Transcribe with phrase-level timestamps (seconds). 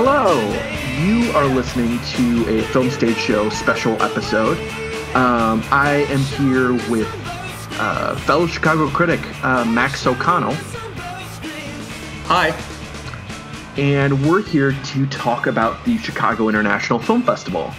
[0.00, 0.32] Hello!
[1.02, 4.56] You are listening to a Film Stage Show special episode.
[5.16, 7.08] Um, I am here with
[7.80, 10.54] uh, fellow Chicago critic uh, Max O'Connell.
[12.26, 12.56] Hi.
[13.76, 17.72] And we're here to talk about the Chicago International Film Festival.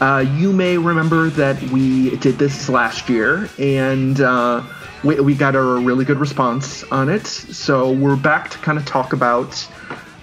[0.00, 4.62] Uh, you may remember that we did this last year, and uh,
[5.04, 7.26] we, we got a really good response on it.
[7.26, 9.68] So we're back to kind of talk about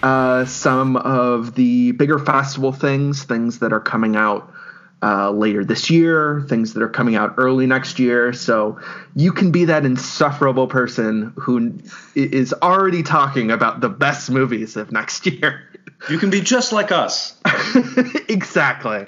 [0.04, 4.54] uh, some of the bigger festival things, things that are coming out
[5.02, 8.32] uh, later this year, things that are coming out early next year.
[8.34, 8.80] So
[9.16, 11.80] you can be that insufferable person who
[12.16, 15.70] is already talking about the best movies of next year.
[16.10, 17.38] You can be just like us.
[18.28, 19.08] exactly.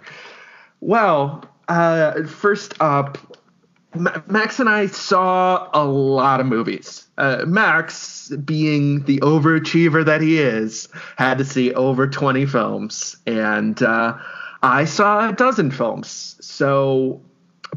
[0.80, 3.18] Well, uh, first up,
[3.94, 7.06] Max and I saw a lot of movies.
[7.18, 7.98] Uh, Max,
[8.30, 10.88] being the overachiever that he is,
[11.18, 14.18] had to see over 20 films, and uh,
[14.62, 16.38] I saw a dozen films.
[16.42, 17.22] So,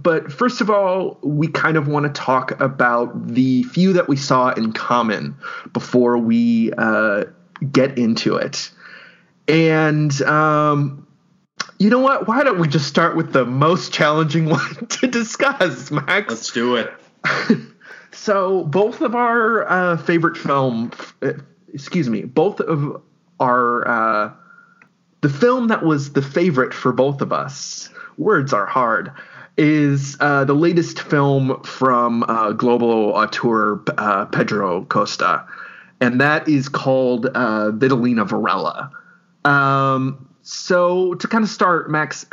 [0.01, 4.17] but first of all, we kind of want to talk about the few that we
[4.17, 5.37] saw in common
[5.73, 7.25] before we uh,
[7.71, 8.71] get into it.
[9.49, 11.07] And um,
[11.79, 12.29] you know what?
[12.29, 16.29] Why don't we just start with the most challenging one to discuss, Max?
[16.29, 16.93] Let's do it.
[18.19, 20.91] so, both of our uh, favorite film,
[21.23, 21.35] uh,
[21.73, 23.01] excuse me, both of
[23.39, 24.33] our uh,
[25.21, 27.91] the film that was the favorite for both of us.
[28.17, 29.13] Words are hard.
[29.57, 35.47] Is uh, the latest film from uh, global auteur uh, Pedro Costa,
[36.01, 38.91] and that is called uh, Vitalina Varela.
[39.45, 42.27] Um, so to kind of start, Max,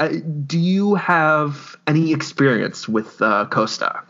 [0.48, 4.02] do you have any experience with Costa?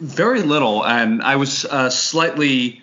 [0.00, 2.82] Very little, and I was uh, slightly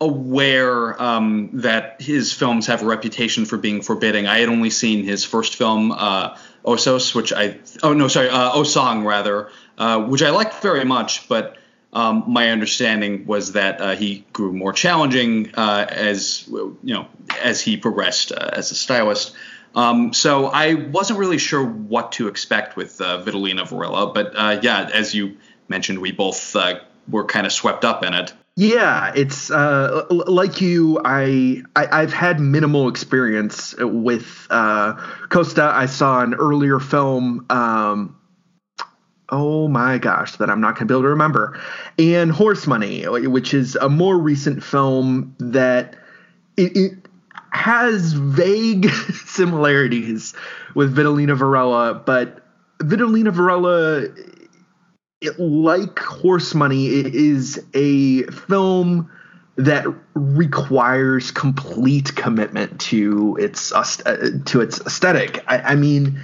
[0.00, 4.26] aware um, that his films have a reputation for being forbidding.
[4.26, 8.52] I had only seen his first film, uh, Osos, which I oh no sorry uh,
[8.52, 11.56] O Sangue rather, uh, which I liked very much, but.
[11.92, 17.06] Um, my understanding was that uh, he grew more challenging uh, as you know
[17.42, 19.34] as he progressed uh, as a stylist.
[19.74, 25.14] Um, so I wasn't really sure what to expect with Vitalina Varela, but yeah, as
[25.14, 25.38] you
[25.68, 28.32] mentioned, we both uh, were kind of swept up in it.
[28.58, 30.98] Yeah, it's uh, like you.
[31.04, 34.94] I, I have had minimal experience with uh,
[35.28, 35.70] Costa.
[35.74, 37.44] I saw an earlier film.
[37.50, 38.16] Um,
[39.28, 41.60] oh my gosh, that I'm not going to be able to remember.
[41.98, 45.96] And Horse Money, which is a more recent film that
[46.56, 46.92] it, it
[47.50, 48.88] has vague
[49.26, 50.34] similarities
[50.74, 52.42] with Vitalina Varela, but
[52.78, 54.08] Vitalina Varela,
[55.20, 59.10] it, like Horse Money, it is a film
[59.56, 65.42] that requires complete commitment to its uh, to its aesthetic.
[65.46, 66.20] I, I mean.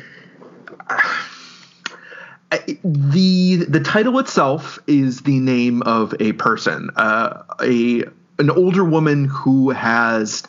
[2.84, 8.04] the the title itself is the name of a person, uh, a
[8.38, 10.42] an older woman who has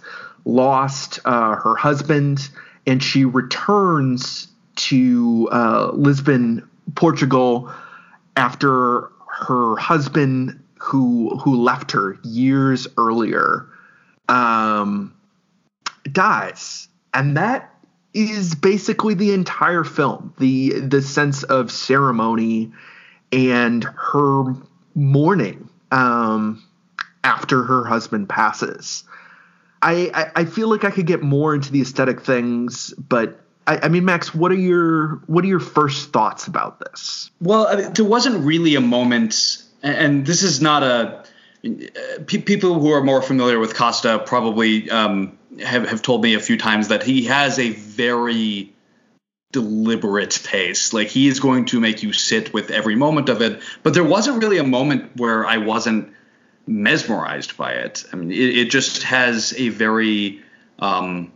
[0.43, 2.49] lost uh, her husband,
[2.85, 7.71] and she returns to uh, Lisbon, Portugal,
[8.35, 13.67] after her husband, who who left her years earlier,
[14.29, 15.13] um,
[16.11, 17.69] dies, and that
[18.13, 20.33] is basically the entire film.
[20.39, 22.71] the The sense of ceremony
[23.31, 24.55] and her
[24.94, 26.63] mourning um,
[27.23, 29.03] after her husband passes.
[29.81, 33.88] I, I, feel like I could get more into the aesthetic things, but I, I,
[33.88, 37.31] mean, Max, what are your what are your first thoughts about this?
[37.40, 41.24] Well, there wasn't really a moment, and this is not a.
[42.25, 46.57] People who are more familiar with Costa probably um, have have told me a few
[46.57, 48.74] times that he has a very
[49.54, 50.92] deliberate pace.
[50.92, 53.62] Like he is going to make you sit with every moment of it.
[53.83, 56.12] But there wasn't really a moment where I wasn't
[56.68, 58.04] mesmerized by it.
[58.12, 60.42] I mean, it, it just has a very
[60.80, 61.31] um,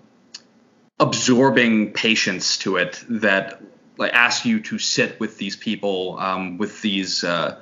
[1.00, 3.62] absorbing patience to it that
[3.98, 7.60] like asks you to sit with these people, um, with these uh,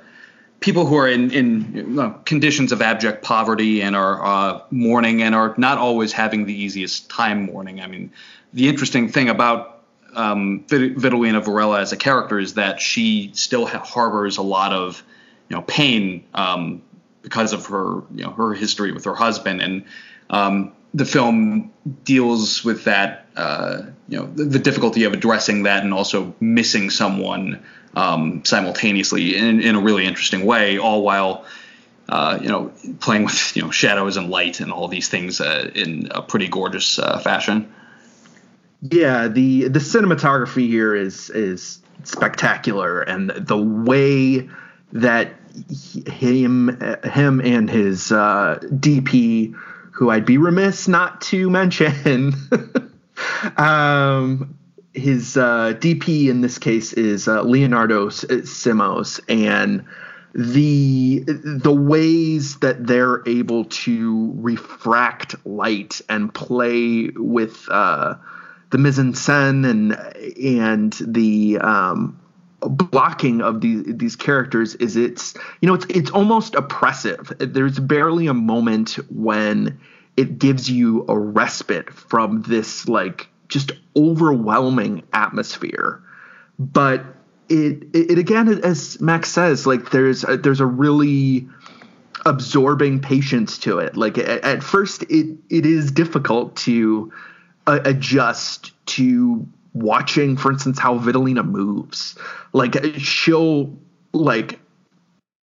[0.60, 5.54] people who are in, in conditions of abject poverty and are uh, mourning and are
[5.56, 7.80] not always having the easiest time mourning.
[7.80, 8.12] I mean,
[8.52, 9.82] the interesting thing about
[10.14, 15.02] um, Vitalina Varela as a character is that she still ha- harbors a lot of
[15.48, 16.82] you know pain um,
[17.22, 19.84] because of her you know her history with her husband and
[20.30, 21.72] um, the film
[22.04, 26.90] deals with that uh, you know the, the, difficulty of addressing that and also missing
[26.90, 27.62] someone
[27.94, 31.44] um, simultaneously in, in, a really interesting way all while
[32.08, 35.70] uh, you know playing with you know shadows and light and all these things uh,
[35.74, 37.72] in a pretty gorgeous uh, fashion.
[38.82, 44.48] Yeah, the the cinematography here is is spectacular, and the way
[44.92, 45.34] that
[46.06, 49.54] him him and his uh, DP,
[49.92, 52.34] who I'd be remiss not to mention,
[53.56, 54.56] um,
[54.92, 59.84] his uh, DP in this case is uh, Leonardo Simões, and
[60.34, 68.14] the the ways that they're able to refract light and play with uh,
[68.70, 69.92] the mise en scène and
[70.42, 72.18] and the um,
[72.60, 77.32] blocking of these these characters is it's you know it's it's almost oppressive.
[77.38, 79.78] There's barely a moment when
[80.16, 86.02] it gives you a respite from this like just overwhelming atmosphere.
[86.58, 87.04] But
[87.48, 91.46] it, it, it again as Max says like there's a, there's a really
[92.24, 93.96] absorbing patience to it.
[93.96, 97.12] Like at, at first it it is difficult to
[97.66, 102.16] uh, adjust to watching for instance how Vitalina moves.
[102.52, 103.76] Like she'll
[104.12, 104.58] like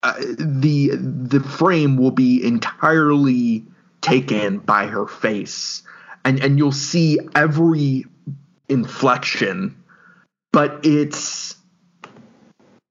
[0.03, 3.65] uh, the the frame will be entirely
[4.01, 5.83] taken by her face.
[6.25, 8.05] And and you'll see every
[8.67, 9.75] inflection
[10.51, 11.55] but it's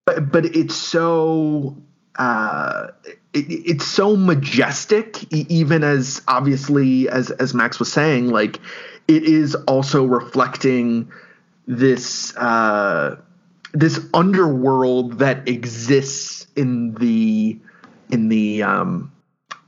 [0.07, 1.77] but but it's so
[2.19, 2.89] uh,
[3.33, 8.61] it, it's so majestic even as obviously as as max was saying like
[9.07, 11.11] it is also reflecting
[11.67, 13.17] this uh,
[13.73, 17.59] this underworld that exists in the
[18.11, 19.13] in the um,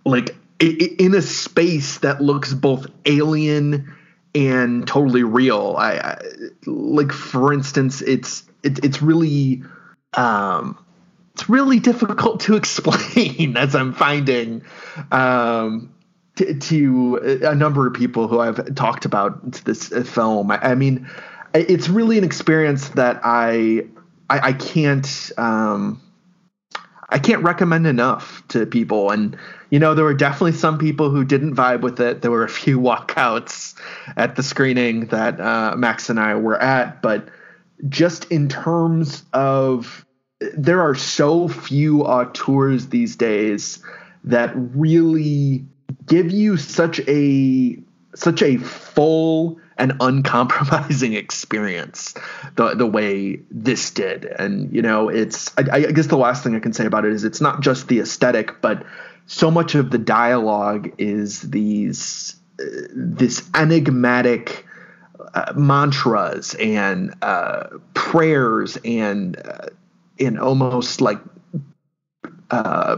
[0.05, 3.95] like in a space that looks both alien
[4.35, 5.75] and totally real.
[5.79, 6.23] I, I
[6.67, 9.63] like, for instance, it's it, it's really
[10.15, 10.79] um,
[11.35, 14.63] it's really difficult to explain as I'm finding
[15.11, 15.95] um,
[16.37, 20.51] to, to, a number of people who I've talked about this film.
[20.51, 21.09] I, I mean,
[21.55, 23.87] it's really an experience that I
[24.29, 26.01] I, I can't um,
[27.09, 29.11] I can't recommend enough to people.
[29.11, 29.37] And
[29.71, 32.23] you know, there were definitely some people who didn't vibe with it.
[32.23, 33.75] There were a few walkouts
[34.17, 37.29] at the screening that uh, Max and I were at, but
[37.89, 40.05] just in terms of
[40.55, 43.83] there are so few auteurs these days
[44.25, 45.65] that really
[46.07, 47.79] give you such a
[48.15, 52.15] such a full and uncompromising experience
[52.57, 56.55] the the way this did and you know it's I, I, guess the last thing
[56.55, 58.85] i can say about it is it's not just the aesthetic but
[59.31, 64.67] so much of the dialogue is these uh, this enigmatic
[65.35, 69.67] uh, mantras and uh, prayers and uh,
[70.19, 71.21] in almost like
[72.51, 72.97] uh,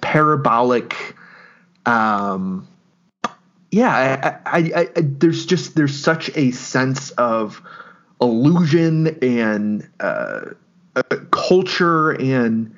[0.00, 1.14] parabolic
[1.84, 2.66] um,
[3.70, 7.60] yeah, I, I, I, there's just there's such a sense of
[8.22, 10.46] illusion and uh,
[10.96, 12.74] uh, culture, and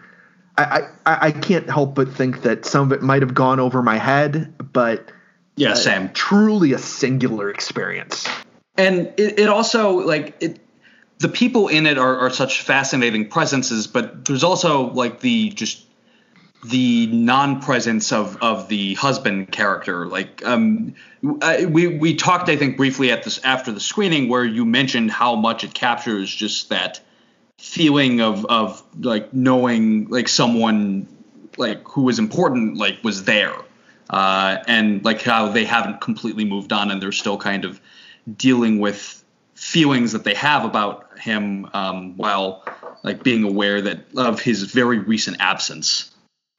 [0.58, 3.82] I, I I can't help but think that some of it might have gone over
[3.82, 5.10] my head, but
[5.56, 6.10] yeah, uh, same.
[6.12, 8.26] Truly a singular experience,
[8.76, 10.60] and it, it also like it.
[11.18, 15.84] The people in it are, are such fascinating presences, but there's also like the just
[16.64, 20.92] the non-presence of of the husband character like um
[21.40, 25.12] I, we we talked i think briefly at this after the screening where you mentioned
[25.12, 27.00] how much it captures just that
[27.58, 31.06] feeling of of like knowing like someone
[31.56, 33.54] like who was important like was there
[34.10, 37.80] uh and like how they haven't completely moved on and they're still kind of
[38.36, 39.24] dealing with
[39.54, 42.64] feelings that they have about him um while
[43.02, 46.14] like being aware that of his very recent absence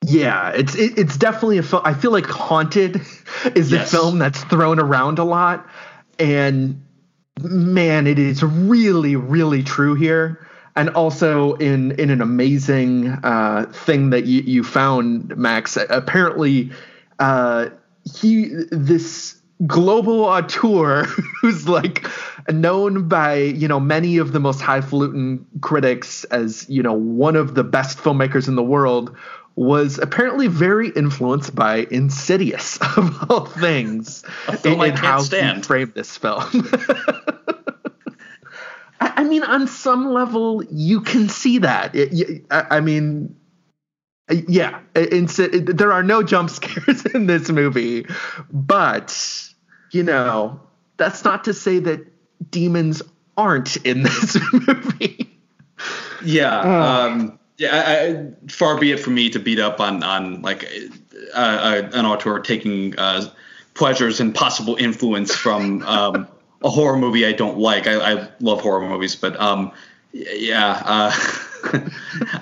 [0.06, 1.82] yeah, it's it, it's definitely a film.
[1.86, 3.02] I feel like Haunted
[3.56, 3.94] is yes.
[3.94, 5.68] a film that's thrown around a lot,
[6.18, 6.82] and
[7.42, 10.48] man, it is really really true here.
[10.80, 15.78] And also in in an amazing uh, thing that you you found, Max.
[15.78, 16.72] Apparently,
[17.20, 17.68] uh,
[18.16, 19.36] he this
[19.68, 21.04] global auteur
[21.42, 22.08] who's like
[22.48, 27.56] known by you know many of the most highfalutin critics as you know one of
[27.56, 29.14] the best filmmakers in the world
[29.56, 34.24] was apparently very influenced by Insidious of all things
[34.64, 35.58] in, in how stand.
[35.58, 36.70] he framed this film.
[39.00, 41.96] I, I, mean, on some level, you can see that.
[41.96, 43.36] It, I, I, mean,
[44.48, 48.06] yeah, it, there are no jump scares in this movie,
[48.52, 49.46] but
[49.92, 50.60] you know,
[50.98, 52.06] that's not to say that
[52.52, 53.02] demons
[53.38, 55.30] aren't in this movie.
[56.24, 56.60] Yeah.
[56.60, 60.66] Uh, um, yeah, I, far be it from me to beat up on on like
[61.36, 63.30] uh, uh, an author taking uh,
[63.74, 66.28] pleasures and possible influence from um,
[66.64, 67.88] a horror movie I don't like.
[67.88, 69.72] I, I love horror movies, but um,
[70.12, 71.12] yeah, uh,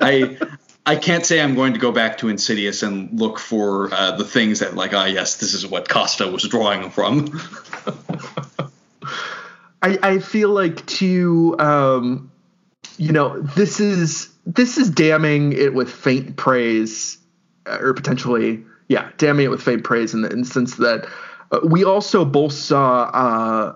[0.02, 0.38] I
[0.86, 4.24] I can't say I'm going to go back to Insidious and look for uh, the
[4.24, 7.40] things that like ah yes, this is what Costa was drawing from.
[9.82, 12.32] I I feel like to um,
[12.98, 17.18] you know this is this is damning it with faint praise
[17.66, 21.08] uh, or potentially yeah damning it with faint praise in the instance that
[21.52, 23.76] uh, we also both saw uh,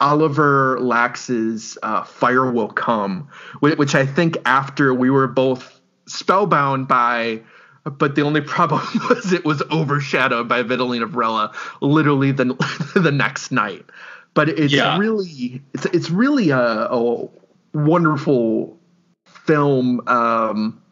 [0.00, 3.28] Oliver Laxe's uh, Fire Will Come,
[3.60, 7.40] which I think after we were both spellbound by,
[7.84, 12.44] but the only problem was it was overshadowed by Vitalina Varela literally the,
[12.94, 13.84] the next night.
[14.34, 14.98] But it's yeah.
[14.98, 17.28] really it's it's really a, a
[17.72, 18.78] wonderful
[19.24, 20.06] film.
[20.06, 20.82] Um,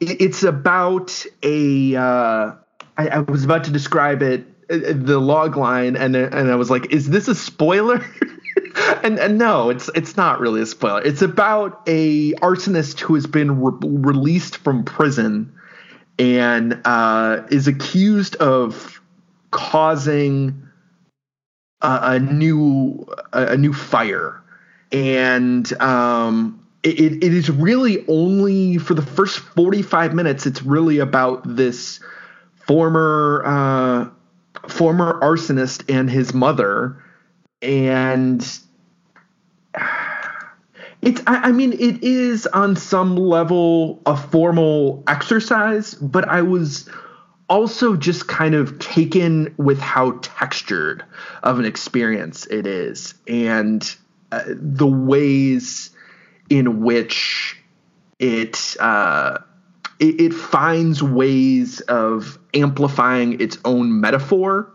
[0.00, 1.96] it, it's about a.
[1.96, 2.52] Uh,
[2.96, 6.92] I, I was about to describe it the log line and and I was like,
[6.92, 8.04] is this a spoiler?
[9.02, 11.02] and and no, it's it's not really a spoiler.
[11.02, 15.52] It's about a arsonist who has been re- released from prison
[16.18, 19.00] and uh, is accused of
[19.50, 20.68] causing
[21.80, 24.40] a, a new a, a, new fire,
[24.92, 30.46] and um, it, it is really only for the first forty five minutes.
[30.46, 31.98] It's really about this
[32.66, 34.10] former uh,
[34.68, 37.02] former arsonist and his mother
[37.62, 38.40] and
[41.02, 46.88] it's I, I, mean it is on some level a formal exercise but i was
[47.48, 51.04] also just kind of taken with how textured
[51.42, 53.96] of an experience it is and
[54.32, 55.90] uh, the ways
[56.48, 57.56] in which
[58.18, 59.38] it, uh,
[60.00, 64.72] it it finds ways of amplifying its own metaphor.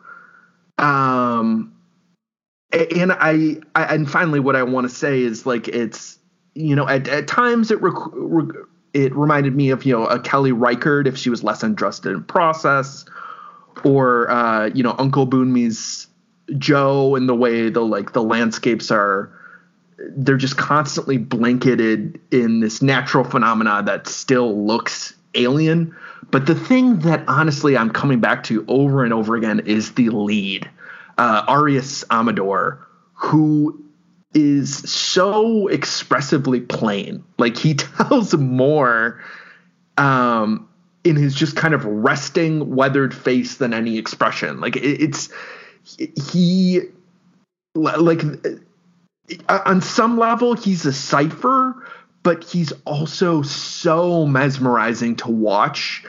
[0.77, 1.73] Um
[2.71, 6.19] and I, I and finally what I want to say is like it's
[6.53, 10.19] you know at, at times it rec- rec- it reminded me of you know a
[10.19, 13.05] Kelly Reichardt if she was less interested in process
[13.83, 16.07] or uh, you know Uncle Boonmee's
[16.57, 19.31] Joe and the way the like the landscapes are
[19.97, 25.95] they're just constantly blanketed in this natural phenomena that still looks alien
[26.31, 30.09] but the thing that honestly I'm coming back to over and over again is the
[30.09, 30.69] lead
[31.17, 33.81] uh, Arias Amador, who
[34.33, 37.23] is so expressively plain.
[37.37, 39.21] Like he tells more
[39.97, 40.67] um,
[41.03, 44.59] in his just kind of resting, weathered face than any expression.
[44.59, 45.29] Like it, it's
[46.31, 46.81] he
[47.75, 48.21] like
[49.49, 51.87] on some level he's a cipher,
[52.23, 56.03] but he's also so mesmerizing to watch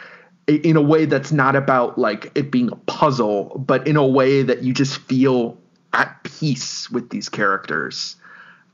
[0.47, 4.43] in a way that's not about like it being a puzzle, but in a way
[4.43, 5.59] that you just feel
[5.93, 8.17] at peace with these characters.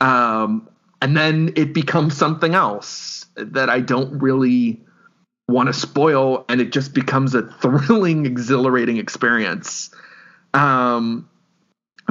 [0.01, 0.69] Um,
[1.01, 4.81] and then it becomes something else that I don't really
[5.49, 9.91] want to spoil, and it just becomes a thrilling, exhilarating experience.
[10.55, 11.29] Um,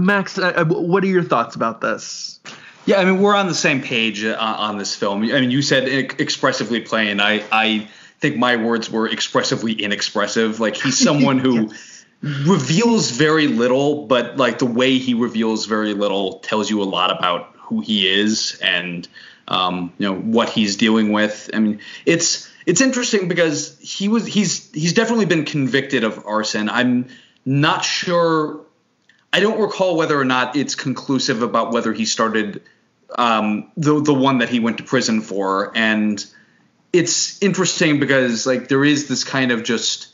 [0.01, 2.39] Max, uh, uh what are your thoughts about this?
[2.85, 5.23] Yeah, I mean we're on the same page uh, on this film.
[5.23, 7.19] I mean you said expressively plain.
[7.19, 7.87] I I
[8.19, 10.59] think my words were expressively inexpressive.
[10.59, 11.71] Like he's someone who
[12.21, 17.15] reveals very little, but like the way he reveals very little tells you a lot
[17.15, 19.07] about who he is and
[19.47, 21.49] um, you know what he's dealing with.
[21.53, 26.69] I mean, it's it's interesting because he was he's he's definitely been convicted of arson.
[26.69, 27.07] I'm
[27.45, 28.61] not sure.
[29.33, 32.61] I don't recall whether or not it's conclusive about whether he started
[33.17, 36.25] um, the the one that he went to prison for and
[36.93, 40.09] it's interesting because like there is this kind of just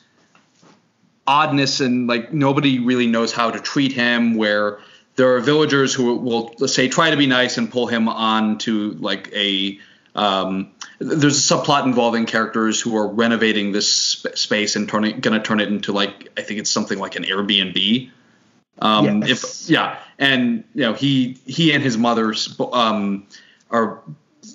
[1.25, 4.79] oddness and like nobody really knows how to treat him where
[5.15, 8.91] there are villagers who will say try to be nice and pull him on to
[8.93, 9.79] like a
[10.15, 15.39] um, there's a subplot involving characters who are renovating this sp- space and turning going
[15.39, 18.12] to turn it into like I think it's something like an Airbnb.
[18.79, 19.63] Um, yes.
[19.63, 22.34] If yeah, and you know he he and his mother
[22.74, 23.27] um,
[23.72, 24.00] are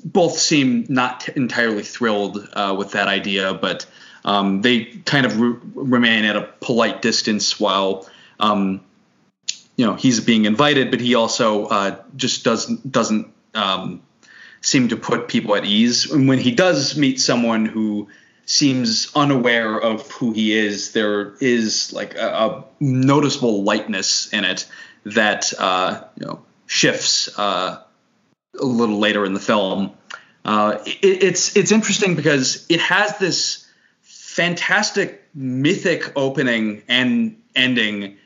[0.04, 3.86] both seem not entirely thrilled uh, with that idea, but
[4.24, 8.08] um, they kind of re- remain at a polite distance while
[8.40, 8.80] um,
[9.76, 14.02] you know he's being invited, but he also uh, just doesn't doesn't um,
[14.60, 16.10] seem to put people at ease.
[16.10, 18.08] And when he does meet someone who
[18.46, 24.66] seems unaware of who he is, there is like a, a noticeable lightness in it
[25.04, 27.82] that uh, you know shifts uh,
[28.58, 29.92] a little later in the film.
[30.44, 33.66] Uh, it, it's it's interesting because it has this
[34.02, 38.16] fantastic mythic opening and ending,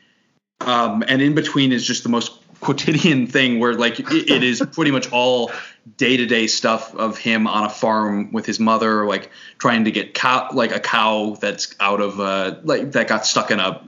[0.61, 4.63] um, and in between is just the most quotidian thing where like it, it is
[4.73, 5.51] pretty much all
[5.97, 9.91] day to day stuff of him on a farm with his mother, like trying to
[9.91, 13.83] get cow like a cow that's out of uh like that got stuck in a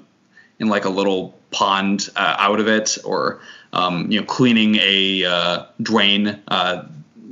[0.59, 3.41] in like a little pond uh, out of it, or
[3.73, 6.41] um, you know cleaning a uh, drain.
[6.49, 6.87] Uh,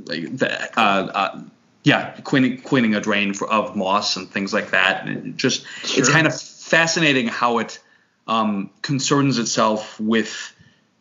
[0.05, 1.41] that, uh, uh,
[1.83, 5.05] yeah, cleaning cleaning a drain for, of moss and things like that.
[5.05, 5.99] And it just sure.
[5.99, 7.79] it's kind of fascinating how it
[8.27, 10.53] um, concerns itself with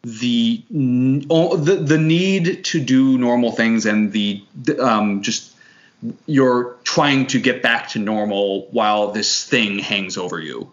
[0.07, 4.41] the, the the need to do normal things and the
[4.81, 5.53] um, just
[6.27, 10.71] you're trying to get back to normal while this thing hangs over you.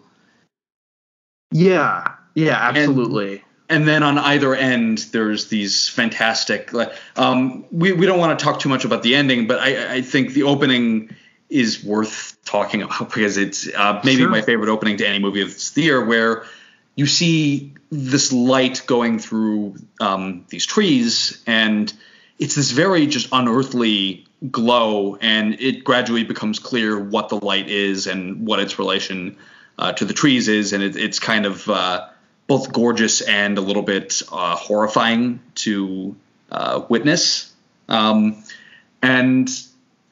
[1.50, 3.32] Yeah, yeah, absolutely.
[3.68, 6.70] And, and then on either end, there's these fantastic.
[7.16, 10.02] Um, we we don't want to talk too much about the ending, but I, I
[10.02, 11.12] think the opening
[11.50, 14.30] is worth talking about because it's uh, maybe sure.
[14.30, 16.44] my favorite opening to any movie of this year, where
[16.96, 21.92] you see this light going through um, these trees, and
[22.38, 28.06] it's this very just unearthly glow, and it gradually becomes clear what the light is
[28.06, 29.36] and what its relation
[29.78, 32.08] uh, to the trees is, and it, it's kind of uh,
[32.46, 36.14] both gorgeous and a little bit uh, horrifying to
[36.50, 37.52] uh, witness.
[37.88, 38.42] Um,
[39.02, 39.48] and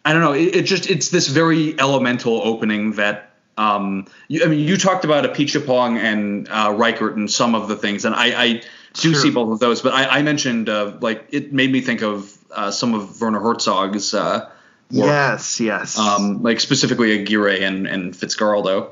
[0.04, 3.28] I don't know, it, it, just it's this very elemental opening that.
[3.56, 7.76] Um, you, I mean, you talked about Apichatpong and uh, Reichardt and some of the
[7.76, 8.52] things, and I, I
[8.94, 9.14] do sure.
[9.14, 9.82] see both of those.
[9.82, 13.40] But I, I mentioned uh, like it made me think of uh, some of Werner
[13.40, 14.14] Herzog's.
[14.14, 14.50] Uh,
[14.92, 15.98] work, yes, yes.
[15.98, 18.90] Um, like specifically Aguirre and, and Fitzcarraldo.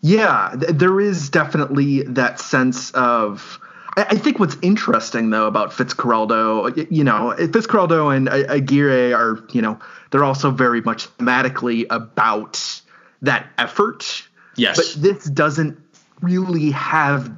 [0.00, 3.58] Yeah, th- there is definitely that sense of.
[3.96, 9.62] I, I think what's interesting though about Fitzcarraldo, you know, Fitzcarraldo and Aguirre are, you
[9.62, 9.78] know,
[10.10, 12.81] they're also very much thematically about
[13.22, 14.26] that effort.
[14.56, 14.76] Yes.
[14.76, 15.78] But this doesn't
[16.20, 17.34] really have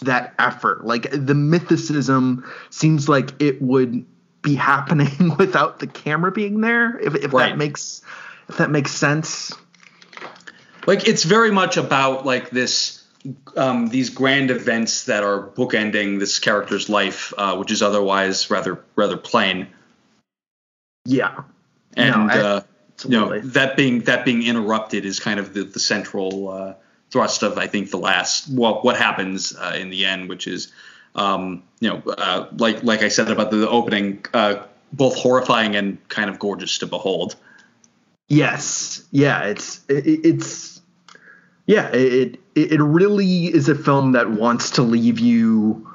[0.00, 0.84] that effort.
[0.84, 4.04] Like the mythicism seems like it would
[4.42, 6.98] be happening without the camera being there.
[6.98, 7.50] If, if right.
[7.50, 8.02] that makes
[8.48, 9.52] if that makes sense
[10.88, 13.04] like it's very much about like this
[13.58, 18.82] um, these grand events that are bookending this character's life, uh, which is otherwise rather
[18.96, 19.68] rather plain.
[21.04, 21.42] Yeah,
[21.94, 22.60] and no, I, uh,
[23.04, 26.74] you know that being that being interrupted is kind of the the central uh,
[27.10, 30.72] thrust of I think the last well what happens uh, in the end, which is
[31.14, 35.76] um, you know uh, like like I said about the, the opening, uh, both horrifying
[35.76, 37.36] and kind of gorgeous to behold.
[38.28, 40.80] Yes, yeah, it's it, it's
[41.66, 45.88] yeah, it it really is a film that wants to leave you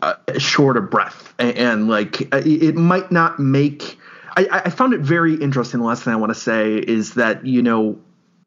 [0.00, 3.98] uh, short of breath, and, and, like it might not make.
[4.38, 5.80] I, I found it very interesting.
[5.80, 8.00] The last thing I want to say is that you know,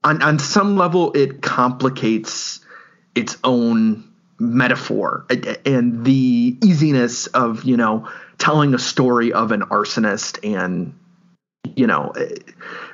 [0.03, 2.61] on on some level, it complicates
[3.13, 4.07] its own
[4.39, 5.25] metaphor
[5.65, 10.97] and the easiness of you know telling a story of an arsonist and
[11.75, 12.11] you know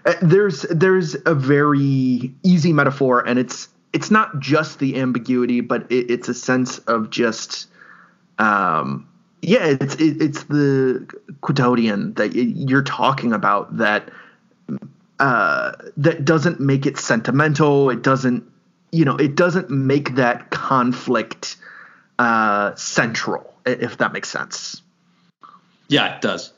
[0.05, 5.89] uh, there's there's a very easy metaphor and it's it's not just the ambiguity but
[5.89, 7.69] it, it's a sense of just
[8.39, 9.07] um
[9.47, 11.07] yeah it's it, it's the
[11.41, 14.09] quotidian that you're talking about that
[15.19, 18.43] uh that doesn't make it sentimental it doesn't
[18.91, 21.55] you know it doesn't make that conflict
[22.19, 24.81] uh central if that makes sense
[25.87, 26.53] yeah it does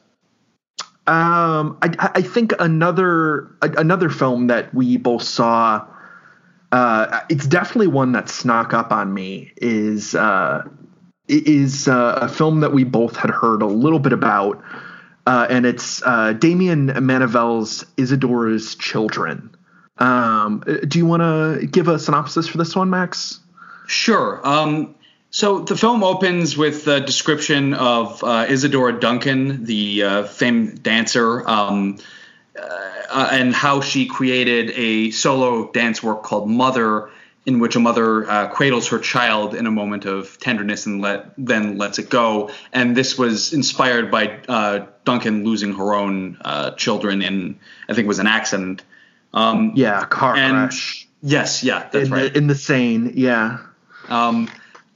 [1.07, 5.87] um, I, I think another another film that we both saw.
[6.71, 9.51] Uh, it's definitely one that snuck up on me.
[9.57, 10.69] Is uh,
[11.29, 14.61] is uh, a film that we both had heard a little bit about,
[15.25, 19.55] uh, and it's uh, Damien Manivel's Isadora's Children.
[19.99, 23.39] Um, do you want to give a synopsis for this one, Max?
[23.87, 24.39] Sure.
[24.47, 24.95] Um,
[25.31, 31.47] so the film opens with a description of uh, Isadora Duncan, the uh, famed dancer,
[31.47, 31.97] um,
[32.59, 37.11] uh, and how she created a solo dance work called Mother,
[37.45, 41.31] in which a mother uh, cradles her child in a moment of tenderness and let,
[41.37, 42.51] then lets it go.
[42.71, 48.05] And this was inspired by uh, Duncan losing her own uh, children in, I think
[48.05, 48.83] it was an accident.
[49.33, 51.07] Um, yeah, car crash.
[51.21, 52.31] Yes, yeah, that's in right.
[52.31, 53.59] The, in the Seine, yeah.
[54.07, 54.49] Um,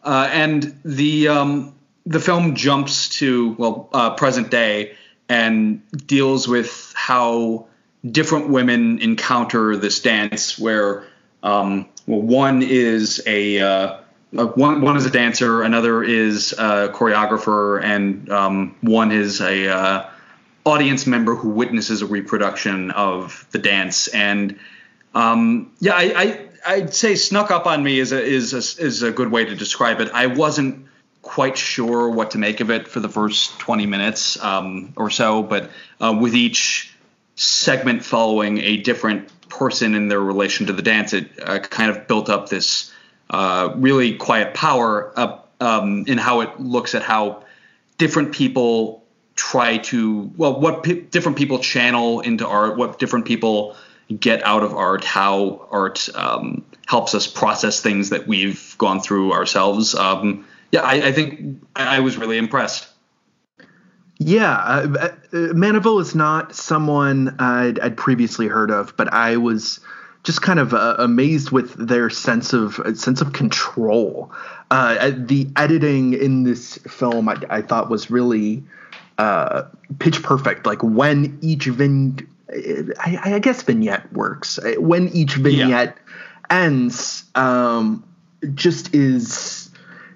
[0.03, 1.75] uh, and the um,
[2.05, 4.95] the film jumps to well uh, present day
[5.29, 7.67] and deals with how
[8.09, 11.05] different women encounter this dance where
[11.43, 13.97] um, well, one is a uh,
[14.31, 20.09] one one is a dancer, another is a choreographer, and um, one is a uh,
[20.65, 24.07] audience member who witnesses a reproduction of the dance.
[24.07, 24.57] And
[25.13, 29.03] um, yeah, I, I I'd say snuck up on me is a is a, is
[29.03, 30.09] a good way to describe it.
[30.13, 30.87] I wasn't
[31.21, 35.41] quite sure what to make of it for the first 20 minutes um, or so,
[35.41, 36.93] but uh, with each
[37.35, 42.07] segment following a different person in their relation to the dance, it uh, kind of
[42.07, 42.91] built up this
[43.29, 47.43] uh, really quiet power up um, in how it looks at how
[47.97, 49.03] different people
[49.35, 53.75] try to well what different people channel into art what different people
[54.19, 59.31] get out of art how art um, helps us process things that we've gone through
[59.31, 59.95] ourselves.
[59.95, 62.87] Um, yeah I, I, think I was really impressed.
[64.19, 69.79] Yeah uh, uh, is not someone I'd, I'd, previously heard of but I was
[70.23, 74.31] just kind of uh, amazed with their sense of sense of control
[74.71, 78.63] uh, the editing in this film I, I thought was really
[79.17, 79.63] uh,
[79.99, 80.65] pitch perfect.
[80.65, 84.59] Like when each vin, I, I, guess vignette works.
[84.77, 86.65] When each vignette yeah.
[86.65, 88.03] ends, um,
[88.55, 89.69] just is,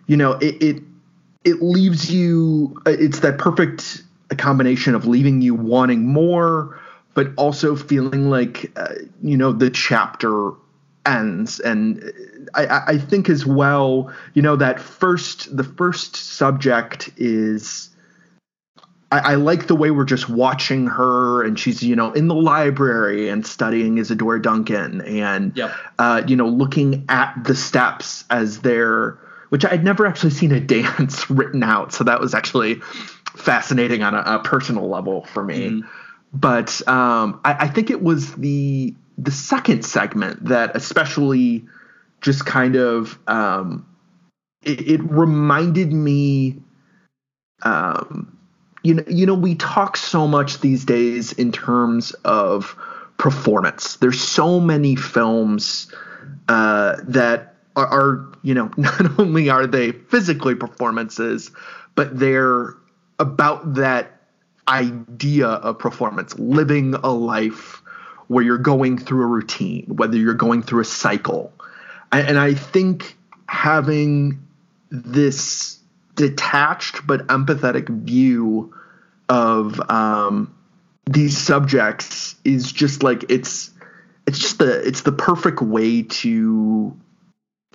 [0.08, 0.84] you know, it, it
[1.44, 2.82] it leaves you.
[2.86, 4.02] It's that perfect
[4.36, 6.80] combination of leaving you wanting more,
[7.14, 10.52] but also feeling like uh, you know the chapter
[11.08, 12.14] ends and
[12.54, 17.90] I, I think as well you know that first the first subject is
[19.10, 22.36] I, I, like the way we're just watching her and she's you know in the
[22.36, 25.72] library and studying Isadora Duncan and yep.
[25.98, 29.18] uh, you know looking at the steps as they're
[29.50, 32.82] which I'd never actually seen a dance written out so that was actually
[33.38, 35.88] fascinating on a, a personal level for me mm-hmm.
[36.34, 41.66] but um, I, I think it was the the second segment that especially
[42.22, 43.86] just kind of um,
[44.62, 46.58] it, it reminded me
[47.64, 48.38] um,
[48.84, 52.76] you know, you know, we talk so much these days in terms of
[53.18, 53.98] performance.
[53.98, 55.92] There's so many films
[56.48, 61.52] uh, that are, are, you know, not only are they physically performances,
[61.96, 62.76] but they're
[63.20, 64.22] about that
[64.68, 67.82] idea of performance, living a life
[68.28, 71.54] where you're going through a routine, whether you're going through a cycle.
[72.12, 74.46] And I think having
[74.90, 75.80] this
[76.16, 78.74] detached but empathetic view
[79.30, 80.54] of um,
[81.06, 83.72] these subjects is just like it's
[84.26, 86.96] it's just the it's the perfect way to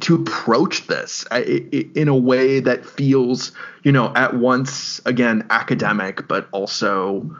[0.00, 3.52] to approach this in a way that feels
[3.85, 7.31] you know at once again academic but also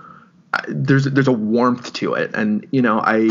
[0.53, 3.29] uh, there's there's a warmth to it and you know i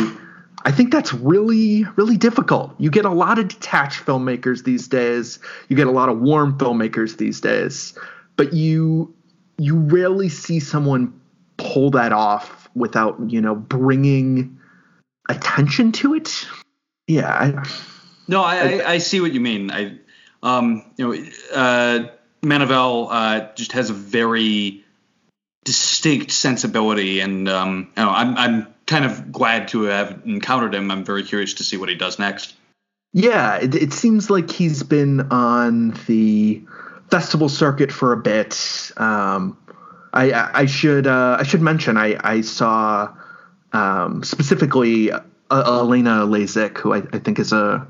[0.65, 5.39] i think that's really really difficult you get a lot of detached filmmakers these days
[5.69, 7.97] you get a lot of warm filmmakers these days
[8.36, 9.13] but you
[9.57, 11.13] you rarely see someone
[11.57, 14.57] pull that off without you know bringing
[15.29, 16.47] attention to it.
[17.07, 17.31] Yeah.
[17.31, 17.69] I,
[18.32, 19.70] no, I, I, I, see what you mean.
[19.72, 19.98] I,
[20.41, 22.08] um, you know, uh,
[22.41, 24.84] Manivel uh, just has a very
[25.65, 30.89] distinct sensibility, and um, you know, I'm I'm kind of glad to have encountered him.
[30.89, 32.56] I'm very curious to see what he does next.
[33.13, 36.62] Yeah, it, it seems like he's been on the
[37.10, 38.91] festival circuit for a bit.
[38.96, 39.58] Um,
[40.13, 43.13] I, I should uh, I should mention I I saw
[43.74, 45.20] um, specifically uh,
[45.52, 47.88] Elena Lazic, who I, I, think is a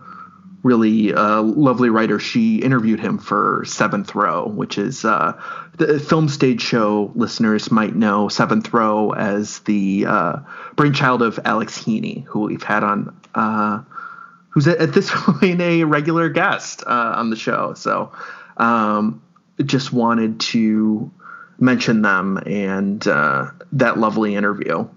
[0.64, 2.20] really uh, lovely writer.
[2.20, 5.42] She interviewed him for Seventh Row, which is uh,
[5.78, 10.40] the film stage show listeners might know Seventh Row as the uh,
[10.76, 13.18] brainchild of Alex Heeney, who we've had on.
[13.34, 13.82] Uh,
[14.50, 17.74] who's at, this point a regular guest on the show.
[17.74, 18.12] So,
[18.58, 19.22] um,
[19.66, 21.10] just wanted to
[21.62, 24.88] mention them and uh, that lovely interview.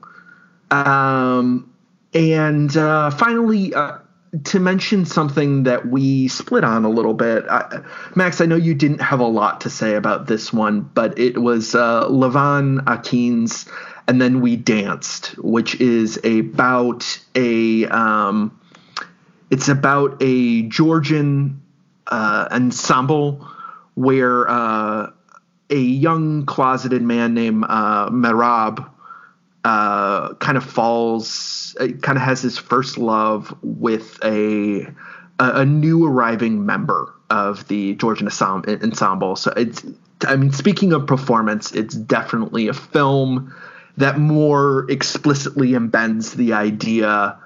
[0.71, 1.73] Um,
[2.15, 3.99] and uh, finally, uh,
[4.43, 7.83] to mention something that we split on a little bit, I,
[8.15, 11.39] Max, I know you didn't have a lot to say about this one, but it
[11.39, 13.69] was uh, Levan Akin's,
[14.09, 18.59] and then we danced, which is about a um,
[19.51, 21.63] it's about a Georgian
[22.09, 23.47] uh, ensemble
[23.95, 25.11] where uh,
[25.71, 28.91] a young closeted man named uh, Merab
[29.65, 34.87] uh, kind of falls, uh, kind of has his first love with a,
[35.39, 39.37] a, new arriving member of the Georgian ensemble.
[39.37, 39.85] So it's,
[40.27, 43.55] I mean, speaking of performance, it's definitely a film
[43.97, 47.39] that more explicitly embeds the idea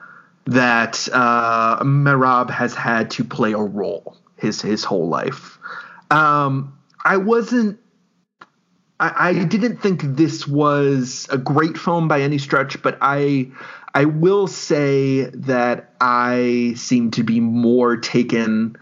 [0.47, 5.59] that uh, Merab has had to play a role his his whole life.
[6.11, 7.79] Um, I wasn't.
[9.01, 13.51] I, I didn't think this was a great film by any stretch, but I
[13.95, 18.77] I will say that I seem to be more taken.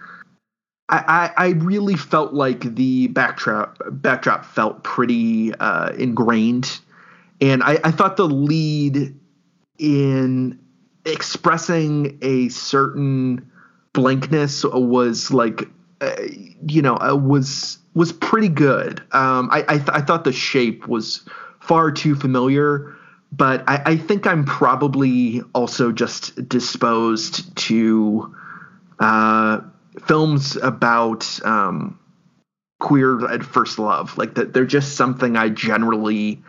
[0.88, 6.81] I, I, I really felt like the backdrop backdrop felt pretty uh, ingrained,
[7.40, 9.14] and I, I thought the lead
[9.79, 10.59] in
[11.05, 13.50] expressing a certain
[13.92, 15.68] blankness was like
[16.00, 16.14] uh,
[16.66, 19.00] you know uh, was was pretty good.
[19.12, 21.26] Um, I I, th- I, thought the shape was
[21.61, 22.94] far too familiar,
[23.32, 28.37] but I, I think I'm probably also just disposed to
[29.00, 29.61] uh,
[30.04, 31.98] films about um,
[32.80, 34.18] queer at first love.
[34.18, 36.42] Like that, they're just something I generally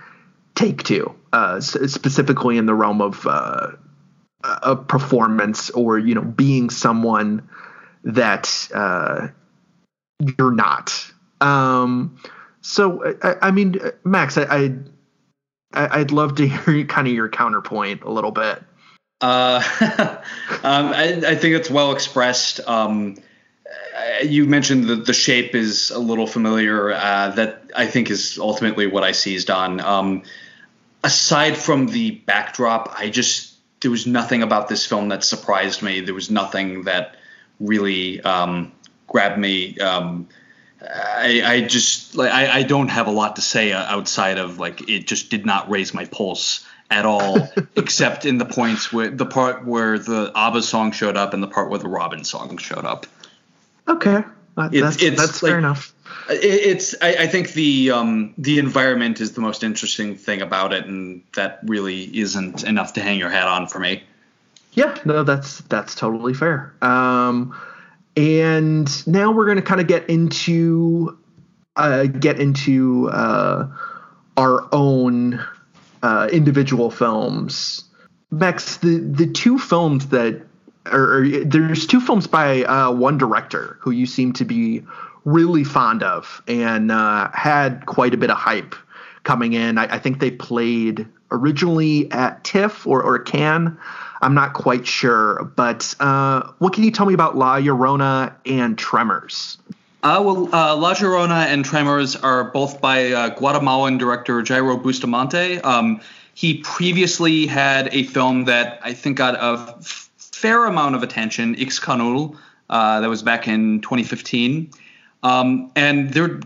[0.53, 3.71] take to, uh, specifically in the realm of uh,
[4.43, 7.47] a performance or you know being someone
[8.03, 9.29] that uh,
[10.38, 11.13] you're not.
[11.41, 12.17] Um,
[12.62, 14.73] so I, I mean, Max, I,
[15.73, 18.62] I would love to hear kind of your counterpoint a little bit.
[19.19, 19.63] Uh,
[20.63, 22.60] um, I, I, think it's well expressed.
[22.67, 23.17] Um,
[24.23, 26.91] you mentioned that the shape is a little familiar.
[26.91, 29.80] Uh, that I think is ultimately what I seized on.
[29.80, 30.23] Um,
[31.04, 36.02] aside from the backdrop, I just there was nothing about this film that surprised me.
[36.02, 37.15] There was nothing that
[37.60, 38.71] really um,
[39.08, 39.78] grabbed me.
[39.80, 40.28] Um,
[40.81, 44.59] I, I, just like I, I, don't have a lot to say uh, outside of
[44.59, 49.09] like it just did not raise my pulse at all, except in the points where
[49.09, 52.57] the part where the ABBA song showed up and the part where the Robyn song
[52.57, 53.07] showed up.
[53.87, 54.23] Okay,
[54.55, 55.93] that, that's, it's, that's like, fair enough.
[56.29, 60.85] It's I, I, think the um, the environment is the most interesting thing about it,
[60.85, 64.03] and that really isn't enough to hang your hat on for me.
[64.73, 66.73] Yeah, no, that's that's totally fair.
[66.81, 67.55] Um,
[68.17, 71.17] and now we're going to kind of get into
[71.75, 73.67] uh, get into uh,
[74.36, 75.39] our own
[76.01, 77.84] uh, individual films.
[78.32, 80.41] Max, the the two films that
[80.91, 84.84] or, there's two films by uh, one director who you seem to be
[85.23, 88.73] really fond of and uh, had quite a bit of hype
[89.23, 89.77] coming in.
[89.77, 93.77] I, I think they played originally at TIFF or, or Cannes.
[94.21, 98.77] I'm not quite sure, but uh, what can you tell me about La Llorona and
[98.77, 99.58] Tremors?
[100.03, 105.60] Uh, well, uh, La Llorona and Tremors are both by uh, Guatemalan director Jayro Bustamante.
[105.62, 106.01] Um,
[106.34, 111.56] he previously had a film that I think got a f- fair amount of attention,
[111.56, 112.38] Ixcanul,
[112.69, 114.71] uh, that was back in 2015.
[115.23, 116.39] Um, and they're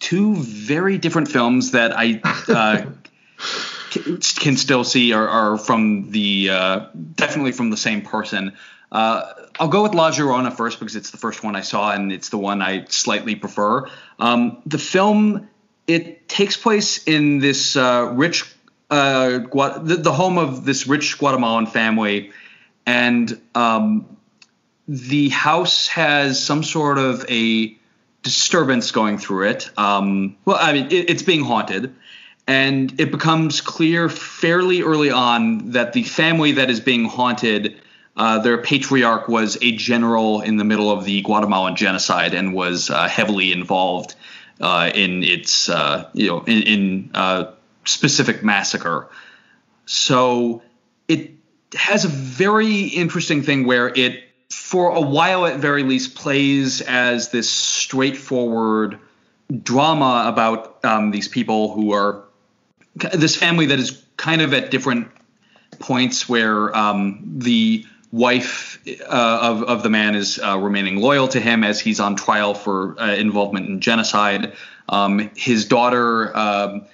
[0.00, 2.86] two very different films that I uh,
[3.90, 8.56] can still see are, are from the uh, definitely from the same person.
[8.90, 12.10] Uh, I'll go with La Llorona first because it's the first one I saw and
[12.10, 13.86] it's the one I slightly prefer.
[14.18, 15.48] Um, the film
[15.86, 18.44] it takes place in this uh, rich
[18.90, 22.32] uh, the, the, home of this rich Guatemalan family,
[22.86, 24.16] and um,
[24.88, 27.76] the house has some sort of a
[28.22, 29.70] disturbance going through it.
[29.78, 31.94] Um, well, I mean, it, it's being haunted,
[32.46, 37.80] and it becomes clear fairly early on that the family that is being haunted,
[38.16, 42.90] uh, their patriarch was a general in the middle of the Guatemalan genocide and was
[42.90, 44.14] uh, heavily involved
[44.60, 47.52] uh, in its, uh, you know, in, in uh,
[47.84, 49.08] specific massacre.
[49.86, 50.62] So
[51.08, 51.32] it
[51.74, 57.30] has a very interesting thing where it for a while at very least plays as
[57.30, 58.98] this straightforward
[59.62, 62.24] drama about um, these people who are
[63.12, 65.08] this family that is kind of at different
[65.78, 71.40] points where um, the wife uh, of, of the man is uh, remaining loyal to
[71.40, 74.52] him as he's on trial for uh, involvement in genocide.
[74.88, 76.86] Um, his daughter um,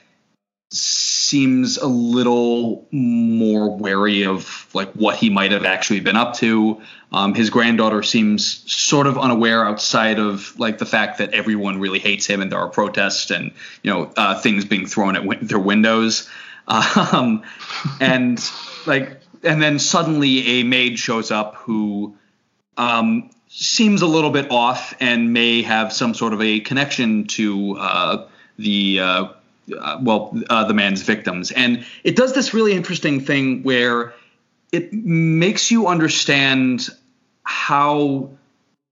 [1.26, 6.80] seems a little more wary of like what he might have actually been up to.
[7.12, 11.98] Um, his granddaughter seems sort of unaware outside of like the fact that everyone really
[11.98, 15.46] hates him and there are protests and you know uh, things being thrown at win-
[15.46, 16.28] their windows.
[16.68, 17.42] Um,
[18.00, 18.42] and
[18.86, 22.16] like and then suddenly a maid shows up who
[22.76, 27.76] um, seems a little bit off and may have some sort of a connection to
[27.78, 29.28] uh, the uh,
[29.78, 31.50] uh, well, uh, the man's victims.
[31.50, 34.14] And it does this really interesting thing where
[34.72, 36.88] it makes you understand
[37.44, 38.30] how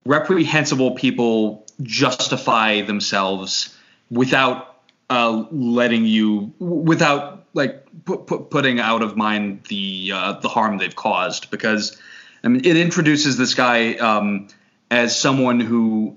[0.07, 3.77] reprehensible people justify themselves
[4.11, 10.49] without uh, letting you, without like put, put, putting out of mind the uh, the
[10.49, 11.51] harm they've caused.
[11.51, 12.01] Because
[12.43, 14.49] I mean, it introduces this guy um,
[14.91, 16.17] as someone who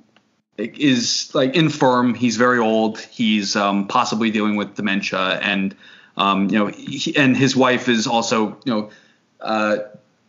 [0.57, 2.13] is like infirm.
[2.13, 2.99] He's very old.
[2.99, 5.75] He's um, possibly dealing with dementia, and
[6.15, 8.89] um, you know, he, and his wife is also you know
[9.39, 9.77] uh,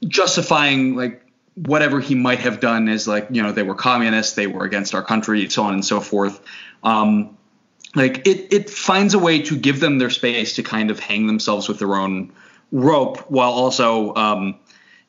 [0.06, 4.46] justifying like whatever he might have done is like you know they were communists, they
[4.46, 6.40] were against our country, so on and so forth.
[6.82, 7.36] Um,
[7.94, 11.26] like it it finds a way to give them their space to kind of hang
[11.26, 12.32] themselves with their own
[12.70, 14.58] rope while also um,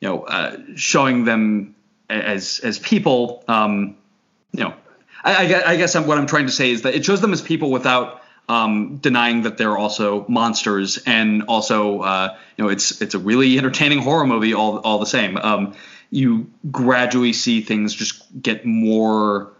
[0.00, 1.74] you know uh, showing them
[2.08, 3.96] as as people um,
[4.52, 4.74] you know
[5.24, 7.70] I, I, guess what I'm trying to say is that it shows them as people
[7.70, 13.18] without um, denying that they're also monsters, and also uh, you know it's it's a
[13.18, 15.36] really entertaining horror movie all all the same.
[15.36, 15.74] Um,
[16.10, 19.52] you gradually see things just get more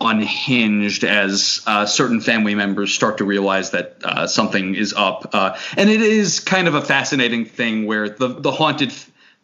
[0.00, 5.30] unhinged as uh, certain family members start to realize that uh, something is up.
[5.32, 8.92] Uh, and it is kind of a fascinating thing where the the haunted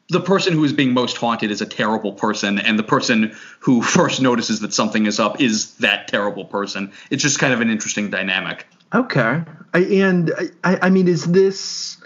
[0.08, 3.82] the person who is being most haunted is a terrible person, and the person who
[3.96, 6.92] first notices that something is up is that terrible person.
[7.10, 8.66] It's just kind of an interesting dynamic.
[8.94, 11.96] Okay, I, and I, I mean, is this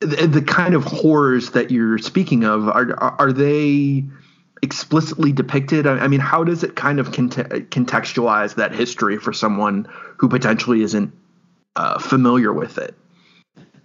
[0.00, 2.68] the, the kind of horrors that you're speaking of?
[2.68, 4.04] Are are they
[4.62, 5.86] explicitly depicted?
[5.86, 9.86] I mean, how does it kind of contextualize that history for someone
[10.16, 11.12] who potentially isn't
[11.76, 12.94] uh, familiar with it?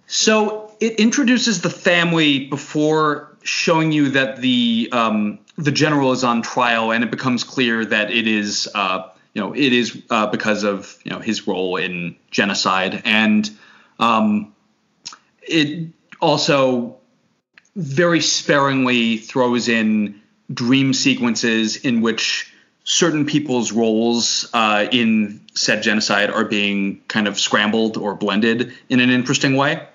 [0.06, 6.42] So it introduces the family before showing you that the um, the general is on
[6.42, 10.64] trial, and it becomes clear that it is uh, you know it is uh, because
[10.64, 13.50] of you know his role in genocide, and
[13.98, 14.54] um,
[15.42, 15.88] it
[16.20, 16.96] also
[17.76, 20.20] very sparingly throws in
[20.52, 22.52] dream sequences in which
[22.84, 29.00] certain people's roles uh, in said genocide are being kind of scrambled or blended in
[29.00, 29.86] an interesting way.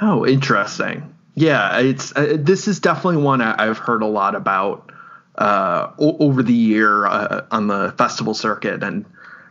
[0.00, 1.14] Oh, interesting.
[1.34, 4.90] Yeah, it's uh, this is definitely one I, have heard a lot about
[5.36, 9.04] uh, o- over the year uh, on the festival circuit, and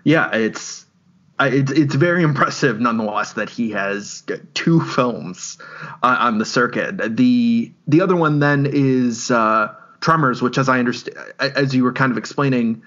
[0.03, 0.85] yeah, it's
[1.39, 4.23] it's it's very impressive nonetheless that he has
[4.55, 5.57] two films
[6.01, 7.15] uh, on the circuit.
[7.15, 11.93] The the other one then is uh, Tremors, which, as I understand, as you were
[11.93, 12.83] kind of explaining,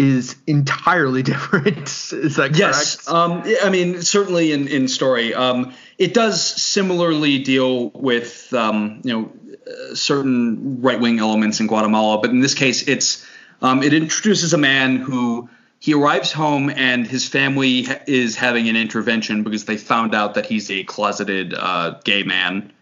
[0.00, 1.88] is entirely different.
[1.88, 2.58] is that correct?
[2.58, 3.08] Yes.
[3.08, 5.34] Um, I mean, certainly in in story.
[5.34, 9.32] Um, it does similarly deal with um, you know
[9.66, 13.26] uh, certain right wing elements in Guatemala, but in this case, it's
[13.60, 18.76] um, it introduces a man who he arrives home and his family is having an
[18.76, 22.72] intervention because they found out that he's a closeted uh, gay man,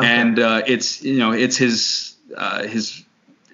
[0.00, 0.08] okay.
[0.08, 3.04] and uh, it's you know it's his uh, his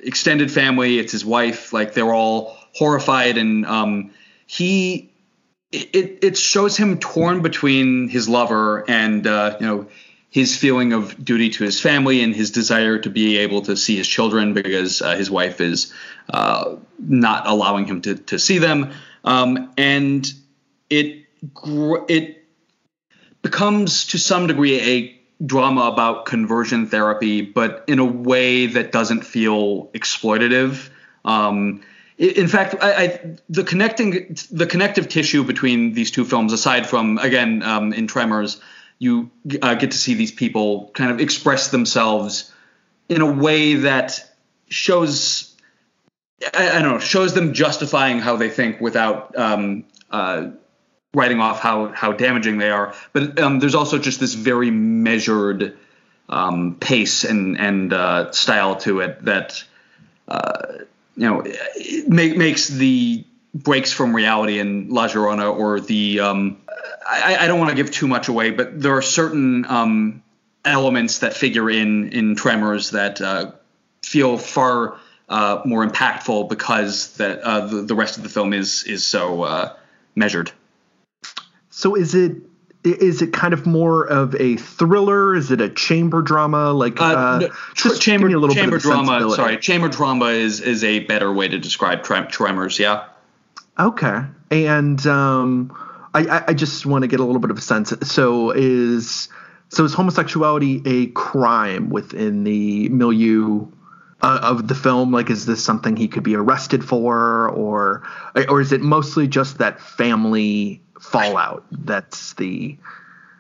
[0.04, 4.10] extended family, it's his wife, like they're all horrified, and um,
[4.46, 5.10] he
[5.72, 9.88] it, it shows him torn between his lover and uh, you know
[10.32, 13.96] his feeling of duty to his family and his desire to be able to see
[13.96, 15.92] his children because uh, his wife is
[16.32, 18.92] uh, not allowing him to, to see them.
[19.24, 20.26] Um, and
[20.88, 21.26] it
[22.08, 22.44] it
[23.42, 29.26] becomes to some degree a drama about conversion therapy but in a way that doesn't
[29.26, 30.88] feel exploitative.
[31.24, 31.82] Um,
[32.22, 37.18] in fact, I, I, the connecting the connective tissue between these two films, aside from
[37.18, 38.60] again um, in Tremors,
[39.00, 39.30] you
[39.60, 42.52] uh, get to see these people kind of express themselves
[43.08, 44.24] in a way that
[44.68, 45.52] shows
[46.54, 50.50] I, don't know shows them justifying how they think without um, uh,
[51.12, 52.94] writing off how how damaging they are.
[53.12, 55.76] But um, there's also just this very measured
[56.28, 59.64] um, pace and and uh, style to it that
[60.28, 60.84] uh,
[61.22, 61.44] you know
[62.08, 66.60] make, makes the breaks from reality in La Llorona or the um,
[67.06, 70.22] I, I, don't want to give too much away, but there are certain um,
[70.64, 73.52] elements that figure in in Tremors that uh,
[74.04, 78.82] feel far uh, more impactful because that uh, the, the rest of the film is
[78.84, 79.76] is so uh,
[80.16, 80.50] measured.
[81.70, 82.36] So is it
[82.84, 85.34] is it kind of more of a thriller?
[85.34, 86.72] Is it a chamber drama?
[86.72, 89.30] Like uh, uh, no, tr- chamber, a little chamber drama.
[89.34, 92.78] Sorry, chamber drama is is a better way to describe trem- tremors.
[92.78, 93.04] Yeah.
[93.78, 94.20] Okay,
[94.50, 95.74] and um,
[96.14, 97.92] I, I just want to get a little bit of a sense.
[98.02, 99.28] So is
[99.68, 103.66] so is homosexuality a crime within the milieu
[104.20, 105.12] uh, of the film?
[105.12, 108.02] Like, is this something he could be arrested for, or
[108.48, 111.64] or is it mostly just that family fallout?
[111.70, 112.76] That's the.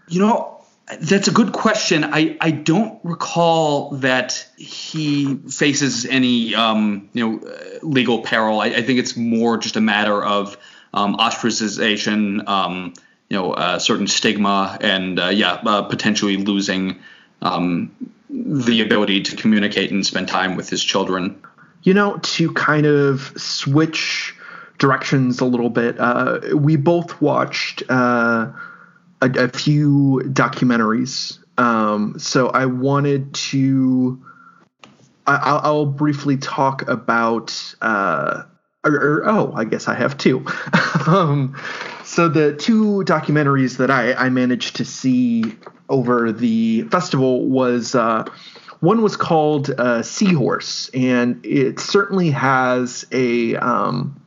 [0.08, 0.62] You know,
[1.00, 2.04] that's a good question.
[2.04, 8.60] I, I don't recall that he faces any um, you know legal peril.
[8.60, 10.56] I, I, think it's more just a matter of
[10.92, 12.94] um, ostracization, um,
[13.28, 16.98] you know, uh, certain stigma, and uh, yeah, uh, potentially losing
[17.40, 17.94] um,
[18.28, 21.42] the ability to communicate and spend time with his children.
[21.82, 24.36] You know, to kind of switch
[24.82, 25.94] directions a little bit.
[25.98, 28.50] Uh, we both watched uh,
[29.22, 34.20] a, a, few documentaries, um, so I wanted to
[35.24, 37.74] I, will briefly talk about.
[37.80, 38.42] Uh,
[38.84, 40.44] or, or, oh, I guess I have two.
[41.06, 41.56] um,
[42.02, 45.44] so the two documentaries that I, I managed to see
[45.88, 48.24] over the festival was uh,
[48.80, 54.20] one was called uh, Seahorse, and it certainly has a um,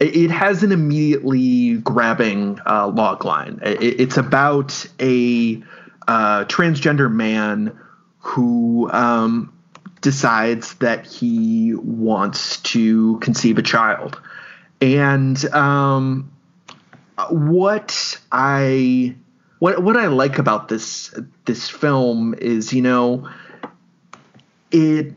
[0.00, 3.58] it has an immediately grabbing uh, log line.
[3.62, 5.62] It's about a
[6.06, 7.76] uh, transgender man
[8.18, 9.52] who um,
[10.00, 14.20] decides that he wants to conceive a child.
[14.80, 16.30] And um,
[17.30, 19.16] what I
[19.58, 21.12] what what I like about this
[21.46, 23.28] this film is, you know,
[24.70, 25.14] it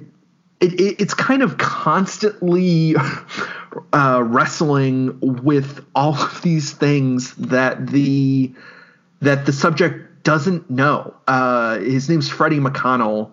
[0.59, 2.95] it, it's kind of constantly
[3.93, 8.53] uh, wrestling with all of these things that the
[9.21, 11.13] that the subject doesn't know.
[11.27, 13.31] Uh, his name's Freddie McConnell,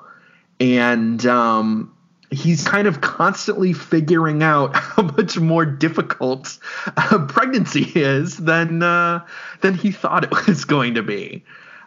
[0.60, 1.94] and um,
[2.30, 6.58] he's kind of constantly figuring out how much more difficult
[6.96, 9.24] uh, pregnancy is than uh,
[9.60, 11.44] than he thought it was going to be.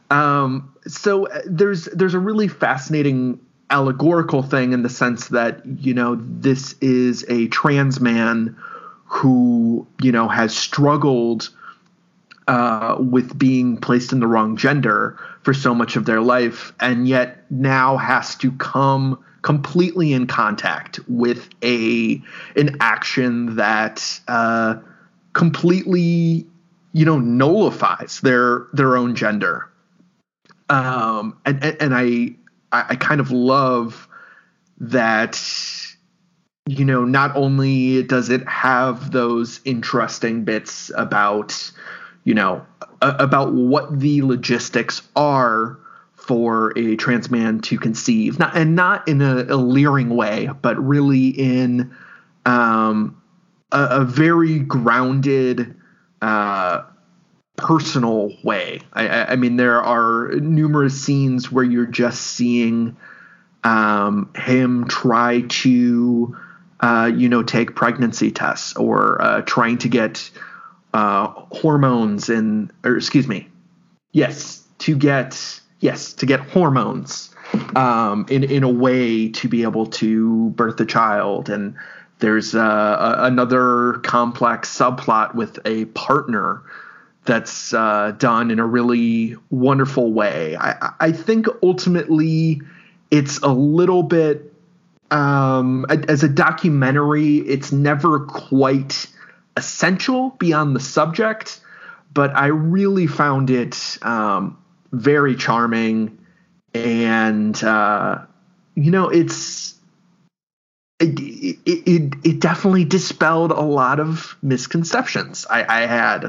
[0.10, 3.40] Um, so uh, there's there's a really fascinating
[3.72, 8.56] allegorical thing in the sense that you know this is a trans man
[9.06, 11.50] who you know has struggled
[12.48, 17.08] uh, with being placed in the wrong gender for so much of their life, and
[17.08, 22.22] yet now has to come completely in contact with a
[22.56, 24.76] an action that uh,
[25.34, 26.46] completely
[26.94, 29.68] you know nullifies their their own gender.
[30.70, 32.36] Um, and, and, and I
[32.72, 34.08] I, I kind of love
[34.80, 35.42] that
[36.68, 41.72] you know not only does it have those interesting bits about
[42.24, 42.66] you know
[43.02, 45.78] a, about what the logistics are
[46.14, 48.38] for a trans man to conceive.
[48.38, 51.96] Not and not in a, a leering way but really in
[52.46, 53.22] um,
[53.72, 55.76] a, a, very grounded
[56.22, 56.82] uh,
[57.62, 58.82] personal way.
[58.92, 62.98] I, I, mean, there are numerous scenes where you're just seeing
[63.64, 66.36] um, him try to,
[66.80, 70.32] uh, you know, take pregnancy tests or uh, trying to get
[70.96, 73.48] uh, hormones and, or excuse me,
[74.12, 77.34] yes, to get yes to get hormones
[77.76, 81.76] um, in in a way to be able to birth a child and.
[82.20, 86.62] There's uh, another complex subplot with a partner
[87.26, 90.56] that's uh, done in a really wonderful way.
[90.58, 92.62] I, I think ultimately
[93.12, 94.52] it's a little bit
[95.12, 99.08] um, as a documentary, it's never quite
[99.58, 101.60] essential beyond the subject,
[102.14, 104.58] but I really found it um,
[104.94, 106.18] very charming,
[106.74, 108.20] and uh,
[108.76, 109.76] you know, it's
[111.66, 116.26] it, it, it, it, definitely dispelled a lot of misconceptions I, I had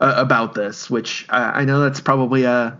[0.00, 2.78] uh, about this, which I, know that's probably a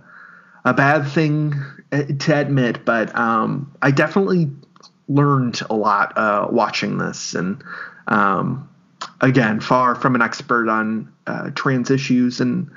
[0.65, 1.55] a bad thing
[1.93, 4.51] uh, to admit, but um, I definitely
[5.09, 7.63] learned a lot uh, watching this, and
[8.09, 8.69] um,
[9.21, 12.71] again, far from an expert on uh, trans issues and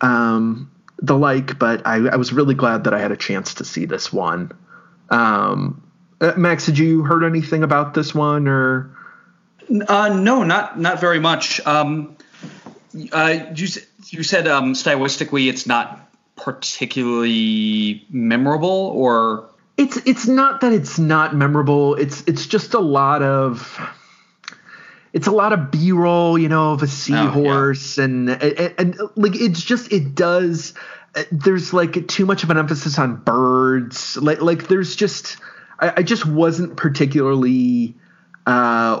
[0.00, 3.64] um, the like, but I, I, was really glad that I had a chance to
[3.64, 4.52] see this one.
[5.10, 5.83] Um,
[6.36, 8.96] Max, did you heard anything about this one or?
[9.88, 11.64] Uh, no, not not very much.
[11.66, 12.16] Um,
[13.12, 13.68] uh, you
[14.08, 21.34] you said um, stylistically it's not particularly memorable, or it's it's not that it's not
[21.34, 21.94] memorable.
[21.94, 23.78] It's it's just a lot of
[25.14, 28.04] it's a lot of b-roll you know of a seahorse oh, yeah.
[28.04, 30.74] and, and, and like it's just it does
[31.30, 35.36] there's like too much of an emphasis on birds like like there's just
[35.78, 37.94] I, I just wasn't particularly
[38.46, 39.00] uh,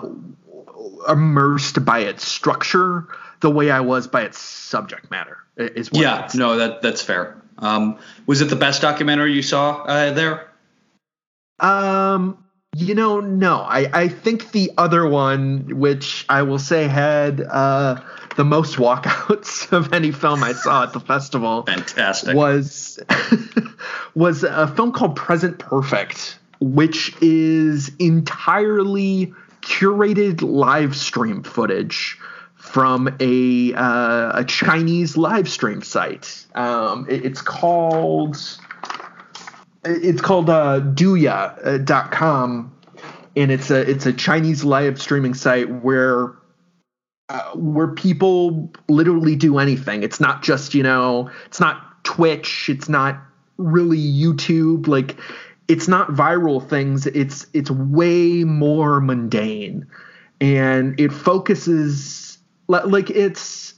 [1.08, 3.08] immersed by its structure
[3.40, 5.38] the way I was by its subject matter.
[5.56, 7.40] Is yeah, no, that that's fair.
[7.58, 10.50] Um, was it the best documentary you saw uh, there?
[11.60, 12.44] Um,
[12.74, 13.58] you know, no.
[13.58, 18.00] I I think the other one, which I will say had uh,
[18.36, 22.98] the most walkouts of any film I saw at the festival, fantastic, was
[24.14, 32.18] was a film called Present Perfect which is entirely curated live stream footage
[32.56, 36.46] from a uh, a Chinese live stream site.
[36.54, 38.36] Um, it, it's called
[39.84, 42.74] it's called uh, Douyu.com,
[43.36, 46.34] and it's a it's a Chinese live streaming site where
[47.28, 50.02] uh, where people literally do anything.
[50.02, 52.70] It's not just you know it's not Twitch.
[52.70, 53.20] It's not
[53.58, 54.88] really YouTube.
[54.88, 55.16] Like
[55.68, 57.06] it's not viral things.
[57.06, 59.86] It's it's way more mundane,
[60.40, 62.38] and it focuses
[62.68, 63.74] like it's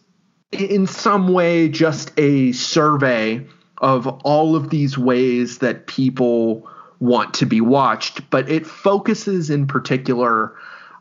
[0.53, 3.47] in some way just a survey
[3.79, 6.69] of all of these ways that people
[6.99, 10.57] want to be watched, but it focuses in particular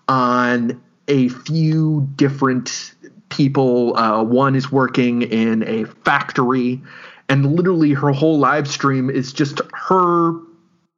[0.08, 2.94] on a few different
[3.30, 3.96] people.
[3.98, 6.82] Uh, one is working in a factory,
[7.30, 10.34] and literally her whole live stream is just her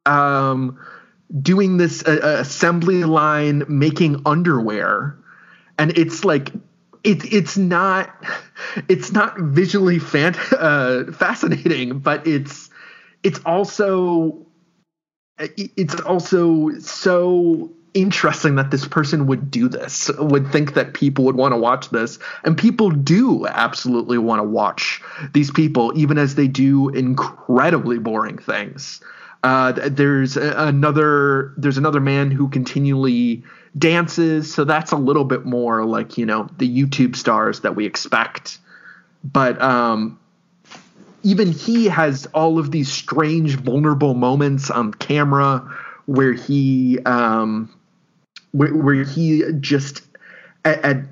[0.08, 0.78] um,
[1.42, 5.16] doing this uh, assembly line making underwear,
[5.78, 6.52] and it's like
[7.04, 8.12] it's it's not
[8.88, 12.70] it's not visually fan, uh, fascinating, but it's
[13.22, 14.46] it's also
[15.38, 21.36] it's also so interesting that this person would do this, would think that people would
[21.36, 22.18] want to watch this.
[22.44, 25.00] And people do absolutely want to watch
[25.32, 29.00] these people, even as they do incredibly boring things.
[29.42, 33.44] Uh, there's another there's another man who continually
[33.76, 37.86] dances, so that's a little bit more like you know the YouTube stars that we
[37.86, 38.58] expect.
[39.22, 40.18] But um,
[41.22, 45.76] even he has all of these strange, vulnerable moments on camera
[46.06, 47.72] where he um,
[48.52, 50.02] where, where he just
[50.64, 51.08] ad-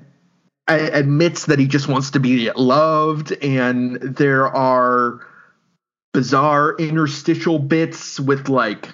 [0.67, 5.25] ad- admits that he just wants to be loved, and there are
[6.17, 8.91] bizarre interstitial bits with like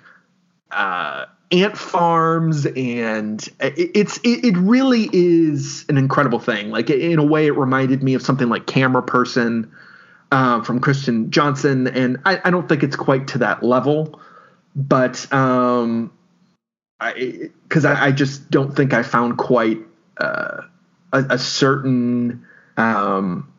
[0.71, 6.69] uh, ant farms and it's it, it, really is an incredible thing.
[6.69, 9.71] Like in a way it reminded me of something like Cameraperson
[10.34, 14.19] uh, from Kirsten Johnson and I, I, don't think it's quite to that level
[14.76, 16.11] but um
[16.99, 19.80] because I, I, I, just don't think I found quite
[20.17, 20.63] uh,
[21.13, 22.45] a, a, certain
[22.76, 23.53] um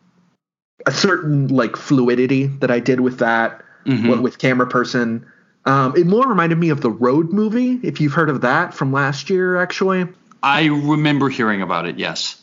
[0.87, 4.23] a certain like fluidity that I did with that mm-hmm.
[4.23, 5.25] with Cameraperson
[5.67, 8.93] um, it more reminded me of the Road movie, if you've heard of that from
[8.93, 10.07] last year, actually.
[10.43, 11.99] I remember hearing about it.
[11.99, 12.41] Yes.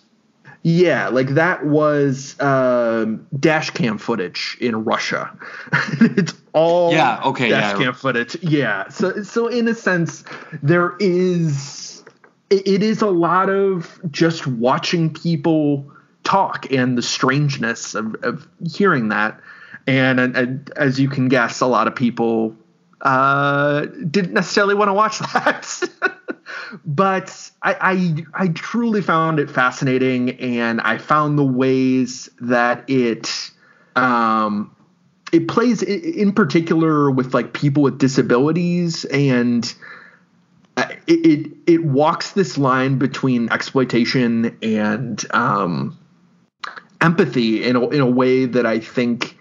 [0.64, 5.36] Yeah, like that was um, dash cam footage in Russia.
[6.02, 7.84] it's all yeah, okay, dash yeah.
[7.84, 8.38] cam footage.
[8.44, 10.24] Yeah, so so in a sense,
[10.62, 12.04] there is
[12.52, 15.91] it, it is a lot of just watching people
[16.24, 19.39] talk and the strangeness of, of hearing that.
[19.88, 22.55] And, and, as you can guess, a lot of people
[23.01, 25.82] uh, didn't necessarily want to watch that.
[26.86, 33.51] but I, I, I truly found it fascinating, and I found the ways that it
[33.95, 34.76] um,
[35.32, 39.74] it plays in particular with like people with disabilities, and
[40.78, 45.97] uh, it it, it walks this line between exploitation and um,
[47.02, 49.38] empathy in a, in a way that I think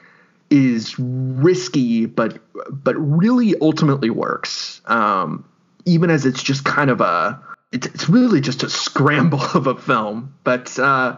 [0.51, 2.39] is risky, but
[2.71, 4.81] but really ultimately works.
[4.87, 5.45] Um,
[5.87, 7.41] even as it's just kind of a,
[7.73, 10.35] it's, it's really just a scramble of a film.
[10.45, 11.17] But uh,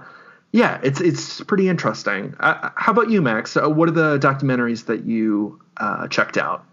[0.52, 2.34] yeah, it's it's pretty interesting.
[2.38, 3.56] Uh, how about you, Max?
[3.56, 6.66] Uh, what are the documentaries that you uh, checked out?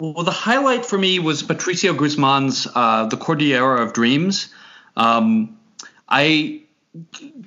[0.00, 4.48] Well, the highlight for me was Patricio Guzman's uh, "The Cordillera of Dreams."
[4.96, 5.58] Um,
[6.08, 6.63] I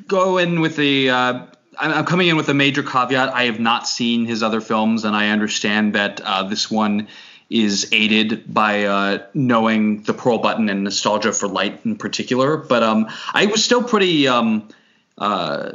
[0.07, 1.45] go in with the uh,
[1.79, 3.33] I'm coming in with a major caveat.
[3.33, 7.07] I have not seen his other films, and I understand that uh, this one
[7.49, 12.57] is aided by uh, knowing the Pearl Button and nostalgia for light in particular.
[12.57, 14.69] But um, I was still pretty um,
[15.17, 15.73] uh,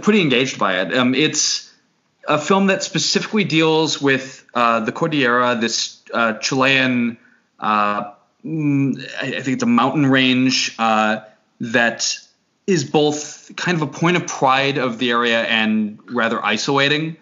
[0.00, 0.94] pretty engaged by it.
[0.94, 1.72] Um, it's
[2.28, 7.18] a film that specifically deals with uh, the Cordillera, this uh, Chilean,
[7.58, 8.12] uh,
[8.44, 12.18] mm, I think it's a mountain range that
[12.70, 17.16] is both kind of a point of pride of the area and rather isolating.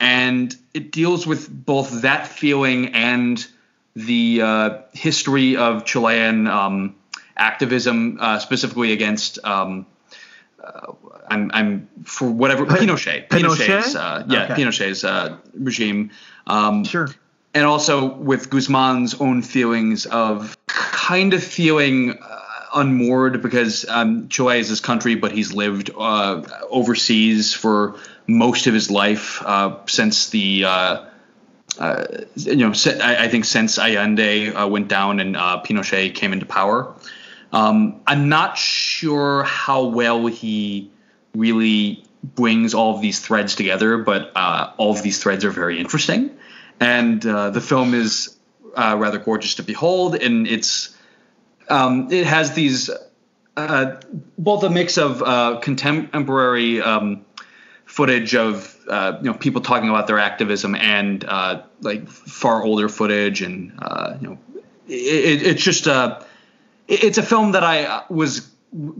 [0.00, 3.46] And it deals with both that feeling and
[3.94, 6.96] the uh, history of Chilean um,
[7.36, 9.38] activism, uh, specifically against.
[9.44, 9.86] Um,
[10.64, 10.92] uh,
[11.28, 14.54] I'm, I'm, for whatever Pinochet, Pinochet's, uh, yeah, okay.
[14.54, 16.10] Pinochet's uh, regime.
[16.46, 17.08] Um, sure.
[17.52, 22.41] And also with Guzman's own feelings of kind of feeling uh,
[22.74, 27.96] unmoored because um, Chile is his country, but he's lived uh, overseas for
[28.26, 30.64] most of his life uh, since the.
[30.64, 31.04] Uh,
[31.78, 32.04] uh
[32.36, 36.94] you know, I, think since Allende uh, went down and uh, Pinochet came into power,
[37.52, 40.90] um, I'm not sure how well he
[41.34, 46.30] really brings all of these threads together, but all of these threads are very interesting,
[46.78, 48.36] and the film is
[48.76, 50.94] rather gorgeous to behold, and it's
[51.72, 52.90] um, it has these
[53.56, 54.00] uh,
[54.38, 57.24] both a mix of uh, contemporary um,
[57.86, 62.88] footage of uh, you know people talking about their activism and uh, like far older
[62.88, 64.38] footage and uh, you know
[64.86, 66.24] it, it's just a
[66.88, 68.50] it's a film that I was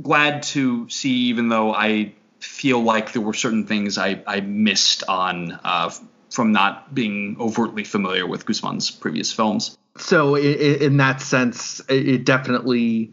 [0.03, 5.05] glad to see even though I feel like there were certain things I, I missed
[5.09, 5.91] on uh,
[6.31, 9.77] from not being overtly familiar with Guzman's previous films.
[9.97, 13.13] So in, in that sense, it definitely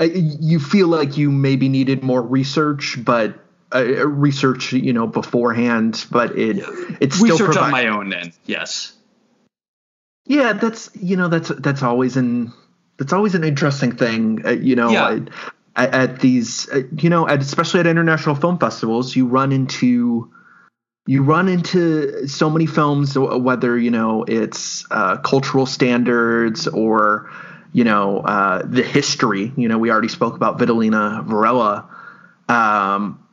[0.00, 3.38] you feel like you maybe needed more research, but
[3.74, 6.58] uh, research you know beforehand, but it
[7.00, 8.92] it's research still provi- on my own Then Yes.
[10.26, 12.52] Yeah, that's you know that's that's always an
[12.98, 14.44] that's always an interesting thing.
[14.46, 15.18] Uh, you know, yeah.
[15.74, 20.30] at, at, these uh, you know, at, especially at international film festivals, you run into
[21.06, 27.30] you run into so many films, whether you know it's uh, cultural standards or
[27.72, 29.52] you know uh, the history.
[29.56, 31.88] You know, we already spoke about Vitalina Varela.
[32.48, 33.26] Um,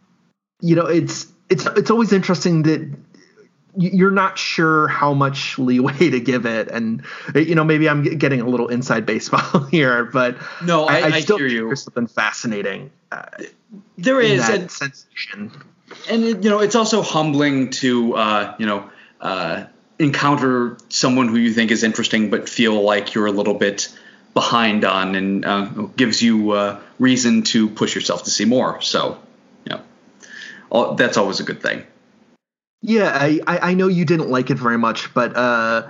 [0.62, 2.90] you know, it's it's it's always interesting that
[3.76, 7.04] you're not sure how much leeway to give it, and
[7.36, 11.20] you know maybe I'm getting a little inside baseball here, but no, I, I, I
[11.22, 11.68] still hear you.
[11.68, 12.92] There's something fascinating.
[13.12, 13.26] Uh,
[13.98, 15.52] there is that sensation,
[16.10, 18.90] and it, you know it's also humbling to uh, you know
[19.22, 19.66] uh,
[19.98, 23.90] encounter someone who you think is interesting, but feel like you're a little bit
[24.34, 25.66] behind on, and uh,
[25.96, 28.82] gives you uh, reason to push yourself to see more.
[28.82, 29.20] So,
[29.72, 29.82] know,
[30.70, 31.84] all, that's always a good thing.
[32.82, 35.90] Yeah, I, I know you didn't like it very much, but uh,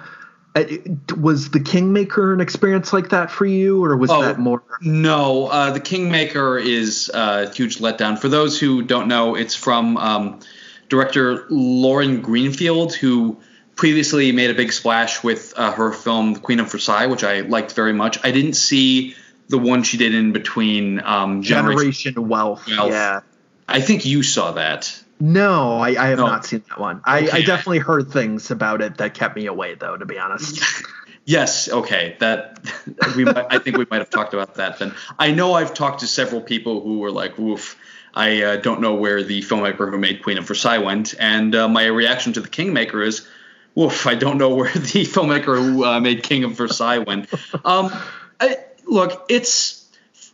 [1.18, 4.64] was the Kingmaker an experience like that for you, or was oh, that more?
[4.82, 8.18] No, uh, the Kingmaker is a huge letdown.
[8.18, 10.40] For those who don't know, it's from um,
[10.88, 13.38] director Lauren Greenfield, who
[13.76, 17.42] previously made a big splash with uh, her film The Queen of Versailles, which I
[17.42, 18.20] liked very much.
[18.24, 19.16] I didn't see
[19.48, 22.68] the one she did in between um, Generation, Generation Wealth.
[22.68, 22.92] Wealth.
[22.92, 23.22] Yeah,
[23.68, 25.04] I think you saw that.
[25.20, 26.28] No, I, I have no.
[26.28, 27.02] not seen that one.
[27.04, 27.32] I, okay.
[27.32, 29.98] I definitely heard things about it that kept me away, though.
[29.98, 30.64] To be honest.
[31.26, 31.68] yes.
[31.70, 32.16] Okay.
[32.20, 32.60] That
[33.18, 33.26] we.
[33.26, 34.80] Might, I think we might have talked about that.
[34.80, 37.78] Then I know I've talked to several people who were like, "Woof."
[38.14, 41.68] I uh, don't know where the filmmaker who made Queen of Versailles went, and uh,
[41.68, 43.28] my reaction to the Kingmaker is,
[43.76, 47.30] "Woof." I don't know where the filmmaker who uh, made King of Versailles went.
[47.66, 47.92] Um,
[48.40, 49.79] I, look, it's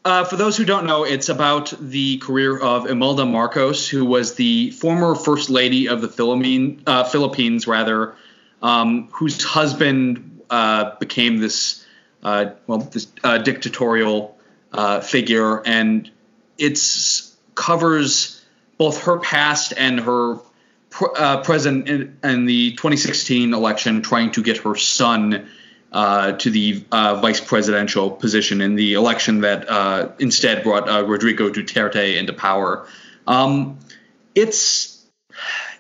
[0.06, 4.36] uh, for those who don't know, it's about the career of Imelda Marcos, who was
[4.36, 8.16] the former first lady of the Philippine, uh, Philippines, rather,
[8.62, 11.84] um, whose husband uh, became this
[12.22, 14.38] uh, well this uh, dictatorial
[15.04, 16.12] figure, and
[16.60, 16.80] it
[17.56, 18.46] covers
[18.78, 20.38] both her past and her
[20.92, 25.50] pr- present in, in the 2016 election, trying to get her son
[25.96, 31.06] uh, to the uh, vice presidential position in the election that uh, instead brought uh,
[31.06, 32.86] Rodrigo Duterte into power.
[33.26, 33.80] Um,
[34.36, 35.08] it's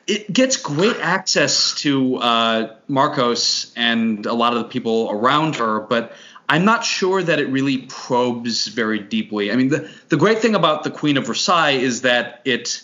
[0.07, 5.81] it gets great access to uh, Marcos and a lot of the people around her,
[5.81, 6.13] but
[6.47, 9.51] I'm not sure that it really probes very deeply.
[9.51, 12.81] I mean, the the great thing about the Queen of Versailles is that it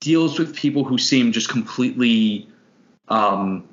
[0.00, 2.46] deals with people who seem just completely
[3.08, 3.66] um,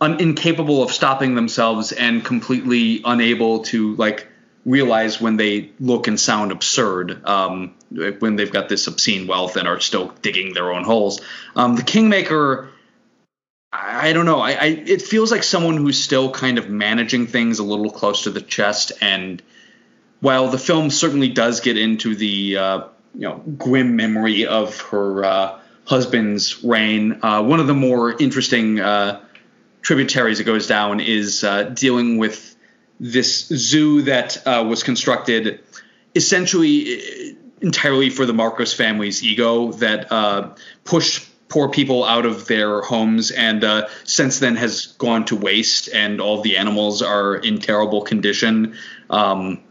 [0.00, 4.26] un- incapable of stopping themselves and completely unable to like
[4.64, 7.74] realize when they look and sound absurd um,
[8.18, 11.20] when they've got this obscene wealth and are still digging their own holes.
[11.56, 12.68] Um, the Kingmaker,
[13.72, 14.40] I, I don't know.
[14.40, 18.24] I, I, it feels like someone who's still kind of managing things a little close
[18.24, 18.92] to the chest.
[19.00, 19.42] And
[20.20, 22.78] while the film certainly does get into the uh,
[23.14, 28.78] you know grim memory of her uh, husband's reign, uh, one of the more interesting
[28.78, 29.24] uh,
[29.82, 32.56] tributaries it goes down is uh, dealing with
[32.98, 35.60] this zoo that uh, was constructed
[36.14, 40.54] essentially uh, entirely for the Marcos family's ego that uh,
[40.84, 45.88] pushed poor people out of their homes and uh, since then has gone to waste
[45.92, 48.76] and all the animals are in terrible condition.
[49.10, 49.62] Um,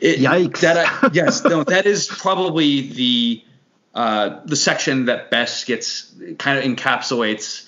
[0.00, 0.60] it, Yikes!
[0.60, 3.44] That yes, no, that is probably the
[3.94, 7.67] uh, the section that best gets kind of encapsulates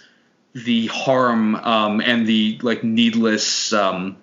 [0.55, 4.17] the harm um, and the like needless um,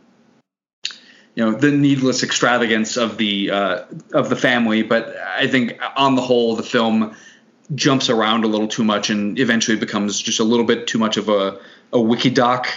[1.36, 4.84] you know the needless extravagance of the uh, of the family.
[4.84, 7.16] But i think on the whole the film
[7.76, 11.18] jumps around a little too much and eventually becomes just a little bit too much
[11.18, 11.60] of a,
[11.92, 12.68] a wiki doc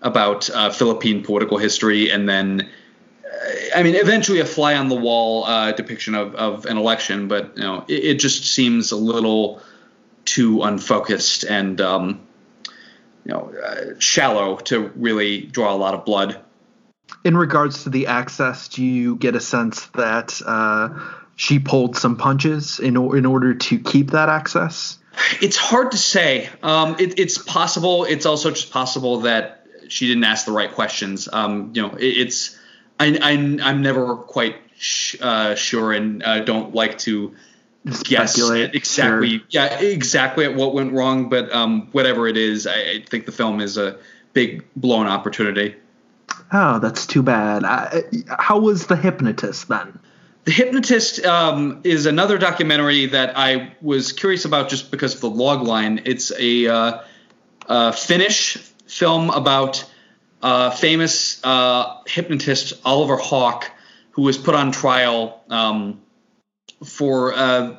[0.00, 2.10] about uh, philippine political history.
[2.10, 2.62] And then
[3.24, 7.28] uh, I mean, eventually a fly on the wall uh, depiction of, of an election,
[7.28, 9.60] but you know, it, it just seems a little
[10.24, 11.44] too unfocused.
[11.44, 12.20] And um,
[13.28, 16.40] you know uh, shallow to really draw a lot of blood.
[17.24, 20.88] In regards to the access, do you get a sense that uh,
[21.36, 24.98] she pulled some punches in in order to keep that access?
[25.42, 26.48] It's hard to say.
[26.62, 28.04] Um, it, it's possible.
[28.04, 31.28] It's also just possible that she didn't ask the right questions.
[31.30, 32.58] Um, you know, it, it's
[32.98, 37.34] I, I am never quite sh- uh, sure and uh, don't like to
[37.86, 38.38] Guess
[38.74, 39.42] exactly.
[39.50, 41.28] Yeah, exactly at what went wrong.
[41.28, 43.98] But um, whatever it is, I, I think the film is a
[44.32, 45.76] big blown opportunity.
[46.52, 47.64] Oh, that's too bad.
[47.64, 49.98] I, how was the hypnotist then?
[50.44, 55.28] The Hypnotist um, is another documentary that I was curious about just because of the
[55.28, 56.00] log line.
[56.06, 57.00] It's a, uh,
[57.68, 58.56] a Finnish
[58.86, 59.84] film about
[60.42, 63.70] uh, famous uh, hypnotist Oliver Hawke,
[64.12, 66.00] who was put on trial um,
[66.84, 67.76] for uh,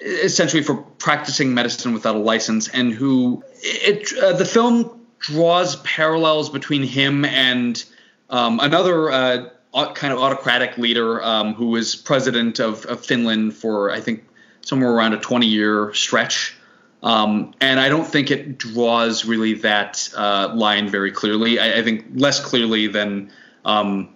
[0.00, 6.50] essentially for practicing medicine without a license, and who it uh, the film draws parallels
[6.50, 7.84] between him and
[8.30, 9.48] um, another uh,
[9.94, 14.24] kind of autocratic leader um, who was president of, of Finland for I think
[14.60, 16.56] somewhere around a 20 year stretch.
[17.02, 21.58] Um, and I don't think it draws really that uh, line very clearly.
[21.58, 23.30] I, I think less clearly than
[23.66, 24.14] um,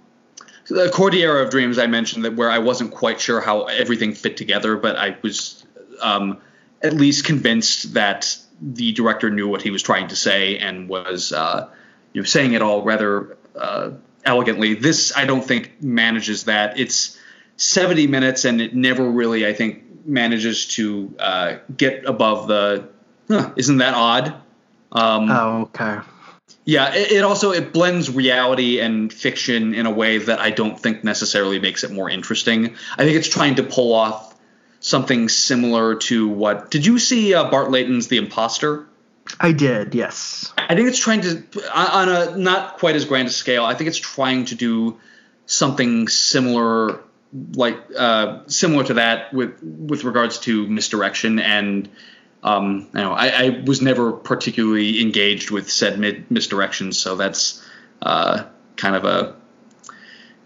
[0.75, 4.37] the Cordillera of Dreams I mentioned that where I wasn't quite sure how everything fit
[4.37, 5.65] together, but I was
[6.01, 6.39] um,
[6.83, 11.33] at least convinced that the director knew what he was trying to say and was
[11.33, 11.69] uh,
[12.13, 13.91] you know saying it all rather uh,
[14.25, 14.75] elegantly.
[14.75, 16.79] This I don't think manages that.
[16.79, 17.19] It's
[17.57, 22.89] 70 minutes and it never really I think manages to uh, get above the.
[23.29, 24.35] Huh, isn't that odd?
[24.91, 25.99] Um, Oh, okay.
[26.69, 30.79] Yeah, it, it also it blends reality and fiction in a way that I don't
[30.79, 32.77] think necessarily makes it more interesting.
[32.99, 34.39] I think it's trying to pull off
[34.81, 38.87] something similar to what did you see uh, Bart Layton's The Imposter?
[39.41, 40.53] I did, yes.
[40.59, 41.43] I think it's trying to
[41.75, 43.65] on a not quite as grand a scale.
[43.65, 45.01] I think it's trying to do
[45.47, 47.01] something similar
[47.55, 51.89] like uh, similar to that with with regards to misdirection and
[52.43, 57.65] um, you know I, I was never particularly engaged with said mid- misdirection, so that's
[58.03, 58.45] uh,
[58.77, 59.37] kind of a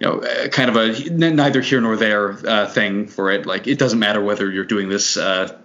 [0.01, 3.47] you know uh, kind of a neither here nor there uh, thing for it.
[3.47, 5.17] Like it doesn't matter whether you're doing this.
[5.17, 5.59] Uh,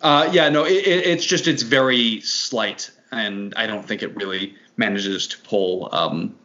[0.00, 4.14] uh, yeah, no, it, it, it's just it's very slight, and I don't think it
[4.16, 6.36] really manages to pull um,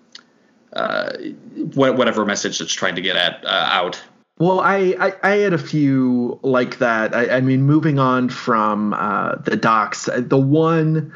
[0.71, 1.13] uh,
[1.55, 4.01] wha- whatever message it's trying to get at uh, out.
[4.39, 7.15] Well, I, I, I had a few like that.
[7.15, 11.13] I, I mean, moving on from uh, the docs, the one,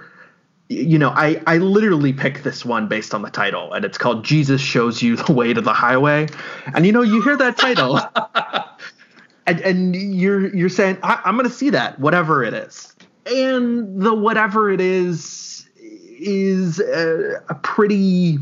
[0.69, 4.23] you know, I, I literally picked this one based on the title, and it's called
[4.23, 6.27] Jesus Shows You the Way to the Highway.
[6.75, 7.99] And, you know, you hear that title,
[9.47, 12.93] and, and you're, you're saying, I, I'm going to see that, whatever it is.
[13.25, 15.67] And the whatever it is
[16.19, 18.37] is a, a pretty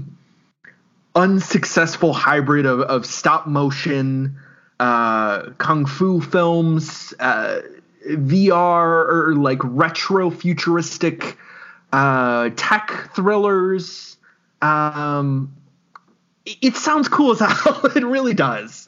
[1.15, 4.37] unsuccessful hybrid of, of stop motion
[4.79, 7.61] uh, kung fu films, uh,
[8.07, 11.37] VR or like retro futuristic
[11.93, 14.17] uh, tech thrillers.
[14.61, 15.55] Um,
[16.45, 17.85] it, sounds cool as hell.
[17.85, 18.87] it really does,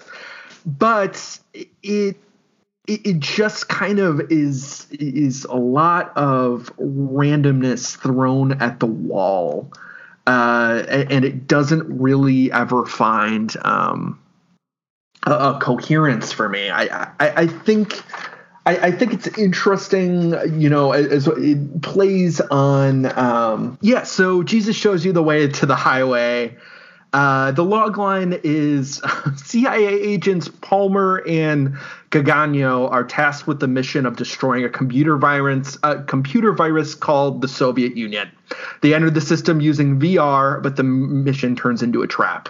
[0.65, 2.17] but it, it
[2.87, 9.71] it just kind of is is a lot of randomness thrown at the wall,
[10.25, 14.19] uh, and it doesn't really ever find um,
[15.25, 16.69] a, a coherence for me.
[16.69, 18.01] I I, I think.
[18.65, 23.05] I, I think it's interesting, you know, as it plays on.
[23.17, 26.57] Um, yeah, so Jesus shows you the way to the highway.
[27.13, 29.01] Uh, the log line is
[29.37, 31.77] CIA agents Palmer and
[32.11, 37.41] Gagano are tasked with the mission of destroying a computer virus, a computer virus called
[37.41, 38.29] the Soviet Union.
[38.81, 42.49] They enter the system using VR, but the mission turns into a trap.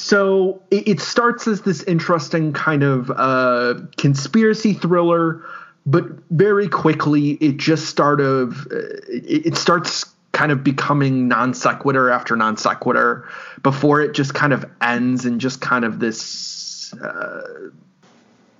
[0.00, 5.44] So it, it starts as this interesting kind of uh, conspiracy thriller,
[5.84, 8.78] but very quickly it just start of uh,
[9.08, 13.28] it, it starts kind of becoming non sequitur after non sequitur
[13.62, 16.94] before it just kind of ends in just kind of this.
[16.94, 17.70] Uh,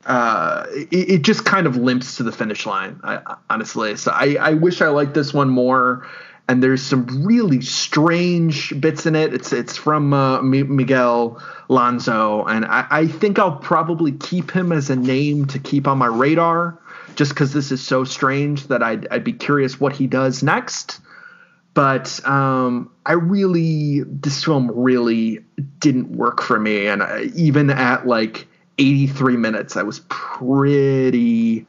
[0.06, 3.96] uh, it, it just kind of limps to the finish line, I, honestly.
[3.96, 6.06] So I, I wish I liked this one more.
[6.50, 9.32] And there's some really strange bits in it.
[9.32, 14.90] It's it's from uh, Miguel Llansó, and I, I think I'll probably keep him as
[14.90, 16.78] a name to keep on my radar,
[17.14, 21.00] just because this is so strange that I'd I'd be curious what he does next
[21.74, 25.40] but um, I really this film really
[25.78, 28.48] didn't work for me, and I, even at like
[28.78, 31.66] 83 minutes, I was pretty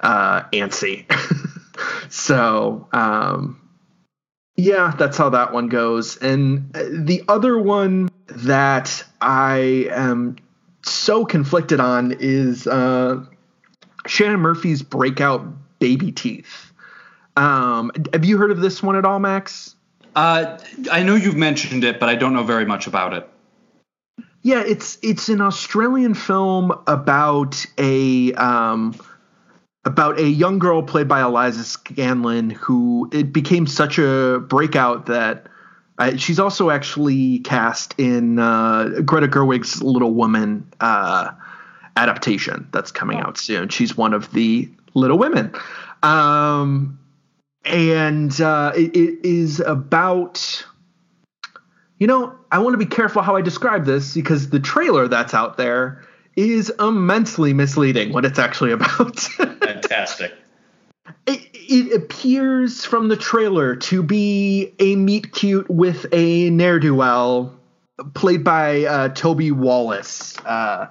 [0.00, 1.06] uh, antsy.
[2.10, 3.60] so um,
[4.58, 6.16] yeah, that's how that one goes.
[6.16, 10.36] And the other one that I am
[10.82, 13.24] so conflicted on is uh,
[14.08, 15.46] Shannon Murphy's breakout
[15.80, 16.72] Babyteeth.
[17.36, 19.76] Um, have you heard of this one at all, Max?
[20.16, 20.58] Uh,
[20.90, 23.30] I know you've mentioned it, but I don't know very much about it.
[24.42, 28.96] Yeah, it's it's an Australian film about a um,
[29.88, 35.46] about a young girl played by Eliza Scanlen who it became such a breakout that
[35.98, 41.32] uh, she's also actually cast in uh, Greta Gerwig's Little Women uh,
[41.96, 43.70] adaptation that's coming out soon.
[43.70, 45.52] She's one of the Little Women.
[46.02, 46.98] Um,
[47.64, 50.66] and uh, it, it is about
[51.98, 55.34] you know i want to be careful how i describe this because the trailer that's
[55.34, 56.06] out there
[56.38, 59.18] is immensely misleading what it's actually about.
[59.20, 60.32] Fantastic.
[61.26, 67.54] It, it, appears from the trailer to be a meet cute with a ne'er-do-well
[68.14, 70.38] played by uh, toby wallace.
[70.40, 70.86] Uh,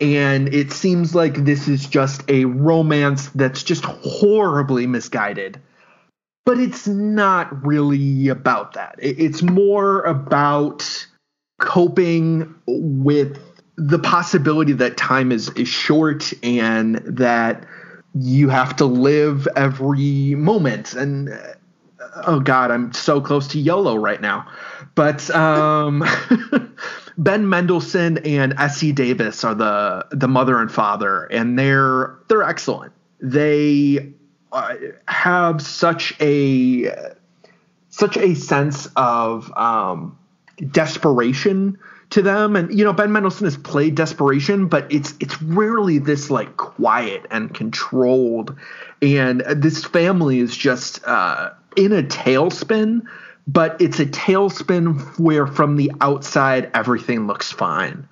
[0.00, 5.58] and it seems like this is just a romance that's just horribly misguided.
[6.44, 8.96] But it's not really about that.
[8.98, 11.06] It's more about
[11.60, 13.38] coping with
[13.86, 17.64] the possibility that time is, is short and that
[18.14, 20.94] you have to live every moment.
[20.94, 21.30] And
[22.26, 24.46] oh God, I'm so close to YOLO right now.
[24.94, 26.04] But um,
[27.18, 32.92] Ben Mendelsohn and Essie Davis are the the mother and father, and they're they're excellent.
[33.20, 34.12] They
[34.52, 34.74] uh,
[35.08, 37.14] have such a
[37.88, 40.18] such a sense of um,
[40.70, 41.78] desperation
[42.12, 42.56] to them.
[42.56, 47.26] And you know ben mendelsohn has played desperation but it's it's rarely this like quiet
[47.30, 48.56] and controlled.
[49.00, 53.02] And this family is just uh, in a tailspin
[53.46, 58.08] but it's a tailspin where from the outside everything looks fine.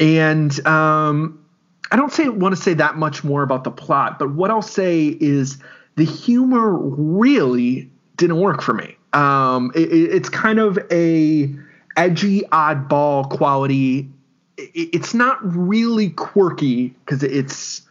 [0.00, 1.44] And um,
[1.90, 4.62] I don't say want to say that much more about the plot, but what I'll
[4.62, 5.58] say is
[5.96, 8.96] the humor really didn't work for me.
[9.12, 11.54] Um, it, it's kind of a
[11.96, 14.10] edgy, oddball quality.
[14.56, 17.82] It's not really quirky because it's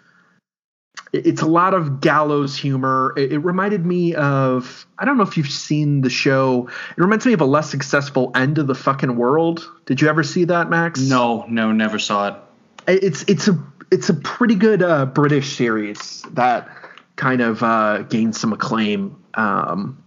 [1.13, 3.13] it's a lot of gallows humor.
[3.15, 6.67] It, reminded me of I don't know if you've seen the show.
[6.67, 9.69] It reminds me of a less successful End of the Fucking World.
[9.85, 10.99] Did you ever see that, Max?
[11.01, 12.35] No, no, never saw it.
[12.87, 13.57] It's it's a
[13.91, 16.69] it's a pretty good uh, British series that
[17.15, 20.03] kind of uh, gained some acclaim um,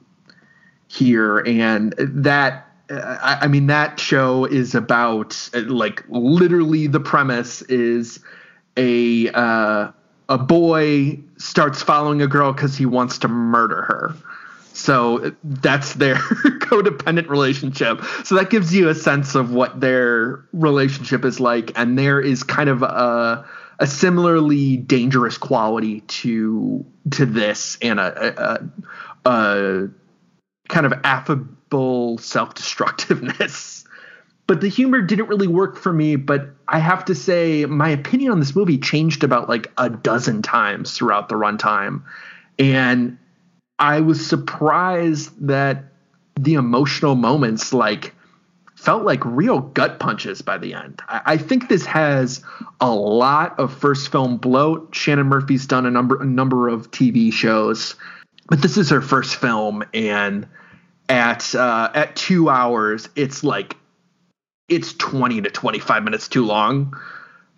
[0.88, 2.64] here, and that.
[2.90, 8.20] I, I mean that show is about like literally the premise is
[8.76, 9.90] a uh,
[10.28, 14.14] a boy starts following a girl because he wants to murder her.
[14.72, 18.00] So that's their codependent relationship.
[18.24, 21.72] So that gives you a sense of what their relationship is like.
[21.76, 23.44] And there is kind of a
[23.80, 28.60] a similarly dangerous quality to to this and a,
[29.26, 29.88] a, a
[30.68, 30.92] kind of
[31.68, 33.84] affable self-destructiveness
[34.46, 38.32] but the humor didn't really work for me but i have to say my opinion
[38.32, 42.02] on this movie changed about like a dozen times throughout the runtime
[42.58, 43.18] and
[43.78, 45.84] i was surprised that
[46.40, 48.14] the emotional moments like
[48.76, 51.02] felt like real gut punches by the end.
[51.08, 52.44] I, I, think this has
[52.80, 54.94] a lot of first film bloat.
[54.94, 57.96] Shannon Murphy's done a number a number of TV shows,
[58.48, 60.46] but this is her first film, and
[61.08, 63.76] at uh, at two hours, it's like
[64.68, 66.96] it's twenty to twenty five minutes too long.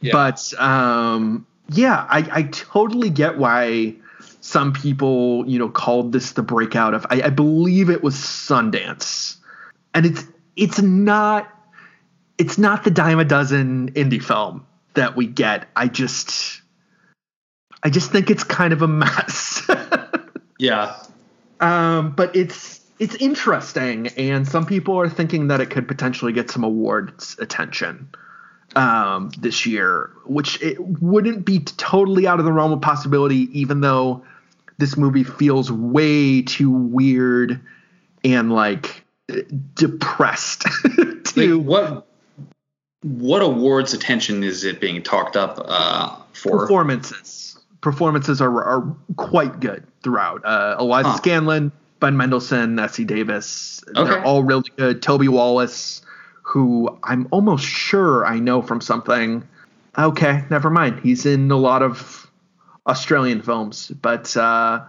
[0.00, 0.12] Yeah.
[0.12, 3.94] But um, yeah, I, I totally get why
[4.40, 7.06] some people you know called this the breakout of.
[7.10, 9.36] I, I believe it was Sundance,
[9.94, 10.24] and it's
[10.56, 11.48] it's not
[12.38, 15.68] it's not the dime a dozen indie film that we get.
[15.76, 16.62] I just
[17.82, 19.68] I just think it's kind of a mess.
[20.58, 20.96] yeah.
[21.60, 26.50] Um, but it's it's interesting, and some people are thinking that it could potentially get
[26.50, 28.10] some awards attention
[28.76, 33.80] um, this year, which it wouldn't be totally out of the realm of possibility, even
[33.80, 34.22] though
[34.76, 37.58] this movie feels way too weird
[38.22, 39.02] and like
[39.72, 40.62] depressed
[41.24, 42.06] to like what
[43.02, 46.58] what awards attention is it being talked up uh, for?
[46.58, 47.58] Performances.
[47.80, 50.44] Performances are, are quite good throughout.
[50.44, 51.18] Uh, eliza huh.
[51.18, 54.04] scanlen ben mendelsohn essie davis okay.
[54.04, 56.02] they're all really good toby wallace
[56.42, 59.46] who i'm almost sure i know from something
[59.98, 62.30] okay never mind he's in a lot of
[62.86, 64.80] australian films but uh,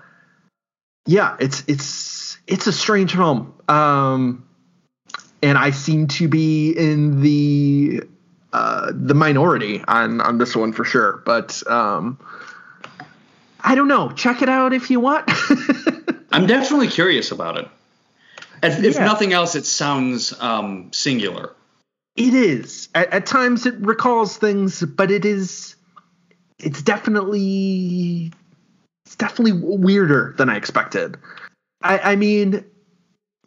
[1.05, 3.53] yeah it's it's it's a strange film.
[3.67, 4.45] Um,
[5.41, 8.03] and I seem to be in the
[8.53, 11.23] uh, the minority on on this one for sure.
[11.25, 12.19] But um,
[13.61, 14.11] I don't know.
[14.11, 15.29] Check it out if you want.
[16.31, 17.67] I'm definitely curious about it.
[18.63, 19.05] If, if Yeah.
[19.05, 21.53] nothing else, it sounds um, singular.
[22.15, 22.89] It is.
[22.93, 25.75] At, at times it recalls things, but it is
[26.59, 28.31] it's definitely
[29.05, 31.17] it's definitely weirder than I expected.
[31.81, 32.63] I, I mean,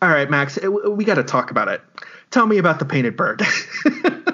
[0.02, 1.80] all right, Max, we got to talk about it.
[2.30, 3.42] Tell me about the painted bird.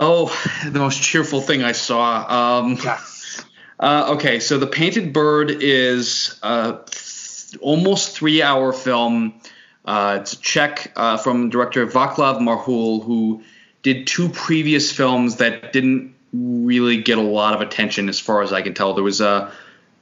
[0.00, 0.26] Oh,
[0.64, 2.60] the most cheerful thing I saw.
[2.60, 3.44] Um, yes.
[3.80, 6.80] Uh, okay, so the Painted Bird is a
[7.56, 9.34] almost three-hour film.
[9.84, 13.42] Uh, it's a Czech uh, from director Václav Marhoul, who
[13.82, 18.52] did two previous films that didn't really get a lot of attention, as far as
[18.52, 18.94] I can tell.
[18.94, 19.50] There was a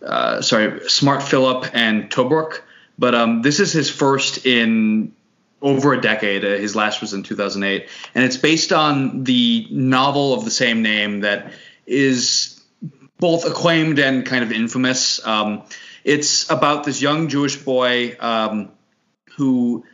[0.05, 2.61] uh, sorry, Smart Philip and Tobruk,
[2.99, 5.13] but um, this is his first in
[5.63, 6.45] over a decade.
[6.45, 10.83] Uh, his last was in 2008, and it's based on the novel of the same
[10.83, 11.53] name that
[11.87, 12.63] is
[13.19, 15.25] both acclaimed and kind of infamous.
[15.27, 15.63] Um,
[16.07, 18.71] it's about this young Jewish boy um,
[19.37, 19.85] who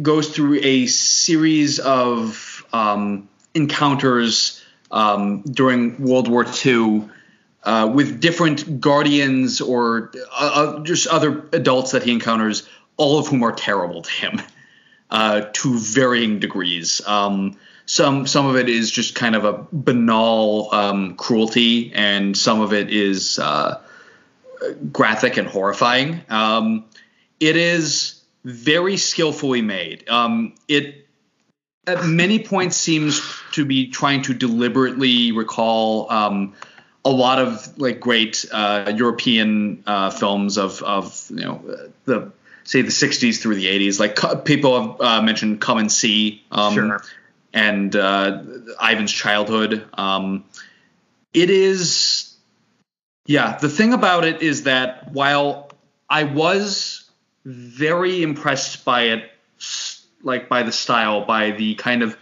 [0.00, 7.08] goes through a series of um, encounters um, during World War II
[7.64, 13.26] uh, with different guardians or uh, uh, just other adults that he encounters, all of
[13.26, 14.40] whom are terrible to him
[15.10, 17.04] uh, to varying degrees.
[17.04, 22.60] Um, some some of it is just kind of a banal um, cruelty, and some
[22.60, 23.80] of it is uh,
[24.92, 26.20] graphic and horrifying.
[26.28, 26.84] Um,
[27.40, 30.08] it is very skillfully made.
[30.08, 31.06] Um, it
[31.86, 33.20] at many points seems
[33.52, 36.54] to be trying to deliberately recall um,
[37.04, 41.62] a lot of like great uh, European uh, films of of you know
[42.04, 42.32] the
[42.64, 43.98] say the 60s through the 80s.
[43.98, 47.02] Like co- people have uh, mentioned Come and See um, Sure.
[47.54, 48.42] and uh,
[48.82, 49.86] Ivan's Childhood.
[49.94, 50.44] Um,
[51.32, 52.27] it is,
[53.28, 53.58] yeah.
[53.58, 55.70] The thing about it is that while
[56.08, 57.08] I was
[57.44, 59.30] very impressed by it,
[60.22, 62.16] like by the style, by the kind of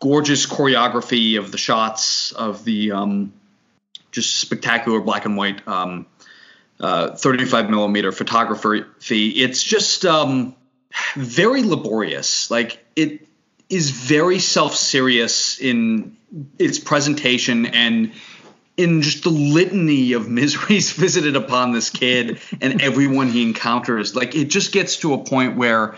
[0.00, 3.32] gorgeous choreography of the shots of the um,
[4.12, 6.06] just spectacular black and white um,
[6.78, 9.30] uh, 35 millimeter photography.
[9.30, 10.54] It's just um,
[11.16, 12.50] very laborious.
[12.50, 13.26] Like it
[13.70, 16.18] is very self serious in
[16.58, 18.12] its presentation and
[18.76, 24.16] in just the litany of miseries visited upon this kid and everyone he encounters.
[24.16, 25.94] Like it just gets to a point where,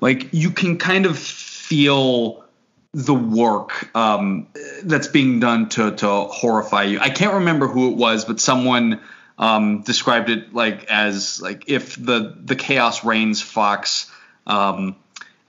[0.00, 2.44] like, you can kind of feel
[2.92, 4.46] the work um,
[4.84, 7.00] that's being done to to horrify you.
[7.00, 9.00] I can't remember who it was, but someone
[9.36, 14.10] um, described it like as like if the the Chaos Reigns Fox
[14.46, 14.94] um,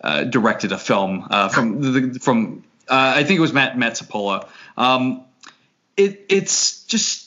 [0.01, 4.47] uh, directed a film uh, from the, from uh, I think it was Matt Metzapola.
[4.75, 5.24] Um,
[5.97, 7.25] it it's just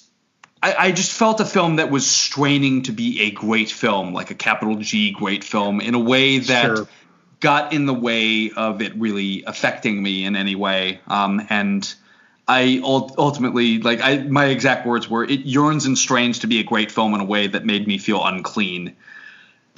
[0.62, 4.30] I, I just felt a film that was straining to be a great film, like
[4.30, 6.88] a capital G great film, in a way that Sure.
[7.40, 11.00] got in the way of it really affecting me in any way.
[11.06, 11.94] Um, and
[12.48, 16.64] I ultimately like I my exact words were it yearns and strains to be a
[16.64, 18.96] great film in a way that made me feel unclean.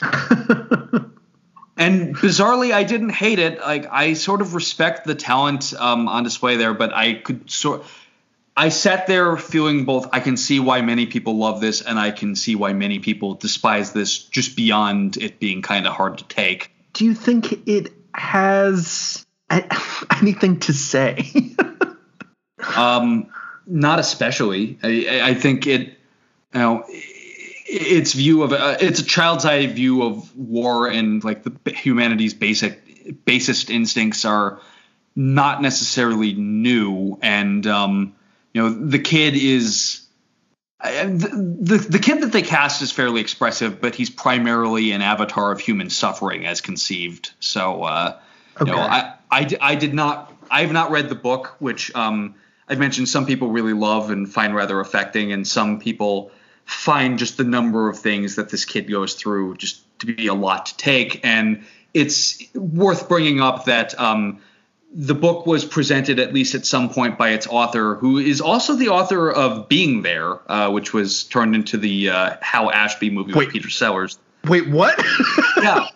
[0.03, 3.61] and bizarrely, I didn't hate it.
[3.61, 7.85] Like I sort of respect the talent um, on display there, but I could sort.
[8.57, 10.09] I sat there feeling both.
[10.13, 13.35] I can see why many people love this, and I can see why many people
[13.35, 16.71] despise this, just beyond it being kind of hard to take.
[16.93, 19.25] Do you think it has
[20.21, 21.31] anything to say?
[22.77, 23.29] Um,
[23.67, 24.79] not especially.
[24.83, 25.89] I, I- think it,
[26.53, 31.43] you know, its view of uh, it's a child's eye view of war and like
[31.43, 34.61] the humanity's basic basest instincts are
[35.17, 38.15] not necessarily new, and um,
[38.53, 40.07] you know the kid is.
[40.83, 45.53] The, the the kid that they cast is fairly expressive, but he's primarily an avatar
[45.53, 47.33] of human suffering as conceived.
[47.39, 48.19] So, uh,
[48.61, 52.35] you know, I, I, I did not I have not read the book, which um,
[52.69, 56.33] I've mentioned some people really love and find rather affecting, and some people
[56.65, 60.35] find just the number of things that this kid goes through just to be a
[60.35, 61.25] lot to take.
[61.25, 64.41] And it's worth bringing up that um,
[64.93, 68.75] the book was presented at least at some point by its author, who is also
[68.75, 73.33] the author of Being There, uh, which was turned into the uh, Hal Ashby movie
[73.33, 73.47] Wait.
[73.47, 74.19] with Peter Sellers.
[74.45, 75.01] Wait, what?
[75.63, 75.89] Yeah.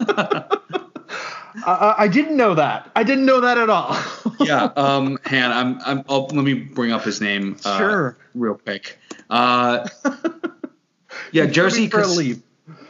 [0.08, 2.90] uh, I didn't know that.
[2.96, 3.96] I didn't know that at all.
[4.40, 8.16] yeah, um, Han, I'm, I'm, I'll, let me bring up his name uh, Sure.
[8.34, 8.98] real quick.
[9.30, 9.88] Uh,
[11.30, 11.96] yeah, Jersey a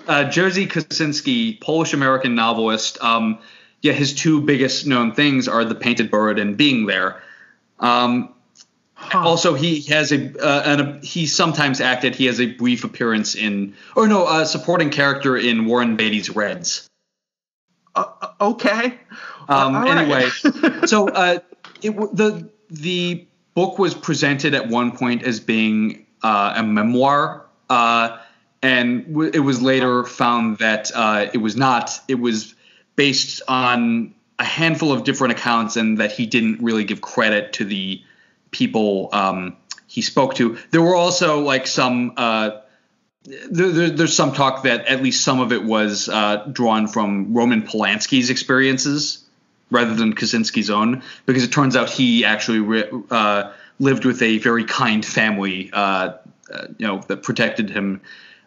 [0.09, 3.03] uh, Jerzy Kosinski, Polish American novelist.
[3.03, 3.39] Um,
[3.87, 7.23] yeah, his two biggest known things are The Painted Bird and Being There.
[7.79, 8.35] Um,
[9.13, 12.15] Also, he has a, uh, an, a he sometimes acted.
[12.15, 16.89] He has a brief appearance in, or no, a supporting character in Warren Beatty's Reds.
[17.95, 18.07] Uh,
[18.41, 18.99] okay.
[19.49, 20.29] Um, anyway,
[20.87, 21.39] so uh,
[21.83, 28.19] it, the the book was presented at one point as being uh, a memoir, uh,
[28.63, 32.01] and w- it was later found that uh, it was not.
[32.09, 32.56] It was
[32.97, 37.65] based on a handful of different accounts, and that he didn't really give credit to
[37.65, 38.03] the
[38.51, 40.59] people um, he spoke to.
[40.71, 42.13] There were also like some.
[42.17, 42.61] Uh,
[43.25, 47.35] there, there, there's some talk that at least some of it was uh, drawn from
[47.35, 49.25] Roman Polanski's experiences
[49.71, 54.39] rather than Kosinski's own, because it turns out he actually re- uh, lived with a
[54.39, 56.13] very kind family, uh,
[56.53, 58.01] uh, you know, that protected him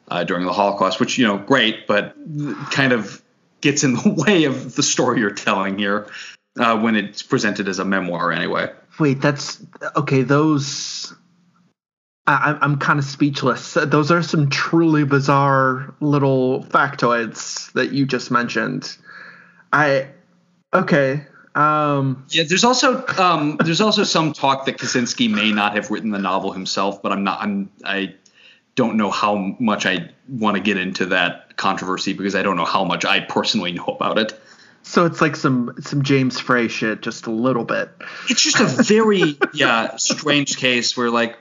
[0.08, 1.00] uh, during the Holocaust.
[1.00, 2.16] Which you know, great, but
[2.72, 3.22] kind of
[3.62, 6.08] gets in the way of the story you're telling here
[6.58, 8.72] uh, when it's presented as a memoir, anyway.
[9.00, 9.64] Wait, that's
[9.96, 10.24] okay.
[10.24, 11.14] Those.
[12.28, 13.74] I, I'm kind of speechless.
[13.74, 18.96] Those are some truly bizarre little factoids that you just mentioned.
[19.74, 20.10] I
[20.74, 21.26] Okay.
[21.56, 26.12] Um, yeah, there's also um, there's also some talk that Kosinski may not have written
[26.12, 28.16] the novel himself, but I'm not I'm I
[28.76, 32.66] don't know how much I want to get into that controversy because I don't know
[32.66, 34.40] how much I personally know about it.
[34.82, 37.92] So it's like some some James Frey shit, just a little bit.
[38.30, 41.38] It's just a very yeah strange case where like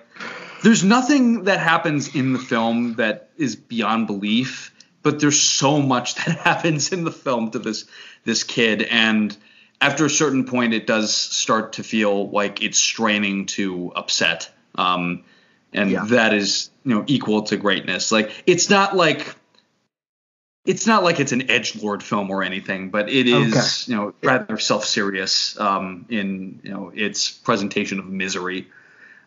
[0.62, 6.16] there's nothing that happens in the film that is beyond belief, but there's so much
[6.16, 7.86] that happens in the film to this
[8.24, 9.36] this kid and
[9.80, 15.24] after a certain point it does start to feel like it's straining to upset um,
[15.72, 16.04] and yeah.
[16.04, 19.34] that is you know equal to greatness like it's not like
[20.68, 23.92] it's not like it's an edge lord film or anything but it is okay.
[23.92, 28.68] you know rather self-serious um, in you know its presentation of misery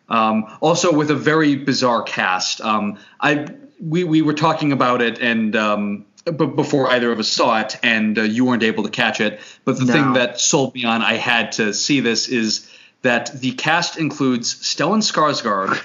[0.07, 3.47] um, also with a very bizarre cast um, i
[3.81, 7.77] we, we were talking about it and um, but before either of us saw it,
[7.81, 9.39] and uh, you weren't able to catch it.
[9.65, 9.93] But the no.
[9.93, 12.69] thing that sold me on I had to see this is
[13.01, 15.81] that the cast includes Stellan Skarsgård,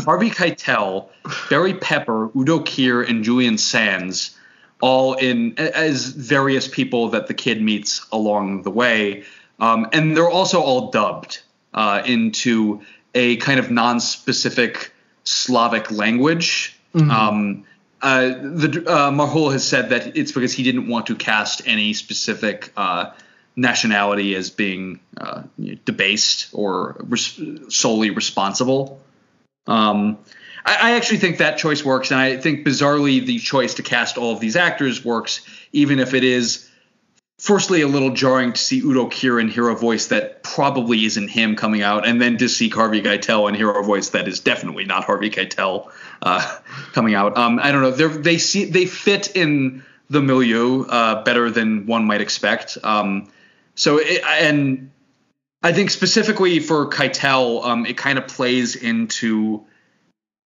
[0.04, 1.08] Harvey Keitel,
[1.50, 4.36] Barry Pepper, Udo Kier, and Julian Sands,
[4.80, 9.24] all in as various people that the kid meets along the way,
[9.58, 11.40] um, and they're also all dubbed
[11.74, 12.82] uh, into
[13.14, 14.92] a kind of non-specific
[15.24, 16.78] Slavic language.
[16.94, 17.10] Mm-hmm.
[17.10, 17.64] Um,
[18.02, 21.94] uh, the uh, Marhoul has said that it's because he didn't want to cast any
[21.94, 23.10] specific uh,
[23.56, 25.42] nationality as being uh,
[25.84, 29.00] debased or res- solely responsible.
[29.66, 30.18] Um,
[30.66, 34.18] I, I, actually think that choice works, and I think bizarrely the choice to cast
[34.18, 36.68] all of these actors works, even if it is
[37.38, 41.54] firstly a little jarring to see Udo Kier hear a voice that probably isn't him
[41.54, 44.84] coming out, and then to see Harvey Keitel and hear a voice that is definitely
[44.84, 45.90] not Harvey Keitel
[46.22, 46.58] uh,
[46.92, 47.36] coming out.
[47.36, 47.92] Um, I don't know.
[47.92, 52.78] They're, they see they fit in the milieu uh, better than one might expect.
[52.82, 53.30] Um,
[53.74, 54.90] so it, and
[55.62, 59.66] I think specifically for Keitel, um, it kind of plays into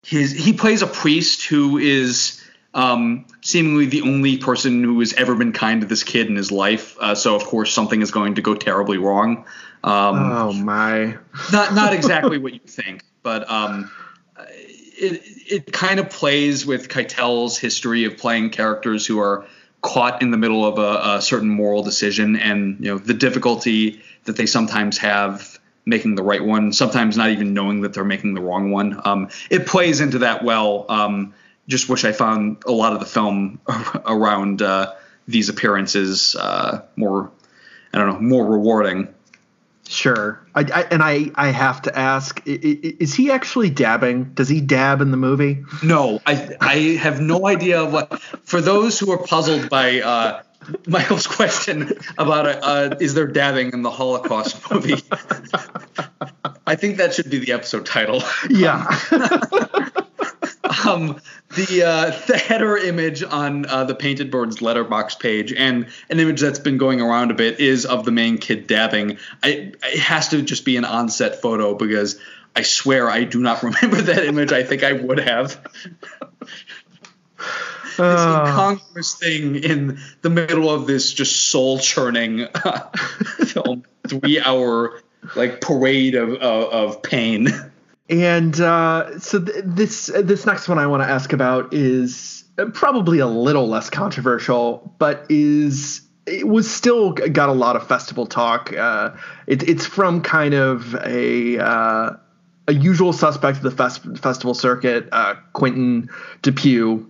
[0.02, 0.32] his.
[0.32, 2.42] He plays a priest who is
[2.74, 6.52] um, seemingly the only person who has ever been kind to this kid in his
[6.52, 6.96] life.
[7.00, 9.44] Uh, so of course something is going to go terribly wrong.
[9.82, 11.16] Um, oh my!
[11.52, 13.90] Not not exactly what you think, but um,
[15.00, 19.46] it it kind of plays with Keitel's history of playing characters who are
[19.82, 24.02] caught in the middle of a, a, certain moral decision and you know the difficulty
[24.24, 25.58] that they sometimes have
[25.90, 28.98] making the right one, sometimes not even knowing that they're making the wrong one.
[29.04, 30.86] Um, it plays into that well.
[30.88, 31.34] Um,
[31.68, 33.60] just wish I found a lot of the film
[34.06, 34.94] around uh,
[35.28, 37.30] these appearances uh, more,
[37.92, 39.12] I don't know, more rewarding.
[39.88, 40.40] Sure.
[40.54, 44.32] I, I, and I, I have to ask: Is he actually dabbing?
[44.34, 45.64] Does he dab in the movie?
[45.82, 48.20] No, I, I have no idea what.
[48.20, 50.42] For those who are puzzled by uh,
[50.86, 54.94] Michael's question about uh, is there dabbing in the Holocaust movie,
[56.66, 58.22] I think that should be the episode title.
[58.50, 58.86] Yeah.
[60.86, 61.20] um,
[61.56, 66.40] the uh, the header image on uh, the Painted Birds Letterboxd page and an image
[66.40, 69.18] that's been going around a bit is of the main kid dabbing.
[69.42, 72.18] I, it has to just be an onset photo because
[72.54, 74.52] I swear I do not remember that image.
[74.52, 75.60] I think I would have.
[77.36, 82.90] this uh, incongruous thing in the middle of this just soul churning uh,
[83.44, 85.02] film, three hour
[85.36, 87.48] like parade of, of, of pain.
[88.08, 93.20] And uh, so th- this this next one I want to ask about is probably
[93.20, 98.72] a little less controversial, but is it was still got a lot of festival talk.
[98.72, 99.10] Uh,
[99.46, 102.10] it, it's from kind of a uh,
[102.68, 106.08] a usual suspect of the fest- festival circuit, uh, Quentin
[106.42, 107.06] Dupieux,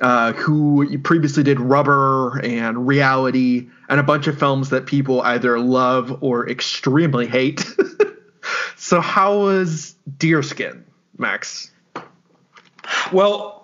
[0.00, 5.58] uh, who previously did Rubber and Reality and a bunch of films that people either
[5.58, 7.66] love or extremely hate.
[8.76, 10.82] so, how was Deerskin,
[11.16, 11.70] Max?
[13.12, 13.56] Well,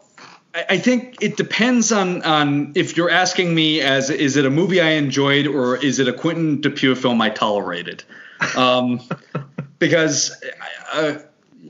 [0.55, 4.81] I think it depends on on if you're asking me as is it a movie
[4.81, 8.05] I enjoyed or is it a Quentin Dupieux film I tolerated?
[8.57, 9.01] Um,
[9.79, 10.35] because
[10.93, 11.19] uh,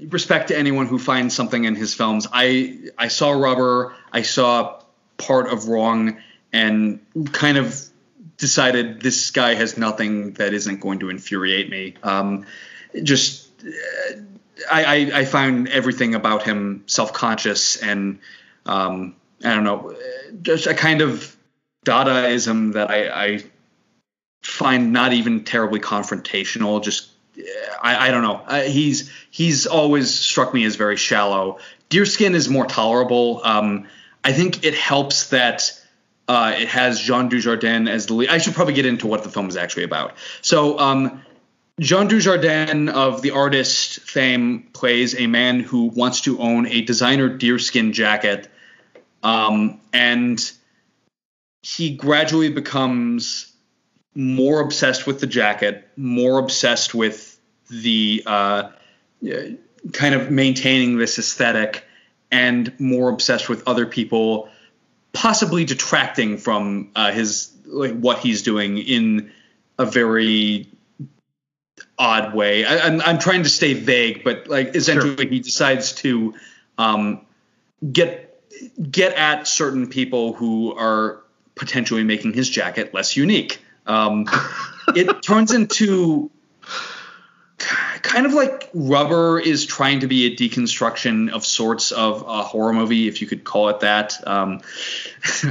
[0.08, 2.26] respect to anyone who finds something in his films.
[2.32, 4.80] I I saw Rubber, I saw
[5.16, 6.18] part of Wrong,
[6.52, 7.00] and
[7.32, 7.80] kind of
[8.36, 11.94] decided this guy has nothing that isn't going to infuriate me.
[12.02, 12.46] Um,
[13.02, 13.48] just
[14.70, 18.18] I, I, I found everything about him self-conscious and
[18.66, 19.96] um, I don't know,
[20.42, 21.36] just a kind of
[21.84, 23.44] Dadaism that I, I
[24.42, 26.82] find not even terribly confrontational.
[26.82, 27.11] Just
[27.82, 28.42] I, I don't know.
[28.46, 31.58] Uh, he's he's always struck me as very shallow.
[31.90, 33.40] Deerskin is more tolerable.
[33.44, 33.88] Um,
[34.24, 35.78] I think it helps that
[36.28, 38.28] uh, it has Jean Dujardin as the lead.
[38.28, 40.14] I should probably get into what the film is actually about.
[40.40, 41.22] So um,
[41.80, 47.28] Jean Dujardin of the artist fame plays a man who wants to own a designer
[47.28, 48.48] deerskin jacket,
[49.22, 50.52] um, and
[51.62, 53.51] he gradually becomes
[54.14, 57.38] more obsessed with the jacket, more obsessed with
[57.70, 58.70] the uh,
[59.92, 61.84] kind of maintaining this aesthetic,
[62.30, 64.48] and more obsessed with other people,
[65.12, 69.30] possibly detracting from uh, his like what he's doing in
[69.78, 70.68] a very
[71.98, 72.64] odd way.
[72.64, 75.26] I, am I'm, I'm trying to stay vague, but like essentially sure.
[75.26, 76.34] he decides to
[76.78, 77.24] um,
[77.90, 78.28] get
[78.90, 81.22] get at certain people who are
[81.54, 83.60] potentially making his jacket less unique.
[83.86, 84.26] Um,
[84.94, 86.30] it turns into
[88.02, 92.72] kind of like Rubber is trying to be a deconstruction of sorts of a horror
[92.72, 94.16] movie, if you could call it that.
[94.26, 94.60] Um,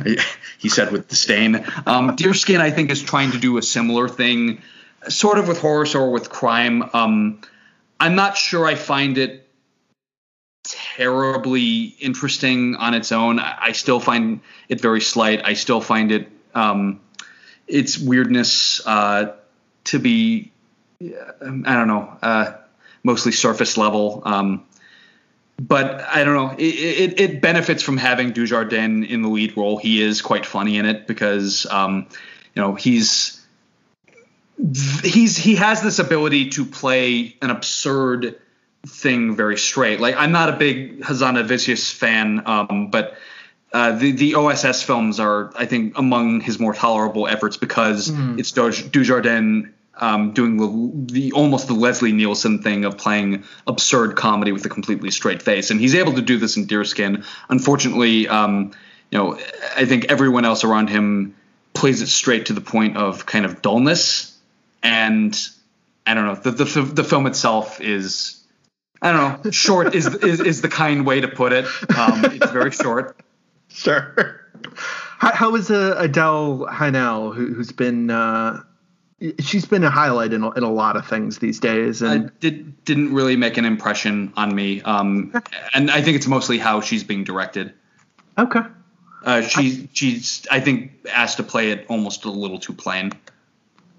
[0.58, 1.56] he said with disdain.
[1.86, 4.62] Um, Deerskin, I think, is trying to do a similar thing,
[5.08, 6.90] sort of with horror, or with crime.
[6.94, 7.42] Um,
[8.00, 9.48] I'm not sure I find it
[10.64, 13.40] terribly interesting on its own.
[13.40, 15.42] I, I still find it very slight.
[15.44, 17.00] I still find it um,
[17.72, 19.34] its weirdness uh,
[19.86, 20.52] to be
[21.02, 22.54] I don't know, uh,
[23.04, 24.22] mostly surface level.
[24.26, 24.66] Um,
[25.60, 26.56] but I don't know.
[26.58, 29.78] It, it, it, benefits from having Dujardin in the lead role.
[29.78, 32.08] He is quite funny in it because um,
[32.56, 33.46] you know he's
[35.04, 38.40] he's he has this ability to play an absurd
[38.88, 40.00] thing very straight.
[40.00, 43.16] Like I'm not a big Hazanavicius fan, um, but
[43.74, 48.38] uh, the the OSS films are I think among his more tolerable efforts because mm.
[48.40, 54.52] it's Dujardin um, doing the, the, almost the Leslie Nielsen thing of playing absurd comedy
[54.52, 57.26] with a completely straight face, and he's able to do this in Deerskin.
[57.50, 58.72] Unfortunately, um,
[59.12, 59.40] you know,
[59.76, 61.36] I think everyone else around him
[61.74, 64.38] plays it straight to the point of kind of dullness,
[64.82, 65.38] and
[66.06, 66.36] I don't know.
[66.36, 68.38] The the, the film itself is.
[69.04, 69.52] I don't know.
[69.52, 71.66] Short is, is is the kind way to put it.
[71.98, 73.21] Um, it's very short.
[73.74, 74.42] Sure.
[75.18, 78.62] How, how is uh, Adele Haenel, who, has been uh,
[79.40, 82.30] she's been a highlight in a, in a lot of things these days and uh,
[82.40, 85.32] did didn't really make an impression on me um,
[85.74, 87.74] and i think it's mostly how she's being directed.
[88.38, 88.62] Okay.
[89.24, 93.12] Uh, she she's i think asked to play it almost a little too plain.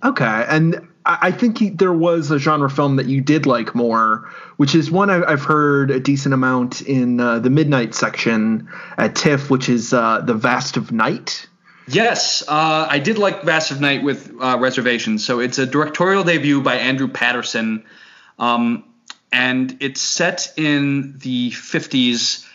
[0.05, 4.31] Okay and i, think he, there was a genre film that you did like more
[4.57, 9.15] which is one I, have heard a decent amount in uh, the midnight section at
[9.15, 11.47] tiff which is uh, the vast of night
[11.89, 15.27] Yes, uh, I did like Vast of Night with uh, reservations.
[15.27, 17.85] So it's a directorial debut by Andrew Patterson,
[18.39, 18.85] um,
[19.33, 22.47] and it's set in the 50s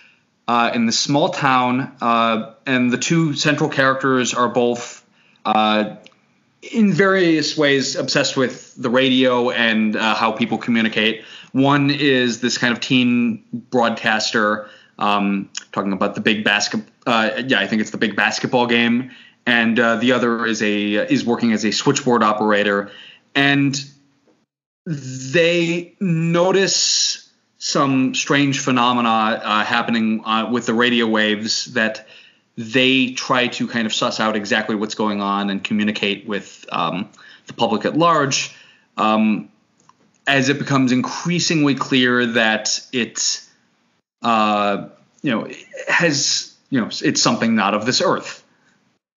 [0.48, 5.06] uh, in the small town, uh, and the two central characters are both,
[6.62, 11.24] in various ways, obsessed with the radio and uh, how people communicate.
[11.52, 14.70] One is this kind of teen broadcaster
[15.00, 16.82] um, talking about the big basket.
[17.06, 19.12] Uh, yeah, I think it's the big basketball game,
[19.46, 22.92] and uh, the other is a is working as a switchboard operator,
[23.36, 23.80] and
[24.86, 32.08] they notice some strange phenomena uh, happening uh, with the radio waves that
[32.58, 37.10] they try to kind of suss out exactly what's going on and communicate with um,
[37.46, 38.56] the public at large.
[38.98, 39.50] Um,
[40.26, 43.42] as it becomes increasingly clear that it
[44.22, 44.90] uh,
[45.22, 45.48] you know,
[45.88, 48.44] has, you know, it's something not of this earth.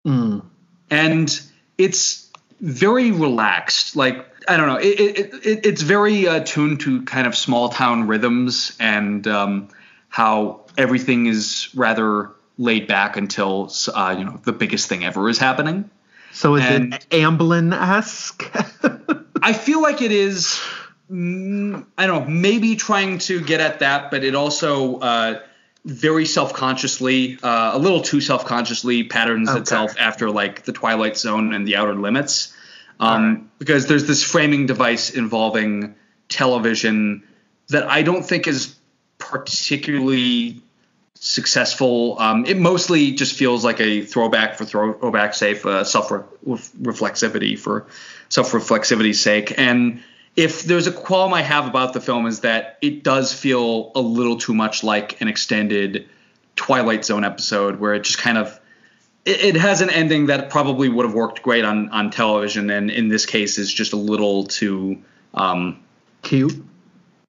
[0.05, 0.43] Mm.
[0.89, 1.41] And
[1.77, 2.29] it's
[2.61, 3.95] very relaxed.
[3.95, 4.77] Like I don't know.
[4.77, 9.69] It, it, it it's very uh, tuned to kind of small town rhythms and um,
[10.09, 15.39] how everything is rather laid back until uh, you know the biggest thing ever is
[15.39, 15.89] happening.
[16.31, 18.43] So is and it Amblin esque?
[19.41, 20.59] I feel like it is.
[21.09, 22.31] Mm, I don't know.
[22.31, 25.41] Maybe trying to get at that, but it also uh,
[25.85, 29.59] very self-consciously, uh, a little too self-consciously patterns okay.
[29.59, 32.53] itself after like the Twilight Zone and the Outer Limits,
[32.99, 33.59] um, right.
[33.59, 35.95] because there's this framing device involving
[36.27, 37.23] television
[37.69, 38.75] that I don't think is
[39.17, 40.61] particularly
[41.19, 42.17] successful.
[42.19, 47.87] Um, it mostly just feels like a throwback for throwback safe, uh, self reflexivity for
[48.29, 49.53] self reflexivity's sake.
[49.57, 50.01] And
[50.35, 53.99] if there's a qualm I have about the film is that it does feel a
[53.99, 56.07] little too much like an extended
[56.55, 58.59] Twilight Zone episode where it just kind of
[59.25, 62.89] it, it has an ending that probably would have worked great on on television, and
[62.89, 65.01] in this case is just a little too
[65.33, 65.83] um,
[66.21, 66.63] cute.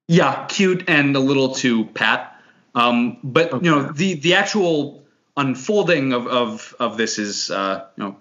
[0.07, 2.30] Yeah, cute and a little too pat.
[2.75, 3.65] Um, but okay.
[3.65, 5.03] you know, the the actual
[5.37, 8.15] unfolding of of, of this is uh, you know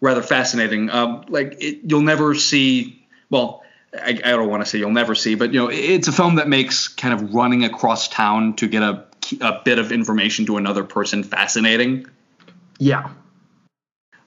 [0.00, 0.90] rather fascinating.
[0.90, 3.06] Um, like it, you'll never see.
[3.30, 3.62] Well,
[3.94, 6.36] I, I don't want to say you'll never see, but you know, it's a film
[6.36, 9.04] that makes kind of running across town to get a
[9.40, 12.06] a bit of information to another person fascinating.
[12.78, 13.10] Yeah.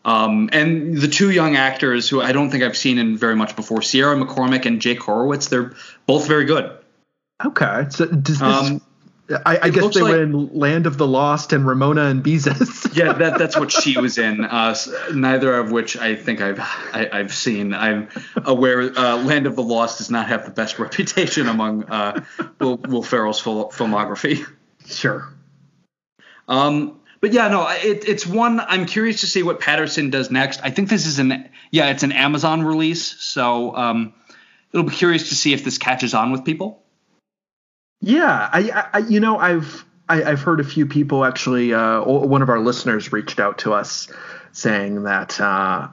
[0.05, 3.55] Um, and the two young actors who I don't think I've seen in very much
[3.55, 5.73] before, Sierra McCormick and Jake Horowitz, they're
[6.05, 6.71] both very good.
[7.45, 7.87] Okay.
[7.89, 8.81] So does this um,
[9.29, 12.95] I, I guess they like, were in Land of the Lost and Ramona and Beezus.
[12.95, 14.45] yeah, that, that's what she was in.
[14.45, 14.75] Uh,
[15.13, 17.73] neither of which I think I've I, have i have seen.
[17.73, 22.23] I'm aware uh, Land of the Lost does not have the best reputation among uh,
[22.59, 24.45] Will, Will Ferrell's filmography.
[24.85, 25.27] Sure.
[26.47, 28.61] Um, but yeah, no, it, it's one.
[28.61, 30.61] I'm curious to see what Patterson does next.
[30.63, 34.13] I think this is an yeah, it's an Amazon release, so um,
[34.71, 36.81] it'll be curious to see if this catches on with people.
[38.01, 41.73] Yeah, I, I you know I've I, have heard a few people actually.
[41.73, 44.07] Uh, one of our listeners reached out to us
[44.51, 45.89] saying that uh,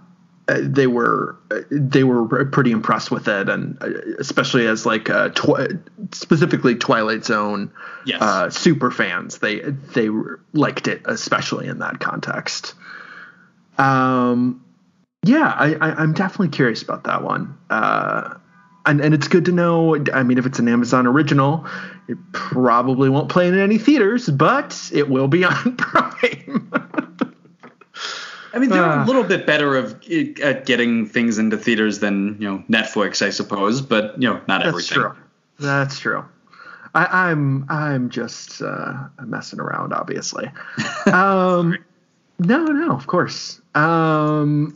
[0.47, 1.37] they were
[1.71, 5.79] they were pretty impressed with it, and uh, especially as like uh, twi-
[6.13, 7.73] specifically Twilight Zone
[8.05, 8.21] yes.
[8.21, 10.09] uh, super fans, they they
[10.53, 12.75] liked it especially in that context.
[13.79, 14.65] Um,
[15.25, 17.59] yeah, I, I am definitely curious about that one.
[18.87, 19.97] And, and it's good to know.
[20.13, 21.67] I mean, if it's an Amazon original,
[22.07, 26.71] it probably won't play in any theaters, but it will be on Prime.
[28.53, 29.05] I mean, they're uh, a ah.
[29.05, 30.01] little bit better of
[30.43, 33.81] at getting things into theaters than you know Netflix, I suppose.
[33.81, 34.73] But you know, not everything.
[34.77, 35.13] that's everything.
[35.15, 35.67] True.
[35.67, 36.25] That's true.
[36.95, 40.49] I, am I'm, I'm just uh, messing around, obviously.
[41.13, 41.77] um,
[42.39, 43.61] no, no, of course.
[43.75, 44.73] Um,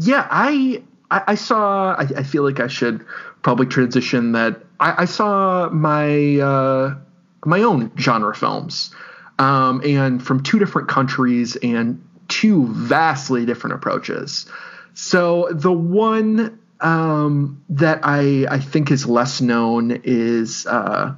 [0.00, 1.94] yeah, I I, I saw.
[1.94, 3.04] I, I, feel like I should
[3.42, 4.62] probably transition that.
[4.78, 6.96] I, I saw my uh,
[7.44, 8.94] my own genre films,
[9.38, 14.46] um, and from two different countries and two vastly different approaches.
[14.94, 21.14] So the one um, that I I think is less known is uh,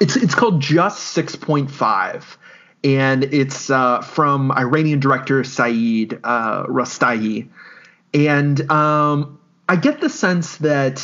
[0.00, 2.38] it's it's called Just Six Point Five,
[2.82, 7.48] and it's uh, from Iranian director Saeed uh, Roustayi
[8.14, 9.38] and um,
[9.68, 11.00] I get the sense that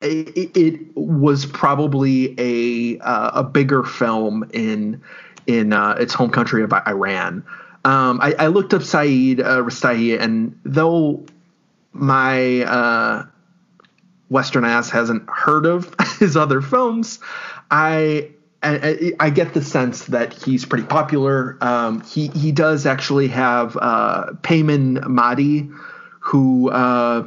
[0.00, 5.02] it, it was probably a uh, a bigger film in
[5.46, 7.44] in uh, its home country of Iran.
[7.84, 11.24] Um, I, I, looked up Saeed uh, Roustayi, and though
[11.92, 13.26] my uh,
[14.28, 17.20] Western ass hasn't heard of his other films,
[17.70, 18.30] I
[18.66, 21.56] I, I, get the sense that he's pretty popular.
[21.60, 25.72] Um, he he does actually have uh, Peyman Maadi,
[26.20, 27.26] who uh,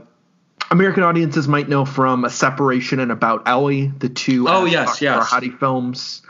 [0.71, 5.27] American audiences might know from A Separation and About Elly, the two oh yes yes
[5.27, 6.21] Hadi films,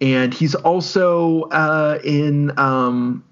[0.00, 3.24] and he's also uh, in um,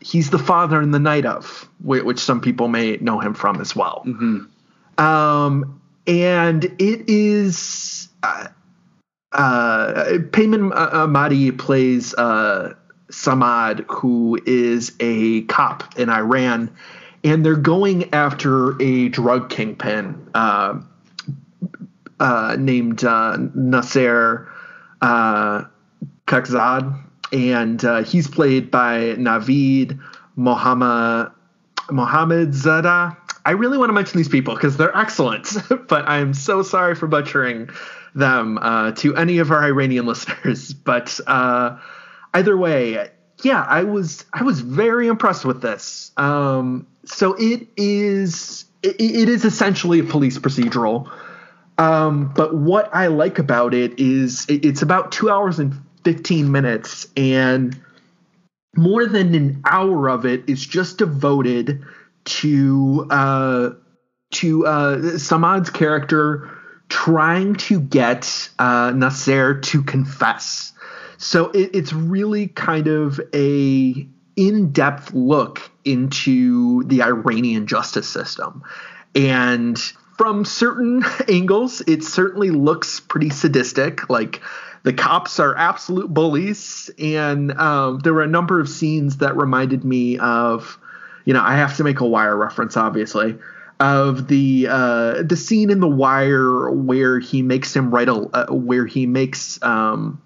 [0.00, 3.74] he's the father in The Night of, which some people may know him from as
[3.74, 4.02] well.
[4.06, 5.04] Mm-hmm.
[5.04, 8.08] Um, and it is.
[8.22, 8.48] Uh,
[9.32, 12.74] uh, Peyman Maadi plays uh,
[13.10, 16.70] Samad, who is a cop in Iran,
[17.24, 20.80] and they're going after a drug kingpin uh,
[22.20, 24.48] uh, named uh, Nasser
[25.00, 25.64] uh,
[26.26, 26.98] Khakzad,
[27.32, 29.98] and uh, he's played by Navid
[30.36, 31.32] Mohammed
[31.90, 33.16] Mohammed Zada.
[33.46, 35.48] I really want to mention these people because they're excellent,
[35.88, 37.70] but I'm so sorry for butchering
[38.18, 40.72] them uh, to any of our Iranian listeners.
[40.72, 41.78] But uh,
[42.34, 43.10] either way,
[43.42, 46.12] yeah, I was I was very impressed with this.
[46.16, 51.10] Um, so it is it, it is essentially a police procedural.
[51.78, 55.74] Um, but what I like about it is it, it's about two hours and
[56.04, 57.80] 15 minutes, and
[58.76, 61.84] more than an hour of it is just devoted
[62.24, 63.70] to uh,
[64.30, 66.57] to uh, Samad's character
[66.88, 70.72] trying to get uh, Nasser to confess.
[71.18, 78.62] So it, it's really kind of a in-depth look into the Iranian justice system,
[79.14, 79.78] and
[80.16, 84.10] from certain angles, it certainly looks pretty sadistic.
[84.10, 84.42] Like
[84.82, 89.84] the cops are absolute bullies, and um, there were a number of scenes that reminded
[89.84, 90.78] me of,
[91.24, 93.38] you know, I have to make a Wire reference, obviously,
[93.80, 98.46] of the uh, the scene in the Wire where he makes him write a uh,
[98.52, 100.20] where he makes um,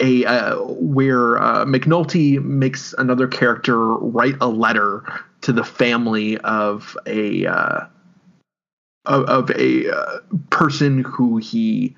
[0.00, 5.04] a uh, where uh, McNulty makes another character write a letter
[5.42, 7.86] to the family of a uh,
[9.06, 10.18] of, of a uh,
[10.50, 11.96] person who he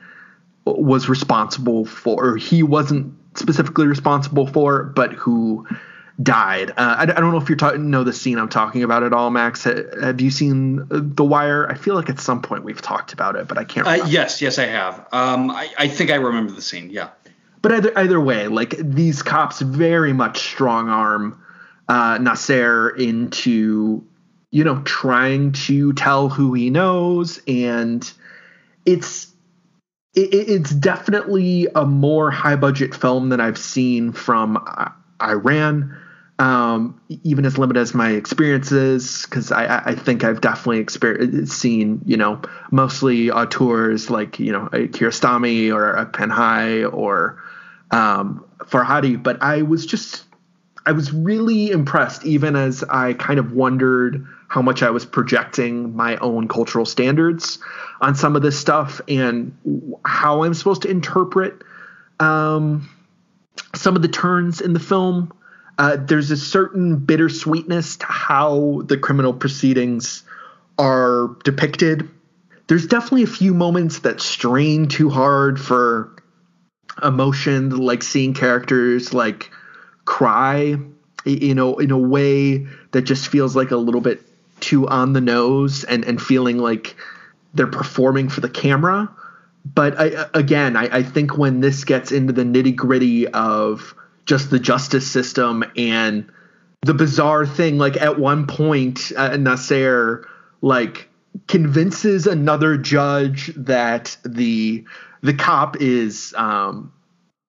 [0.64, 5.66] was responsible for, or he wasn't specifically responsible for, but who
[6.22, 6.70] died.
[6.70, 9.12] Uh, I, I, don't know if you're talking know the scene I'm talking about at
[9.12, 9.64] all, Max.
[9.64, 11.68] Have you seen The Wire?
[11.70, 13.86] I feel like at some point we've talked about it, but I can't.
[13.86, 15.06] Uh, yes, yes, I have.
[15.12, 16.90] Um, I, I, think I remember the scene.
[16.90, 17.10] Yeah.
[17.62, 21.42] But either either way, like these cops very much strong arm
[21.88, 24.04] uh, Nasser into
[24.50, 28.10] you know, trying to tell who he knows, and
[28.84, 29.32] it's
[30.14, 34.90] it, it's definitely a more high budget film than I've seen from uh,
[35.22, 35.96] Iran.
[36.40, 42.00] Um, even as limited as my experiences, because I, I think I've definitely experienced seen
[42.06, 42.40] you know
[42.70, 47.42] mostly auteurs like you know a Kiarostami or a Panahi or
[47.90, 50.24] um, Farhadi, but I was just
[50.86, 55.94] I was really impressed, even as I kind of wondered how much I was projecting
[55.94, 57.58] my own cultural standards
[58.00, 59.56] on some of this stuff and
[60.04, 61.62] how I'm supposed to interpret
[62.18, 62.88] um,
[63.74, 65.32] some of the turns in the film.
[65.80, 70.24] Uh, there's a certain bittersweetness to how the criminal proceedings
[70.78, 72.06] are depicted.
[72.66, 76.14] There's definitely a few moments that strain too hard for
[77.02, 79.50] emotion, like seeing characters like
[80.04, 80.76] cry,
[81.24, 84.20] you know, in a way that just feels like a little bit
[84.60, 86.94] too on the nose and and feeling like
[87.54, 89.10] they're performing for the camera.
[89.64, 93.94] But I, again, I, I think when this gets into the nitty gritty of
[94.30, 96.30] just the justice system and
[96.82, 100.24] the bizarre thing, like at one point, uh, Nasser
[100.62, 101.08] like
[101.48, 104.84] convinces another judge that the
[105.20, 106.92] the cop is um,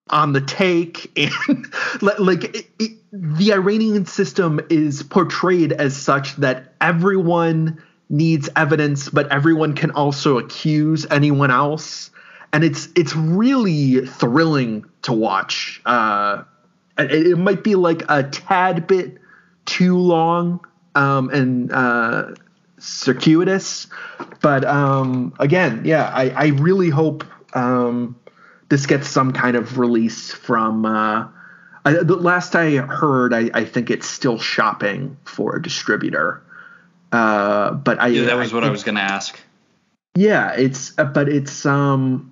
[0.09, 1.11] on the take
[1.45, 1.71] and
[2.01, 7.79] like it, it, the Iranian system is portrayed as such that everyone
[8.09, 12.09] needs evidence but everyone can also accuse anyone else.
[12.51, 16.43] And it's it's really thrilling to watch uh,
[16.97, 19.17] it, it, might be like a tad bit
[19.65, 20.59] too long
[20.95, 22.33] um, and uh,
[22.77, 23.87] circuitous
[24.41, 27.23] but um, again yeah I, I really hope
[27.53, 28.15] um,
[28.71, 30.85] this gets some kind of release from.
[30.85, 31.27] Uh,
[31.83, 36.41] I, the last I heard, I, I, think it's still shopping for a distributor.
[37.11, 39.37] Uh, but I yeah, that was I what I was going to ask.
[40.15, 42.30] Yeah, it's uh, but it's um,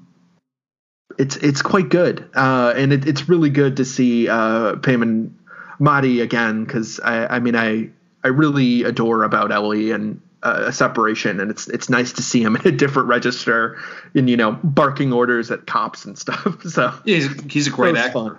[1.19, 5.31] it's it's quite good, uh, and it, it's really good to see uh, Peyman
[5.79, 7.89] Maadi again because I I mean I
[8.23, 12.55] I really adore about Elly and a separation, and it's it's nice to see him
[12.63, 13.77] in a different register,
[14.15, 16.45] and you know, barking orders at cops and stuff.
[16.69, 18.13] So yeah, he's, he's a great actor.
[18.13, 18.37] Fun.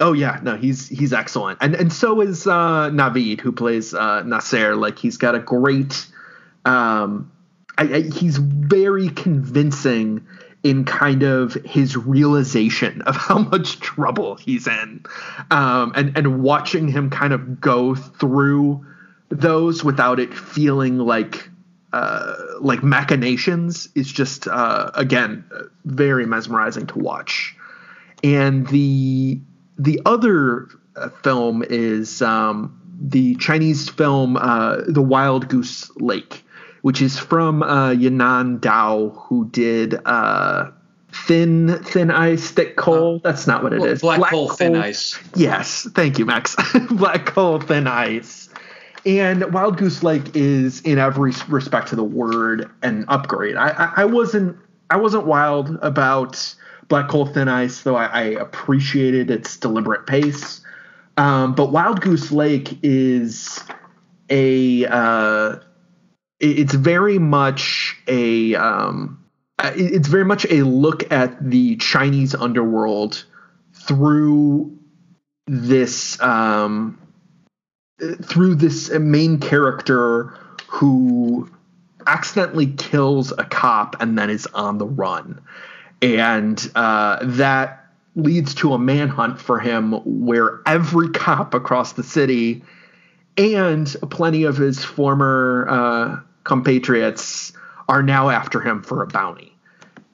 [0.00, 4.22] Oh yeah, no, he's he's excellent, and and so is uh, Navid, who plays uh,
[4.22, 4.76] Nasser.
[4.76, 6.06] Like he's got a great,
[6.66, 7.32] um,
[7.78, 10.26] I, I, he's very convincing
[10.62, 15.04] in kind of his realization of how much trouble he's in,
[15.50, 18.84] um, and and watching him kind of go through
[19.30, 21.50] those without it feeling like
[21.92, 25.44] uh, like machinations is just uh, again
[25.84, 27.56] very mesmerizing to watch.
[28.22, 29.40] And the
[29.78, 36.44] the other uh, film is um, the Chinese film uh, The Wild Goose Lake,
[36.88, 40.70] which is from uh, Yinan Diao, who did uh,
[41.12, 43.20] Thin Thin Ice, Thick Coal.
[43.22, 44.00] That's not what it is.
[44.00, 45.18] Black, Black Coal, Thin Ice.
[45.34, 46.56] Yes, thank you, Max.
[46.90, 48.48] Black Coal, Thin Ice
[49.04, 53.56] and Wild Goose Lake is, in every respect to the word, an upgrade.
[53.56, 54.56] I, I, I wasn't
[54.88, 56.54] I wasn't wild about
[56.88, 60.62] Black Coal Thin Ice, though I, I appreciated its deliberate pace.
[61.18, 63.62] Um, but Wild Goose Lake is
[64.30, 65.56] a uh,
[66.40, 69.24] it's very much a um,
[69.60, 73.24] it's very much a look at the Chinese underworld
[73.72, 74.76] through
[75.46, 76.98] this um,
[78.22, 80.34] through this main character
[80.68, 81.50] who
[82.06, 85.40] accidentally kills a cop and then is on the run,
[86.00, 87.84] and uh, that
[88.14, 92.62] leads to a manhunt for him where every cop across the city
[93.36, 97.52] and plenty of his former uh, compatriots
[97.88, 99.52] are now after him for a bounty.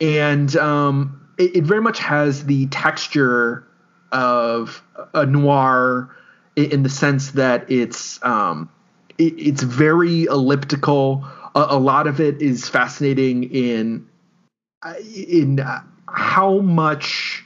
[0.00, 3.66] And um, it, it, very much has the texture
[4.12, 4.82] of
[5.14, 6.14] a noir
[6.56, 8.68] in, the sense that it's um,
[9.16, 11.24] it, it's very elliptical.
[11.54, 14.08] A, a, lot of it is fascinating in
[15.14, 15.64] in
[16.06, 17.44] how much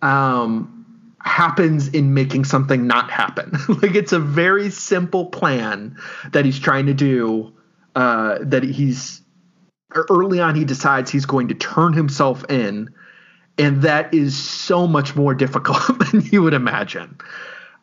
[0.00, 3.52] um, happens in making something not happen.
[3.82, 5.96] like it's a very simple plan
[6.32, 7.52] that he's trying to do.
[7.94, 9.20] Uh, that he's
[9.94, 12.88] early on he decides he's going to turn himself in,
[13.58, 17.18] and that is so much more difficult than you would imagine.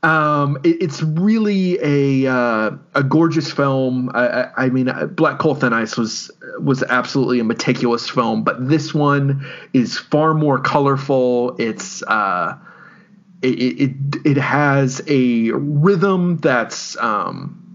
[0.02, 4.10] Um, it, it's really a uh, a gorgeous film.
[4.14, 8.70] I, I, mean, uh, Black Coal Thin Ice was was absolutely a meticulous film, but
[8.70, 11.56] this one is far more colorful.
[11.60, 12.58] It's uh,
[13.42, 13.92] it, it
[14.26, 17.69] it has a rhythm that's um,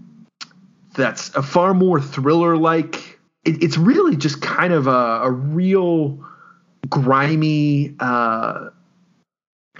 [0.95, 3.19] that's a far more thriller like.
[3.43, 6.19] It, it's really just kind of a, a real
[6.89, 8.69] grimy uh,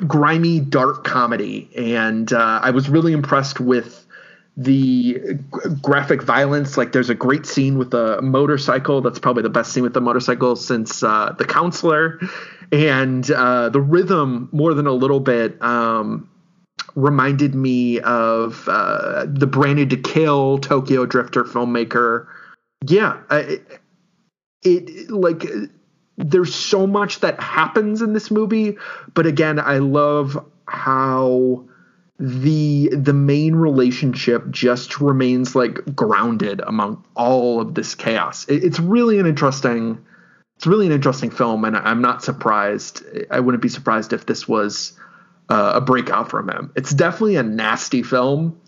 [0.07, 1.69] grimy dark comedy.
[1.75, 4.05] And uh, i was really impressed with
[4.57, 5.19] the
[5.81, 6.77] graphic violence.
[6.77, 9.01] Like there's a great scene with the motorcycle.
[9.01, 12.19] That's probably the best scene with the motorcycle since uh, the counselor.
[12.71, 16.29] And uh, the rhythm more than a little bit um,
[16.95, 22.27] reminded me of uh, the branded to kill tokyo drifter filmmaker
[22.87, 23.81] yeah it,
[24.63, 25.45] it like
[26.17, 28.77] there's so much that happens in this movie
[29.13, 31.63] but again i love how
[32.17, 38.79] the the main relationship just remains like grounded among all of this chaos it, it's
[38.79, 40.03] really an interesting
[40.55, 43.03] it's really an interesting film, and I'm not surprised.
[43.29, 44.93] I wouldn't be surprised if this was
[45.49, 46.71] uh, a breakout from him.
[46.75, 48.59] It's definitely a nasty film,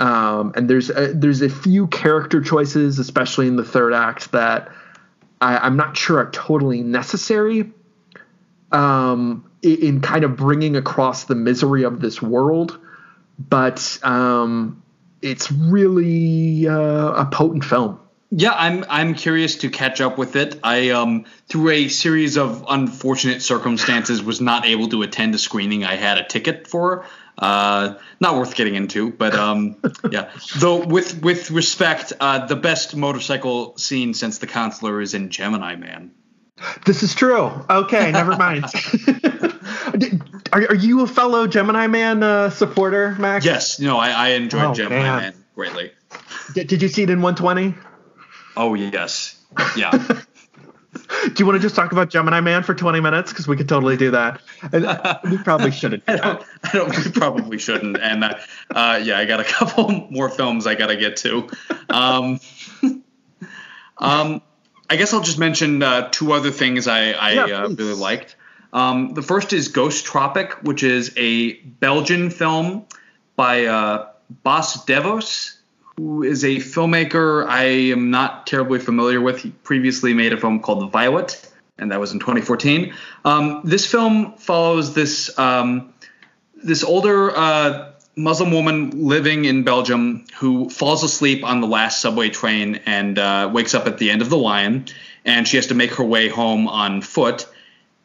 [0.00, 4.70] um, and there's a, there's a few character choices, especially in the third act, that
[5.40, 7.70] I, am not sure are totally necessary.
[8.72, 12.76] Um, in, in, kind of bringing across the misery of this world,
[13.38, 14.82] but um,
[15.22, 18.00] it's really uh, a potent film.
[18.36, 20.58] Yeah, I'm I'm curious to catch up with it.
[20.64, 25.84] I um through a series of unfortunate circumstances was not able to attend a screening
[25.84, 27.06] I had a ticket for.
[27.38, 29.76] Uh, not worth getting into, but um
[30.10, 30.32] yeah.
[30.58, 35.76] Though with with respect, uh, the best motorcycle scene since the counselor is in Gemini
[35.76, 36.10] Man.
[36.86, 37.52] This is true.
[37.70, 38.64] Okay, never mind.
[40.52, 43.44] are, are you a fellow Gemini Man uh, supporter, Max?
[43.44, 43.78] Yes.
[43.78, 45.22] No, I, I enjoyed oh, Gemini man.
[45.22, 45.92] Man greatly.
[46.52, 47.74] Did, did you see it in 120?
[48.56, 49.40] Oh yes,
[49.76, 49.90] yeah.
[51.24, 53.32] do you want to just talk about Gemini Man for 20 minutes?
[53.32, 54.40] Because we could totally do that.
[54.72, 56.02] Uh, we probably shouldn't.
[56.08, 57.04] I, don't, I don't.
[57.04, 57.98] We probably shouldn't.
[57.98, 58.38] And uh,
[58.74, 61.48] uh, yeah, I got a couple more films I got to get to.
[61.88, 62.40] Um,
[63.98, 64.42] um,
[64.88, 68.36] I guess I'll just mention uh, two other things I, I yeah, uh, really liked.
[68.72, 72.86] Um, the first is Ghost Tropic, which is a Belgian film
[73.36, 74.08] by uh,
[74.42, 75.53] Bas Devos
[75.96, 79.40] who is a filmmaker I am not terribly familiar with.
[79.40, 82.94] He previously made a film called Violet, and that was in 2014.
[83.24, 85.94] Um, this film follows this um,
[86.54, 92.30] this older uh, Muslim woman living in Belgium who falls asleep on the last subway
[92.30, 94.86] train and uh, wakes up at the end of the line,
[95.24, 97.46] and she has to make her way home on foot.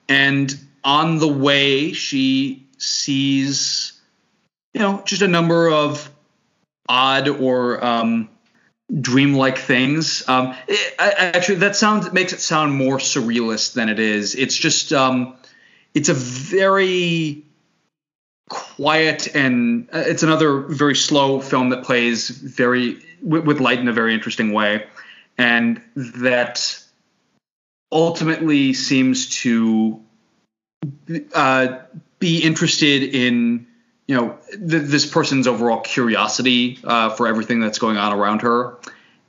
[0.08, 0.54] And
[0.84, 3.94] on the way, she sees,
[4.74, 6.10] you know, just a number of
[6.90, 8.30] odd or um,
[9.00, 10.28] dreamlike things.
[10.28, 14.36] Um, it, I, actually, that sounds makes it sound more surrealist than it is.
[14.36, 15.38] It's just um,
[15.94, 17.46] it's a very
[18.50, 23.88] quiet and uh, it's another very slow film that plays very with, with light in
[23.88, 24.88] a very interesting way,
[25.38, 26.84] and that
[27.92, 30.02] ultimately seems to
[31.34, 31.80] uh,
[32.20, 33.68] be interested in
[34.10, 38.76] you know th- this person's overall curiosity uh, for everything that's going on around her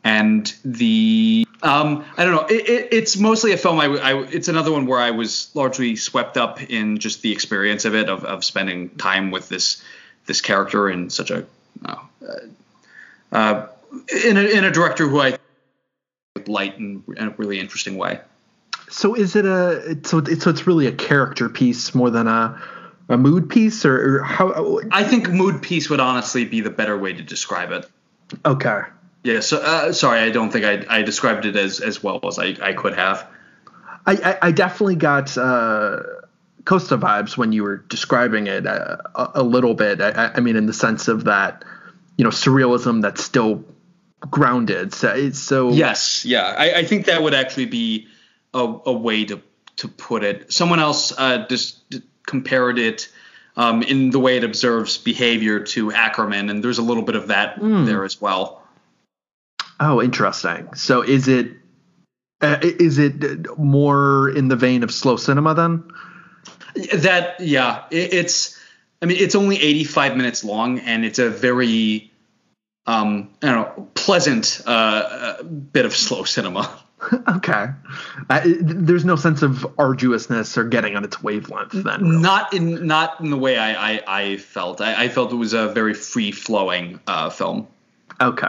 [0.03, 2.47] and the um, I don't know.
[2.47, 3.79] It, it, it's mostly a film.
[3.79, 7.85] I, I, it's another one where I was largely swept up in just the experience
[7.85, 9.85] of it, of, of spending time with this
[10.25, 11.45] this character in such a
[11.85, 11.97] uh,
[13.33, 13.67] uh,
[14.25, 15.37] in a, in a director who I
[16.47, 18.21] light in, in a really interesting way.
[18.89, 22.59] So is it a so it's so it's really a character piece more than a
[23.11, 24.81] a mood piece or, or how?
[24.91, 27.87] I think mood piece would honestly be the better way to describe it.
[28.47, 28.83] Okay.
[29.25, 29.41] Yeah.
[29.41, 32.57] So uh, sorry, I don't think I, I described it as as well as I,
[32.63, 33.27] I could have.
[34.07, 36.03] I, I, I definitely got uh,
[36.65, 40.01] Costa vibes when you were describing it uh, a, a, little bit.
[40.01, 41.65] I, I mean, in the sense of that,
[42.17, 43.65] you know, surrealism that's still
[44.21, 44.95] grounded.
[44.95, 48.09] So, so yes, yeah, I, I think that would actually be
[48.55, 49.43] a, a way to
[49.77, 50.53] to put it.
[50.53, 51.81] Someone else uh, just
[52.31, 53.09] compared it
[53.57, 57.29] um, in the way it observes behavior to Akerman, and there's a little bit of
[57.29, 57.85] that mm.
[57.85, 58.63] there as well.
[59.79, 60.73] Oh, interesting.
[60.75, 61.53] So is it
[62.41, 65.85] uh, is it more in the vein of slow cinema then?
[66.95, 68.59] That yeah, it, it's.
[69.03, 72.13] I mean, it's only 85 minutes long, and it's a very,
[72.85, 76.79] um, I don't know, pleasant uh, uh bit of slow cinema.
[77.29, 77.69] okay.
[78.29, 82.03] Uh, there's no sense of arduousness or getting on its wavelength then.
[82.03, 82.23] Really.
[82.23, 84.81] Not in not in the way I I, I felt.
[84.81, 87.69] I, I, felt it was a very free flowing uh, film.
[88.21, 88.47] Okay.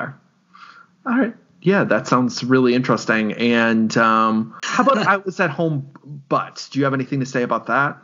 [1.06, 1.34] All right.
[1.62, 3.34] Yeah, that sounds really interesting.
[3.34, 5.92] And um, how about I was at home,
[6.28, 7.98] but do you have anything to say about that?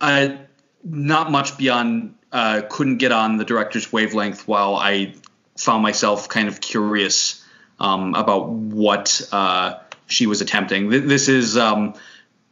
[0.00, 0.36] Uh,
[0.84, 5.14] not much beyond uh, couldn't get on the director's wavelength while I
[5.58, 7.44] found myself kind of curious
[7.78, 10.88] um, about what uh, she was attempting.
[10.88, 11.94] This is um,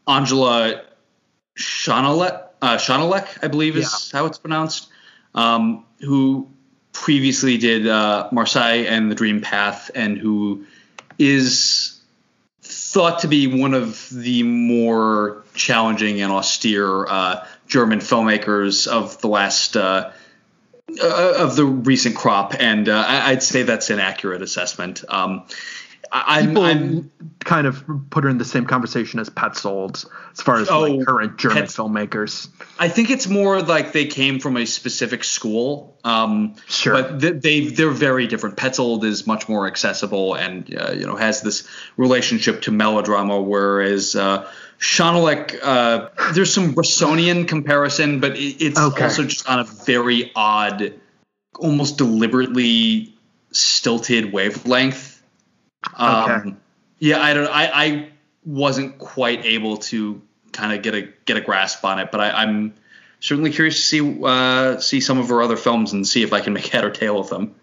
[0.07, 0.83] Angela
[1.57, 4.19] Schanelec, uh, I believe is yeah.
[4.19, 4.89] how it's pronounced,
[5.35, 6.49] um, who
[6.93, 10.67] previously did uh, Marseille and The Dream Path, and who
[11.19, 12.01] is
[12.63, 19.29] thought to be one of the more challenging and austere uh, German filmmakers of the
[19.29, 20.11] last uh,
[21.01, 25.05] uh of the recent crop, and uh, I'd say that's an accurate assessment.
[25.09, 25.45] Um,
[26.13, 27.11] I'm, People I'm,
[27.41, 31.07] kind of put her in the same conversation as Petzold as far as oh, like
[31.07, 32.49] current German Pet, filmmakers.
[32.79, 35.97] I think it's more like they came from a specific school.
[36.03, 38.57] Um, sure, but they, they they're very different.
[38.57, 44.17] Petzold is much more accessible and uh, you know has this relationship to melodrama, whereas
[44.17, 44.51] uh,
[45.63, 49.05] uh, there's some Bressonian comparison, but it, it's okay.
[49.05, 50.95] also just on a very odd,
[51.59, 53.15] almost deliberately
[53.53, 55.10] stilted wavelength
[55.95, 56.57] um, okay.
[56.99, 57.49] Yeah, I don't.
[57.49, 58.09] I, I
[58.45, 60.21] wasn't quite able to
[60.53, 62.75] kind of get a get a grasp on it, but I, am
[63.21, 66.41] certainly curious to see uh, see some of her other films and see if I
[66.41, 67.55] can make head or tail of them.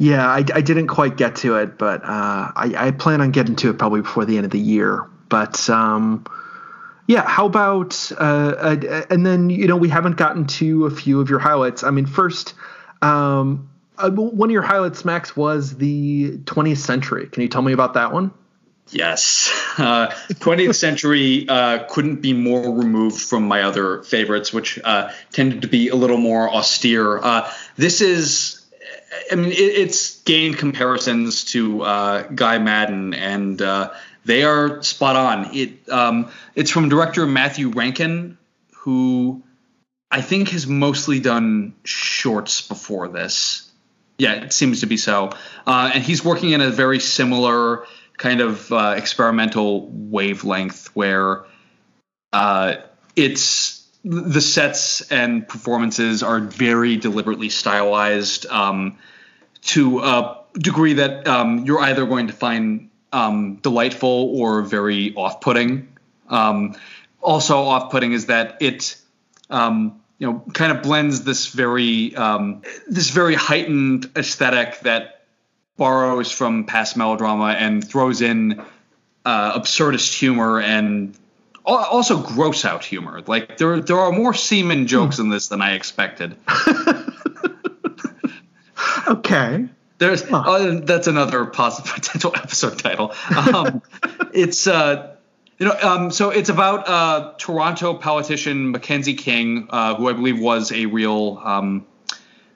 [0.00, 3.56] Yeah, I, I didn't quite get to it, but uh, I, I plan on getting
[3.56, 5.04] to it probably before the end of the year.
[5.28, 6.24] But um,
[7.08, 11.20] yeah, how about uh, uh, and then you know we haven't gotten to a few
[11.20, 11.82] of your highlights.
[11.82, 12.54] I mean, first,
[13.02, 13.67] um,
[13.98, 17.26] uh, one of your highlights, Max, was the 20th century.
[17.26, 18.32] Can you tell me about that one?
[18.90, 19.54] Yes.
[19.78, 25.62] Uh, 20th century uh, couldn't be more removed from my other favorites, which uh, tended
[25.62, 27.16] to be a little more austere.
[27.18, 28.66] Uh, this is,
[29.30, 33.92] I mean, it, it's gained comparisons to uh, Guy Maddin, and uh,
[34.24, 35.54] they are spot on.
[35.54, 38.36] It um, It's from director Matthew Rankin,
[38.78, 39.44] who
[40.10, 43.67] I think has mostly done shorts before this.
[44.18, 45.30] Yeah, it seems to be so.
[45.66, 47.86] Uh, and he's working in a very similar
[48.16, 51.44] kind of uh, experimental wavelength where
[52.32, 52.74] uh,
[53.14, 58.98] it's the sets and performances are very deliberately stylized um,
[59.62, 65.88] to a degree that um, you're either going to find um, delightful or very off-putting.
[66.28, 66.74] Um,
[67.20, 68.96] also, off-putting is that it
[69.50, 75.24] um, you know kind of blends this very um, this very heightened aesthetic that
[75.76, 78.62] borrows from past melodrama and throws in
[79.24, 81.16] uh, absurdist humor and
[81.64, 83.22] also gross out humor.
[83.26, 86.36] Like there there are more semen jokes in this than I expected.
[89.08, 89.68] okay.
[89.98, 90.36] There's huh.
[90.36, 93.12] uh, that's another possible potential episode title.
[93.36, 93.82] Um,
[94.32, 95.16] it's uh,
[95.58, 100.38] you know, um, so it's about uh, Toronto politician Mackenzie King, uh, who I believe
[100.38, 101.86] was a real um,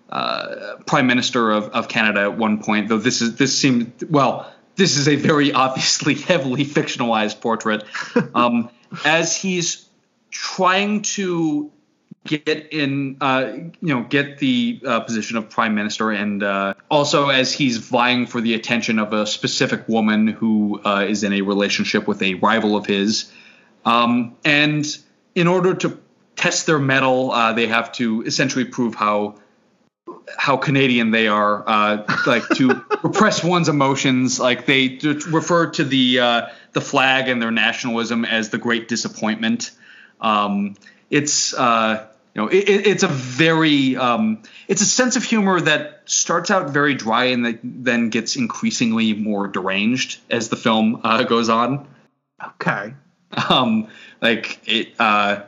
[0.09, 2.89] uh, prime minister of, of Canada at one point.
[2.89, 7.85] Though this is this seemed well, this is a very obviously heavily fictionalized portrait.
[8.35, 8.71] Um,
[9.05, 9.89] as he's
[10.31, 11.71] trying to
[12.25, 17.29] get in, uh, you know, get the uh, position of prime minister, and uh, also
[17.29, 21.43] as he's vying for the attention of a specific woman who uh, is in a
[21.43, 23.33] relationship with a rival of his,
[23.85, 24.87] um, and
[25.35, 25.99] in order to
[26.37, 29.37] test their mettle, uh, they have to essentially prove how
[30.37, 34.39] how Canadian they are, uh, like to repress one's emotions.
[34.39, 39.73] Like they refer to the uh, the flag and their nationalism as the great disappointment.
[40.21, 40.77] Um,
[41.11, 46.03] it's uh, you know it, it's a very um, it's a sense of humor that
[46.07, 51.23] starts out very dry and that then gets increasingly more deranged as the film uh,
[51.25, 51.87] goes on.
[52.43, 52.95] Okay.
[53.49, 53.89] Um,
[54.21, 55.43] like it, uh,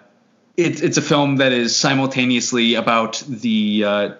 [0.57, 4.15] it, it's a film that is simultaneously about the uh,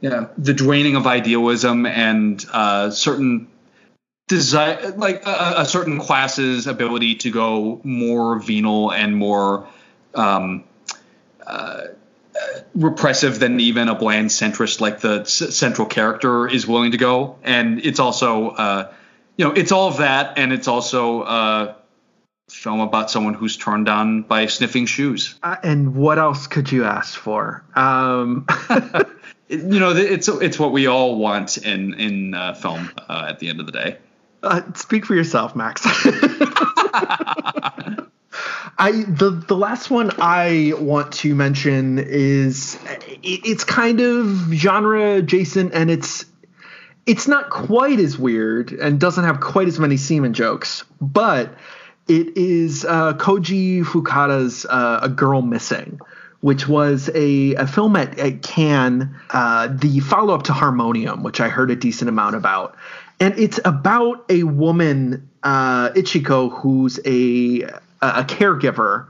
[0.00, 3.48] yeah, the draining of idealism and uh, certain
[4.28, 9.68] desire, like a, a, certain class's ability to go more venal and more
[10.14, 10.64] um,
[11.46, 11.84] uh,
[12.76, 17.38] repressive than even a bland centrist like the c- central character is willing to go.
[17.42, 18.92] And it's also, uh,
[19.36, 21.76] you know, it's all of that, and it's also a
[22.48, 25.34] film about someone who's turned on by sniffing shoes.
[25.42, 27.64] Uh, and what else could you ask for?
[27.74, 28.46] Um,
[29.48, 33.48] you know, it's it's what we all want in in uh, film uh, at the
[33.48, 33.98] end of the day.
[34.42, 35.84] Uh, speak for yourself, Max.
[38.78, 45.16] I the the last one I want to mention is it, it's kind of genre
[45.16, 46.26] adjacent and it's
[47.06, 51.54] it's not quite as weird and doesn't have quite as many semen jokes, but
[52.08, 56.00] it is uh, Koji Fukada's uh, A Girl Missing,
[56.40, 61.40] which was a, a film at, at Cannes, uh, the follow up to Harmonium, which
[61.40, 62.76] I heard a decent amount about.
[63.18, 69.08] And it's about a woman, uh, Ichiko, who's a, a caregiver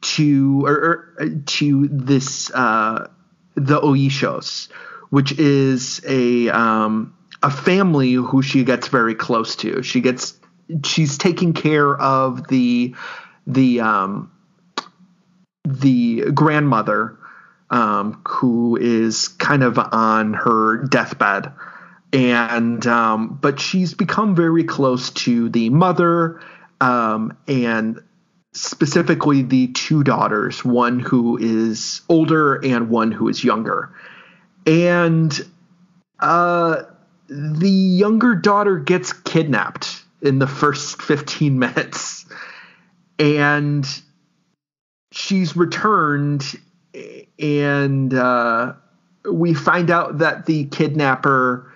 [0.00, 0.72] to or,
[1.20, 3.08] or to this uh,
[3.54, 4.68] the Oishis,
[5.10, 9.82] which is a um, a family who she gets very close to.
[9.82, 10.38] She gets
[10.84, 12.94] she's taking care of the
[13.46, 14.30] the um,
[15.64, 17.18] the grandmother
[17.70, 21.52] um, who is kind of on her deathbed
[22.12, 26.40] and um, but she's become very close to the mother
[26.80, 28.02] um, and
[28.56, 33.94] specifically the two daughters one who is older and one who is younger
[34.66, 35.40] and
[36.20, 36.82] uh,
[37.28, 42.26] the younger daughter gets kidnapped in the first 15 minutes
[43.18, 43.86] and
[45.12, 46.58] she's returned
[47.38, 48.72] and uh,
[49.30, 51.70] we find out that the kidnapper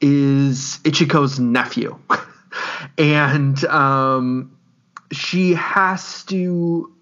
[0.00, 1.98] is Ichiko's nephew.
[2.98, 4.55] and um,
[5.12, 6.92] she has to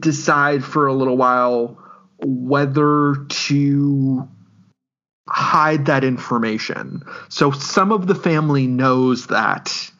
[0.00, 1.78] decide for a little while
[2.24, 4.28] whether to
[5.28, 7.02] hide that information.
[7.28, 9.90] So some of the family knows that,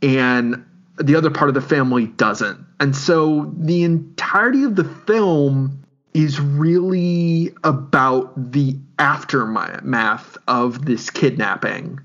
[0.00, 0.64] and
[0.98, 2.64] the other part of the family doesn't.
[2.80, 12.00] And so the entirety of the film is really about the aftermath of this kidnapping.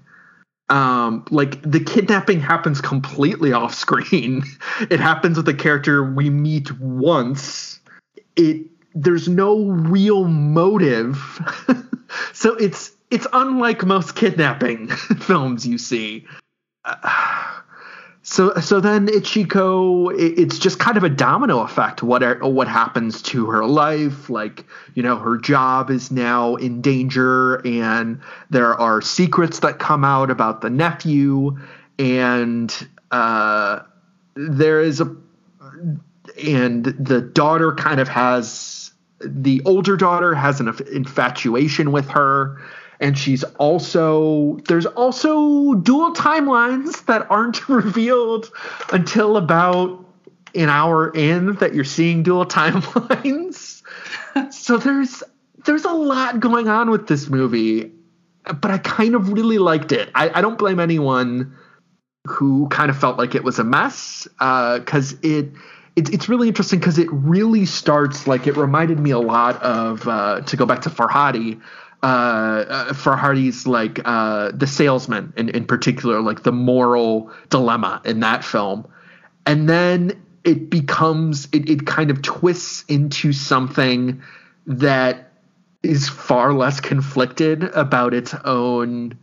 [0.69, 4.43] Um, like the kidnapping happens completely off screen.
[4.89, 7.79] It happens with a character we meet once.
[8.35, 11.17] It there's no real motive.
[12.33, 14.87] so it's it's unlike most kidnapping
[15.19, 16.25] films you see.
[16.85, 16.95] Uh,
[18.29, 22.03] so so then Ichiko, it's just kind of a domino effect.
[22.03, 24.29] What what happens to her life?
[24.29, 30.03] Like you know, her job is now in danger, and there are secrets that come
[30.03, 31.57] out about the nephew,
[31.97, 33.79] and uh,
[34.35, 35.15] there is a
[36.45, 38.91] and the daughter kind of has
[39.21, 42.61] the older daughter has an infatuation with her
[42.99, 48.51] and she's also there's also dual timelines that aren't revealed
[48.91, 50.03] until about
[50.55, 53.81] an hour in that you're seeing dual timelines.
[54.51, 55.23] So there's
[55.65, 57.91] there's a lot going on with this movie
[58.61, 60.09] but i kind of really liked it.
[60.15, 61.55] I, I don't blame anyone
[62.25, 65.51] who kind of felt like it was a mess because uh, it
[65.95, 70.07] it, it's really interesting because it really starts like it reminded me a lot of
[70.07, 71.59] uh, to go back to Farhadi
[72.03, 78.19] uh, uh, Farhadi's like uh, the salesman in, in particular, like the moral dilemma in
[78.19, 78.87] that film.
[79.45, 84.21] And then it becomes, it, it kind of twists into something
[84.67, 85.31] that
[85.81, 89.17] is far less conflicted about its own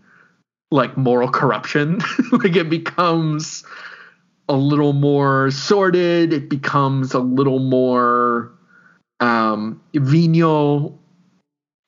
[0.71, 2.01] like moral corruption.
[2.33, 3.65] like it becomes
[4.49, 8.51] a little more sordid, it becomes a little more
[9.21, 11.01] um venial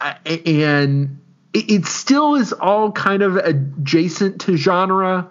[0.00, 1.18] and
[1.54, 5.30] it still is all kind of adjacent to genre,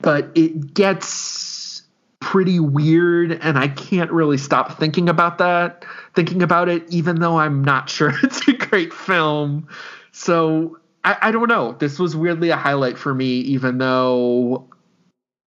[0.00, 1.82] but it gets
[2.20, 5.84] pretty weird, and I can't really stop thinking about that,
[6.14, 9.68] thinking about it, even though I'm not sure it's a great film.
[10.12, 11.72] So I, I don't know.
[11.72, 14.68] This was weirdly a highlight for me, even though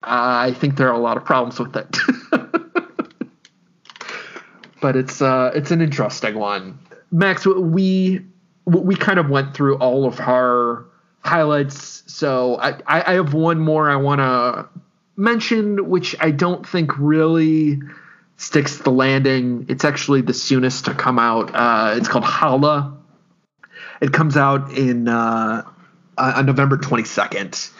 [0.04, 1.98] I think there are a lot of problems with it.
[4.82, 6.80] but it's uh, it's an interesting one.
[7.12, 8.26] Max, we
[8.66, 10.86] we kind of went through all of our
[11.22, 14.70] highlights, so I, I have one more I want to
[15.16, 17.80] mention, which I don't think really
[18.38, 19.66] sticks the landing.
[19.70, 21.52] It's actually the soonest to come out.
[21.54, 22.98] Uh, it's called Hala.
[24.02, 25.64] It comes out in uh,
[26.18, 27.72] on November 22nd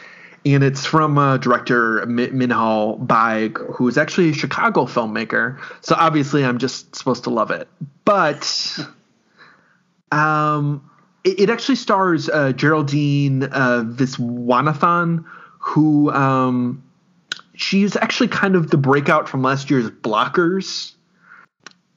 [0.44, 5.60] and it's from uh, director Minhal Baig, who is actually a Chicago filmmaker.
[5.82, 7.68] So obviously, I'm just supposed to love it.
[8.04, 8.78] But
[10.12, 10.88] um,
[11.24, 15.24] it, it actually stars uh, Geraldine uh, Viswanathan,
[15.58, 16.82] who um,
[17.54, 20.92] she's actually kind of the breakout from last year's Blockers,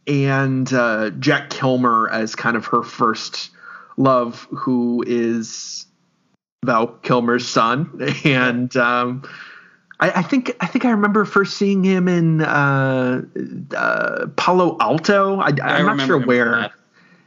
[0.08, 3.52] and uh, Jack Kilmer as kind of her first
[3.98, 5.86] love, who is
[6.64, 9.24] Val Kilmer's son, and um,
[10.00, 13.22] I, I, think I think I remember first seeing him in uh,
[13.76, 15.40] uh, Palo Alto.
[15.40, 16.72] I, am not sure where.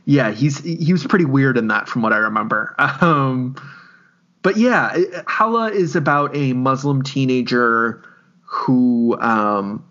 [0.08, 2.74] Yeah, he's he was pretty weird in that, from what I remember.
[3.02, 3.56] Um,
[4.40, 8.02] but yeah, Hala is about a Muslim teenager
[8.40, 9.84] who um,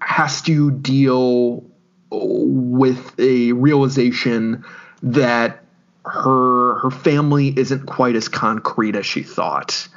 [0.00, 1.64] has to deal
[2.12, 4.64] with a realization
[5.02, 5.64] that
[6.04, 9.88] her her family isn't quite as concrete as she thought,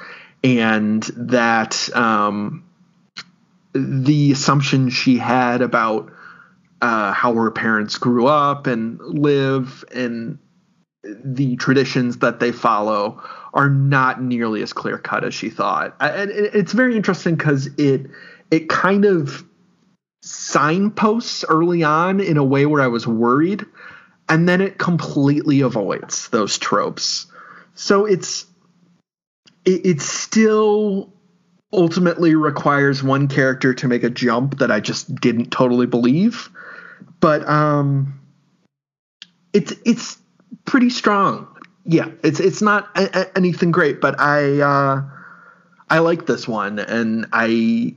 [0.42, 2.64] and that um,
[3.72, 6.10] the assumption she had about
[6.80, 10.38] uh, how her parents grew up and live and
[11.02, 13.22] the traditions that they follow
[13.54, 15.96] are not nearly as clear cut as she thought.
[16.00, 18.06] And it's very interesting because it
[18.50, 19.44] it kind of
[20.22, 23.64] signposts early on in a way where I was worried
[24.28, 27.26] and then it completely avoids those tropes.
[27.74, 28.46] So it's
[29.64, 31.12] it, it still
[31.72, 36.50] ultimately requires one character to make a jump that I just didn't totally believe,
[37.20, 38.20] but um,
[39.52, 40.18] it's it's
[40.64, 41.46] pretty strong.
[41.84, 45.02] Yeah, it's it's not a, a, anything great, but I uh,
[45.88, 47.94] I like this one, and I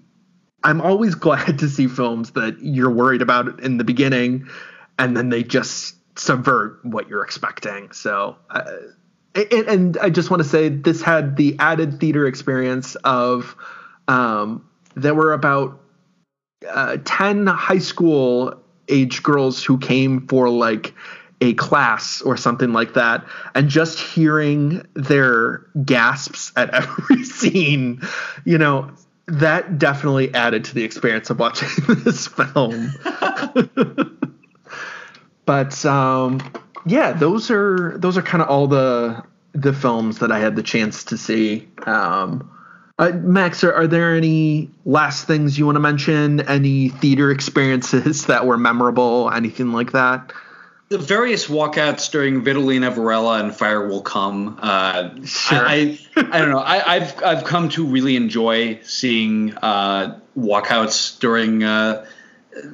[0.64, 4.48] I'm always glad to see films that you're worried about in the beginning,
[4.98, 7.92] and then they just subvert what you're expecting.
[7.92, 8.72] So, uh,
[9.34, 13.56] and, and, I just want to say this had the added theater experience of
[14.10, 15.80] um, there were about
[16.70, 18.61] uh, 10 high school
[18.92, 20.94] age girls who came for like
[21.42, 28.02] a class or something like that and just hearing their gasps at every scene
[28.46, 28.92] you know
[29.28, 31.70] that definitely added to the experience of watching
[32.04, 32.92] this film
[35.46, 36.40] but um,
[36.86, 39.24] yeah, those are those are kind of all the
[39.54, 41.68] the films that I had the chance to see.
[41.86, 42.50] Um,
[43.02, 46.42] uh, Max, are, are, there any last things you want to mention?
[46.42, 49.32] Any theater experiences that were memorable?
[49.32, 50.32] Anything like that?
[50.90, 54.60] The various walkouts during Vitalina Varela and Fire Will Come.
[54.62, 55.66] Uh, sure.
[55.68, 56.60] I, I, I don't know.
[56.60, 62.06] I, have I've come to really enjoy seeing uh, walkouts during uh,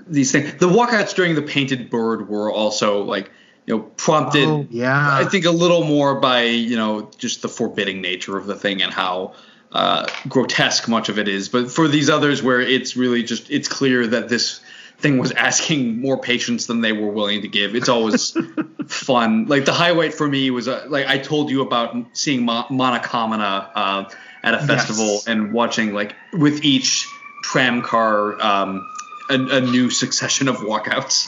[0.07, 0.55] these things.
[0.55, 3.31] The walkouts during the Painted Bird were also like
[3.67, 4.47] you know prompted.
[4.49, 8.47] Oh, yeah, I think a little more by you know just the forbidding nature of
[8.47, 9.35] the thing and how
[9.71, 11.49] uh, grotesque much of it is.
[11.49, 14.61] But for these others, where it's really just it's clear that this
[14.97, 17.75] thing was asking more patience than they were willing to give.
[17.75, 18.35] It's always
[18.87, 19.45] fun.
[19.45, 23.69] Like the highlight for me was uh, like I told you about seeing Mo- Manakamana
[23.75, 24.09] uh,
[24.43, 25.27] at a festival yes.
[25.27, 27.07] and watching like with each
[27.43, 28.89] tram car um,
[29.29, 31.27] a, a new succession of walkouts.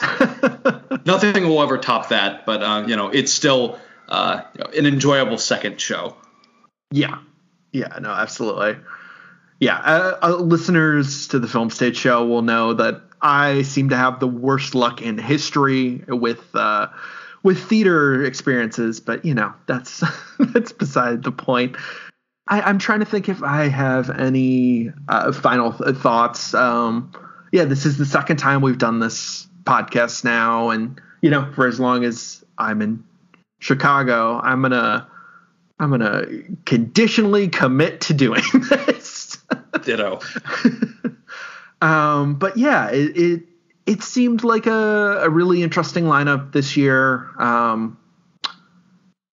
[1.06, 4.42] Nothing will ever top that, but uh, you know it's still uh,
[4.76, 6.16] an enjoyable second show.
[6.90, 7.18] Yeah,
[7.72, 8.76] yeah, no, absolutely.
[9.60, 13.96] Yeah, uh, uh, listeners to the Film Stage Show will know that I seem to
[13.96, 16.88] have the worst luck in history with uh,
[17.42, 20.02] with theater experiences, but you know that's
[20.38, 21.76] that's beside the point.
[22.48, 26.52] I, am trying to think if I have any uh, final th- thoughts.
[26.54, 27.12] Um,
[27.52, 31.66] yeah, this is the second time we've done this podcast now, and you know, for
[31.66, 33.04] as long as I'm in
[33.60, 35.06] Chicago, I'm gonna
[35.80, 36.26] I'm gonna
[36.66, 39.38] conditionally commit to doing this.
[39.82, 40.20] Ditto.
[41.80, 43.42] um, but yeah, it, it,
[43.86, 47.30] it seemed like a, a really interesting lineup this year.
[47.40, 47.98] Um,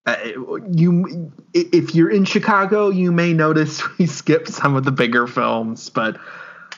[0.05, 0.15] uh,
[0.71, 5.89] you if you're in Chicago, you may notice we skipped some of the bigger films,
[5.89, 6.17] but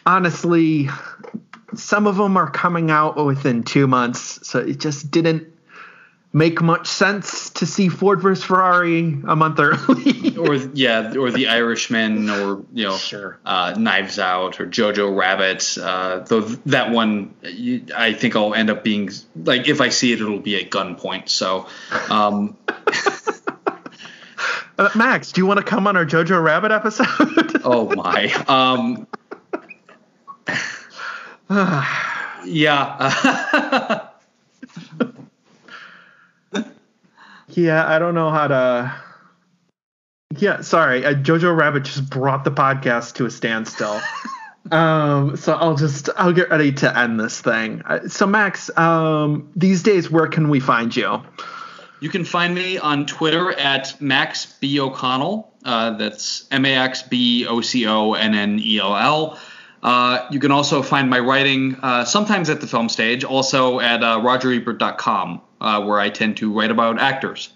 [0.04, 0.90] honestly,
[1.76, 5.59] some of them are coming out within two months, so it just didn't
[6.32, 10.38] make much sense to see Ford versus Ferrari a month early.
[10.38, 13.40] or yeah, or The Irishman, or you know, Sure.
[13.46, 15.78] uh, Knives Out, or Jojo Rabbit.
[15.82, 17.34] Uh, though that one,
[17.96, 19.10] I think I'll end up being
[19.44, 21.30] like if I see it, it'll be at gunpoint.
[21.30, 21.68] So,
[22.10, 22.58] um,
[24.78, 27.62] Uh, Max, do you want to come on our Jojo Rabbit episode?
[27.66, 29.08] oh my, um,
[32.46, 34.08] yeah.
[37.60, 38.96] Yeah, I don't know how to.
[40.38, 41.06] Yeah, sorry.
[41.06, 44.00] Uh, Jojo Rabbit just brought the podcast to a standstill.
[44.72, 47.82] um, so I'll just I'll get ready to end this thing.
[47.84, 51.22] Uh, so Max, um, these days, where can we find you?
[52.00, 55.52] You can find me on Twitter at Max B O'Connell.
[55.66, 59.40] Uh, that's M A X B O C O N N E L L.
[59.82, 64.04] Uh, you can also find my writing uh, sometimes at the film stage, also at
[64.04, 67.50] uh, RogerEbert.com, uh, where I tend to write about actors.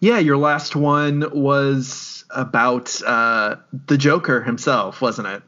[0.00, 3.56] Yeah, your last one was about uh,
[3.86, 5.42] the Joker himself, wasn't it?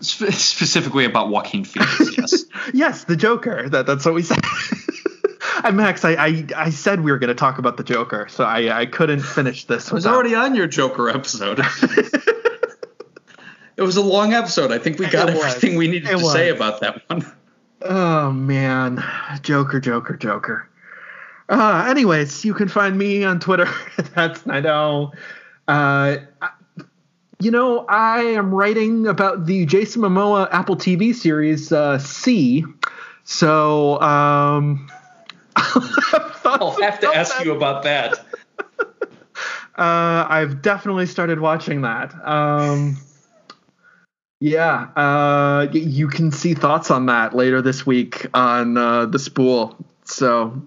[0.00, 2.44] Spe- specifically about Joaquin Phoenix, yes.
[2.72, 3.68] Yes, the Joker.
[3.68, 4.38] That that's what we said.
[5.74, 8.80] Max, I, I I said we were going to talk about the Joker, so I
[8.80, 9.90] I couldn't finish this.
[9.90, 11.60] I was without- already on your Joker episode.
[13.76, 14.72] it was a long episode.
[14.72, 17.30] I think we got everything we needed It to say about that one.
[17.82, 19.04] Oh man,
[19.42, 20.66] Joker, Joker, Joker.
[21.50, 23.68] Uh, anyways, you can find me on Twitter.
[24.14, 25.10] That's Nido.
[25.66, 26.18] Uh,
[27.40, 32.64] you know, I am writing about the Jason Momoa Apple TV series uh, See.
[33.24, 34.88] So um,
[35.56, 38.24] I'll have to ask you about that.
[39.76, 42.12] Uh, I've definitely started watching that.
[42.28, 42.98] Um,
[44.38, 49.74] yeah, uh, you can see thoughts on that later this week on uh, the spool.
[50.04, 50.60] So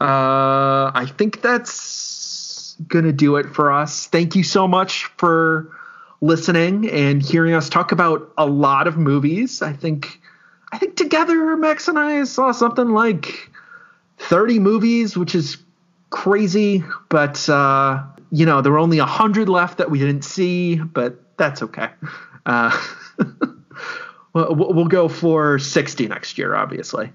[0.00, 4.06] uh, I think that's gonna do it for us.
[4.06, 5.70] Thank you so much for
[6.20, 9.62] listening and hearing us talk about a lot of movies.
[9.62, 10.20] I think
[10.72, 13.50] I think together Max and I saw something like
[14.18, 15.58] 30 movies, which is
[16.10, 21.36] crazy, but uh, you know, there were only 100 left that we didn't see, but
[21.36, 21.88] that's okay.
[22.46, 22.70] Uh,
[24.32, 27.12] we'll, we'll go for 60 next year, obviously.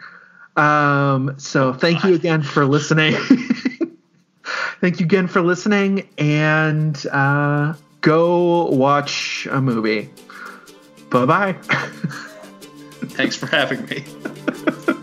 [0.56, 3.15] Um, so thank you again for listening.
[4.82, 10.10] thank you again for listening, and uh, go watch a movie.
[11.10, 11.53] Bye bye.
[13.15, 14.06] Thanks for having me.